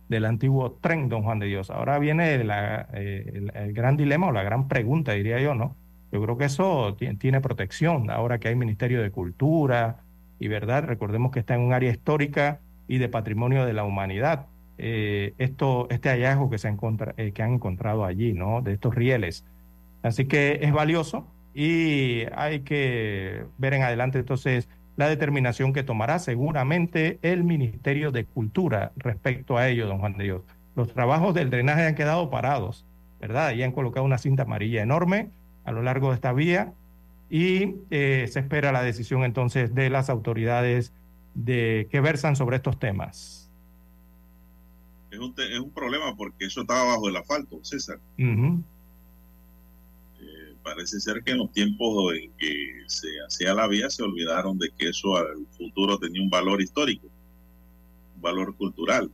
[0.10, 1.70] del antiguo tren Don Juan de Dios.
[1.70, 5.76] Ahora viene eh, el, el gran dilema o la gran pregunta, diría yo, ¿no?
[6.12, 10.02] Yo creo que eso ti- tiene protección ahora que hay Ministerio de Cultura
[10.38, 14.48] y verdad, recordemos que está en un área histórica y de patrimonio de la humanidad.
[14.78, 18.62] Eh, esto, este hallazgo que, se encontra, que han encontrado allí, ¿no?
[18.62, 19.46] De estos rieles.
[20.04, 26.20] Así que es valioso y hay que ver en adelante entonces la determinación que tomará
[26.20, 30.42] seguramente el Ministerio de Cultura respecto a ello, don Juan de Dios.
[30.76, 32.86] los trabajos del drenaje han quedado parados,
[33.20, 33.54] ¿verdad?
[33.54, 35.30] Y han colocado una cinta amarilla enorme
[35.64, 36.74] a lo largo de esta vía
[37.30, 40.94] y eh, se espera la decisión entonces de las autoridades
[41.34, 43.50] de que versan sobre estos temas.
[45.12, 48.00] Es un, es un problema porque eso estaba bajo el asfalto, César.
[50.64, 54.70] Parece ser que en los tiempos en que se hacía la vía se olvidaron de
[54.78, 57.08] que eso al futuro tenía un valor histórico,
[58.16, 59.12] un valor cultural.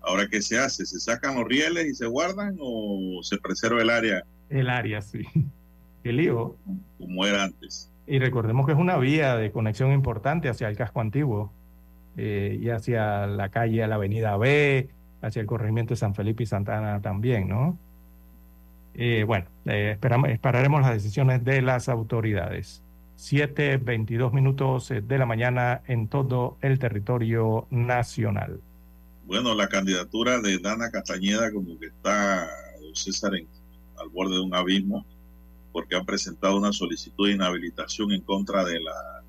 [0.00, 0.84] Ahora, ¿qué se hace?
[0.84, 5.22] ¿Se sacan los rieles y se guardan o se preserva el área El área, sí.
[6.02, 6.56] Qué lío.
[6.98, 7.88] como era antes?
[8.06, 11.52] Y recordemos que es una vía de conexión importante hacia el casco antiguo
[12.16, 14.88] eh, y hacia la calle, la avenida B,
[15.22, 17.78] hacia el corregimiento de San Felipe y Santa Ana también, ¿no?
[18.94, 22.82] Eh, bueno, eh, esperamos, esperaremos las decisiones de las autoridades.
[23.16, 28.60] 7, 22 minutos eh, de la mañana en todo el territorio nacional.
[29.26, 32.48] Bueno, la candidatura de Dana Castañeda como que está,
[32.94, 33.46] César, en-
[33.98, 35.06] al borde de un abismo
[35.72, 39.22] porque ha presentado una solicitud de inhabilitación en contra de la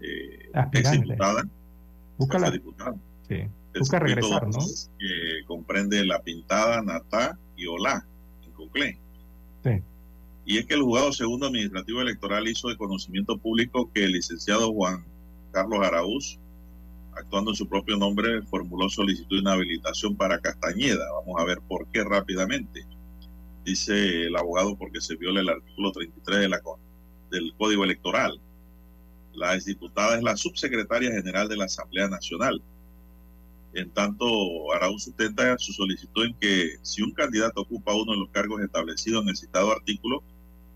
[0.00, 0.50] eh.
[2.18, 2.50] Búscala.
[2.50, 2.94] diputada.
[3.28, 3.44] Sí.
[3.78, 4.58] Busca regresar, ¿no?
[4.98, 8.04] Que comprende La Pintada, Natá y Olá,
[9.64, 9.82] Sí.
[10.44, 14.72] Y es que el juzgado segundo administrativo electoral hizo de conocimiento público que el licenciado
[14.72, 15.04] Juan
[15.52, 16.38] Carlos Araúz,
[17.14, 21.04] actuando en su propio nombre, formuló solicitud de inhabilitación para Castañeda.
[21.12, 22.84] Vamos a ver por qué rápidamente.
[23.64, 26.60] Dice el abogado porque se viola el artículo 33 de la,
[27.30, 28.40] del Código Electoral.
[29.34, 32.60] La exdiputada es la subsecretaria general de la Asamblea Nacional.
[33.74, 34.26] En tanto,
[34.72, 39.22] Araúz sustenta su solicitud en que si un candidato ocupa uno de los cargos establecidos
[39.22, 40.22] en el citado artículo,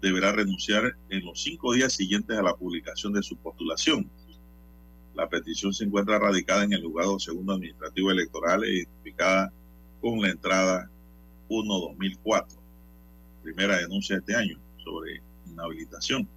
[0.00, 4.10] deberá renunciar en los cinco días siguientes a la publicación de su postulación.
[5.14, 9.52] La petición se encuentra radicada en el juzgado segundo administrativo electoral e identificada
[10.00, 10.90] con la entrada
[11.48, 12.46] 1-2004,
[13.42, 16.28] primera denuncia de este año sobre inhabilitación.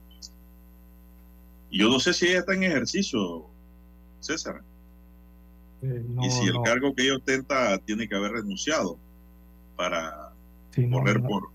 [1.70, 3.46] Y yo no sé si ella está en ejercicio,
[4.20, 4.64] César.
[5.82, 6.64] Eh, no, y si el no.
[6.64, 8.98] cargo que ella ostenta tiene que haber renunciado
[9.76, 10.34] para
[10.72, 11.28] Sí, correr no.
[11.30, 11.50] por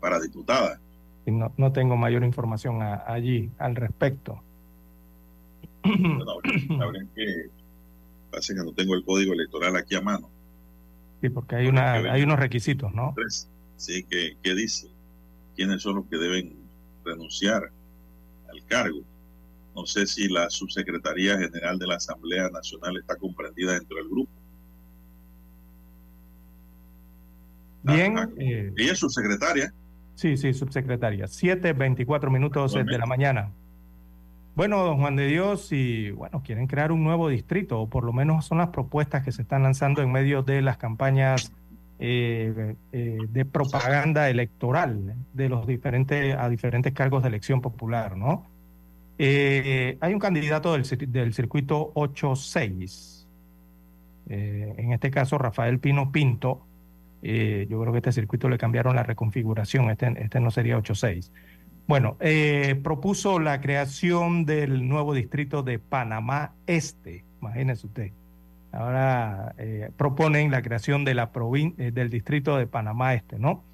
[0.00, 0.80] para diputada.
[1.26, 4.42] No, no tengo mayor información a- allí al respecto.
[5.82, 6.24] Bueno,
[6.82, 7.46] habría, que
[8.30, 10.30] parece que no tengo el código electoral aquí a mano.
[11.20, 13.14] Sí, porque hay, una, hay unos requisitos, ¿no?
[13.76, 14.88] Sí, que, que dice
[15.56, 16.54] quiénes son los que deben
[17.04, 17.70] renunciar
[18.50, 19.00] al cargo.
[19.74, 24.30] No sé si la subsecretaría general de la Asamblea Nacional está comprendida dentro del grupo.
[27.82, 29.72] Bien, Ah, eh, Ella es subsecretaria.
[30.14, 31.26] sí, sí, subsecretaria.
[31.26, 33.50] 7, 24 minutos de la mañana.
[34.54, 38.12] Bueno, don Juan de Dios, y bueno, quieren crear un nuevo distrito, o por lo
[38.12, 41.52] menos son las propuestas que se están lanzando en medio de las campañas
[42.00, 48.46] eh, eh, de propaganda electoral de los diferentes, a diferentes cargos de elección popular, ¿no?
[49.22, 50.82] Eh, hay un candidato del,
[51.12, 53.28] del circuito 86,
[54.30, 56.62] eh, en este caso Rafael Pino Pinto,
[57.20, 61.32] eh, yo creo que este circuito le cambiaron la reconfiguración, este, este no sería 86.
[61.86, 62.16] Bueno,
[62.82, 68.12] propuso la creación del nuevo distrito de Panamá Este, imagínese usted.
[68.72, 69.54] Ahora
[69.98, 71.30] proponen la creación de la
[71.76, 73.64] del distrito de Panamá Este, ¿no?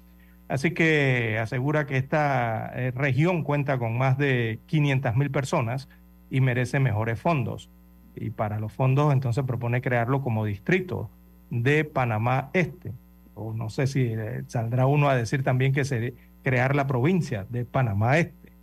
[0.47, 5.89] Así que asegura que esta eh, región cuenta con más de 500 mil personas
[6.29, 7.69] y merece mejores fondos.
[8.15, 11.09] Y para los fondos entonces propone crearlo como distrito
[11.49, 12.93] de Panamá Este.
[13.35, 16.13] O no sé si eh, saldrá uno a decir también que se
[16.43, 18.53] crear la provincia de Panamá Este.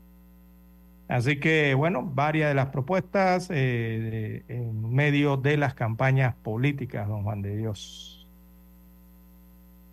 [1.07, 7.23] Así que, bueno, varias de las propuestas eh, en medio de las campañas políticas, don
[7.25, 8.14] Juan de Dios.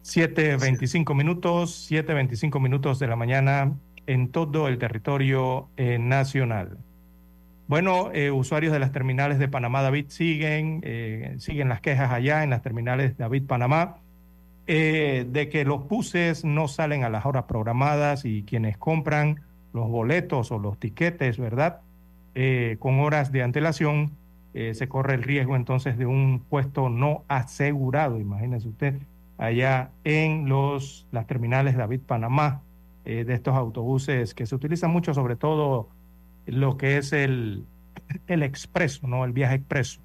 [0.04, 3.74] 7.25 minutos, 7.25 minutos de la mañana
[4.08, 6.78] en todo el territorio eh, nacional.
[7.68, 12.44] Bueno, eh, usuarios de las terminales de Panamá David siguen, eh, siguen las quejas allá
[12.44, 13.98] en las terminales David Panamá
[14.68, 19.42] de que los buses no salen a las horas programadas y quienes compran
[19.74, 21.82] los boletos o los tiquetes, ¿verdad?
[22.80, 24.12] Con horas de antelación,
[24.54, 28.96] se corre el riesgo entonces de un puesto no asegurado, imagínese usted,
[29.42, 32.62] allá en los, las terminales David Panamá,
[33.06, 35.90] eh, de estos autobuses que se utilizan mucho, sobre todo
[36.46, 37.66] lo que es el,
[38.28, 39.26] el expreso, ¿no?
[39.26, 40.00] El viaje expreso.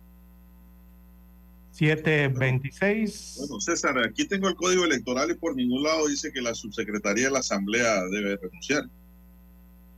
[1.72, 3.36] 726.
[3.40, 7.26] Bueno, César, aquí tengo el código electoral y por ningún lado dice que la subsecretaría
[7.26, 8.84] de la Asamblea debe renunciar.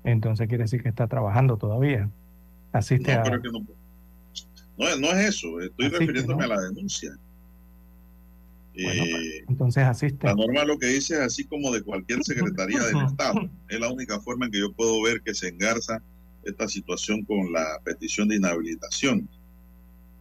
[0.03, 2.11] Entonces quiere decir que está trabajando todavía.
[2.73, 3.23] Asiste No, a...
[3.23, 3.61] creo que no.
[4.79, 6.53] No, no es eso, estoy Así refiriéndome no.
[6.53, 7.17] a la denuncia.
[8.81, 10.27] Eh, entonces asiste.
[10.27, 13.51] La norma lo que dice es así como de cualquier secretaría del Estado.
[13.69, 16.01] Es la única forma en que yo puedo ver que se engarza
[16.45, 19.29] esta situación con la petición de inhabilitación.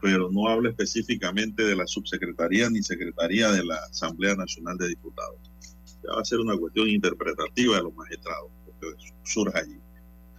[0.01, 5.39] Pero no habla específicamente de la subsecretaría ni secretaría de la Asamblea Nacional de Diputados.
[6.03, 9.77] Ya va a ser una cuestión interpretativa de los magistrados, porque surge allí.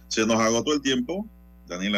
[0.07, 1.25] Se nos agotó el tiempo.
[1.67, 1.97] Daniela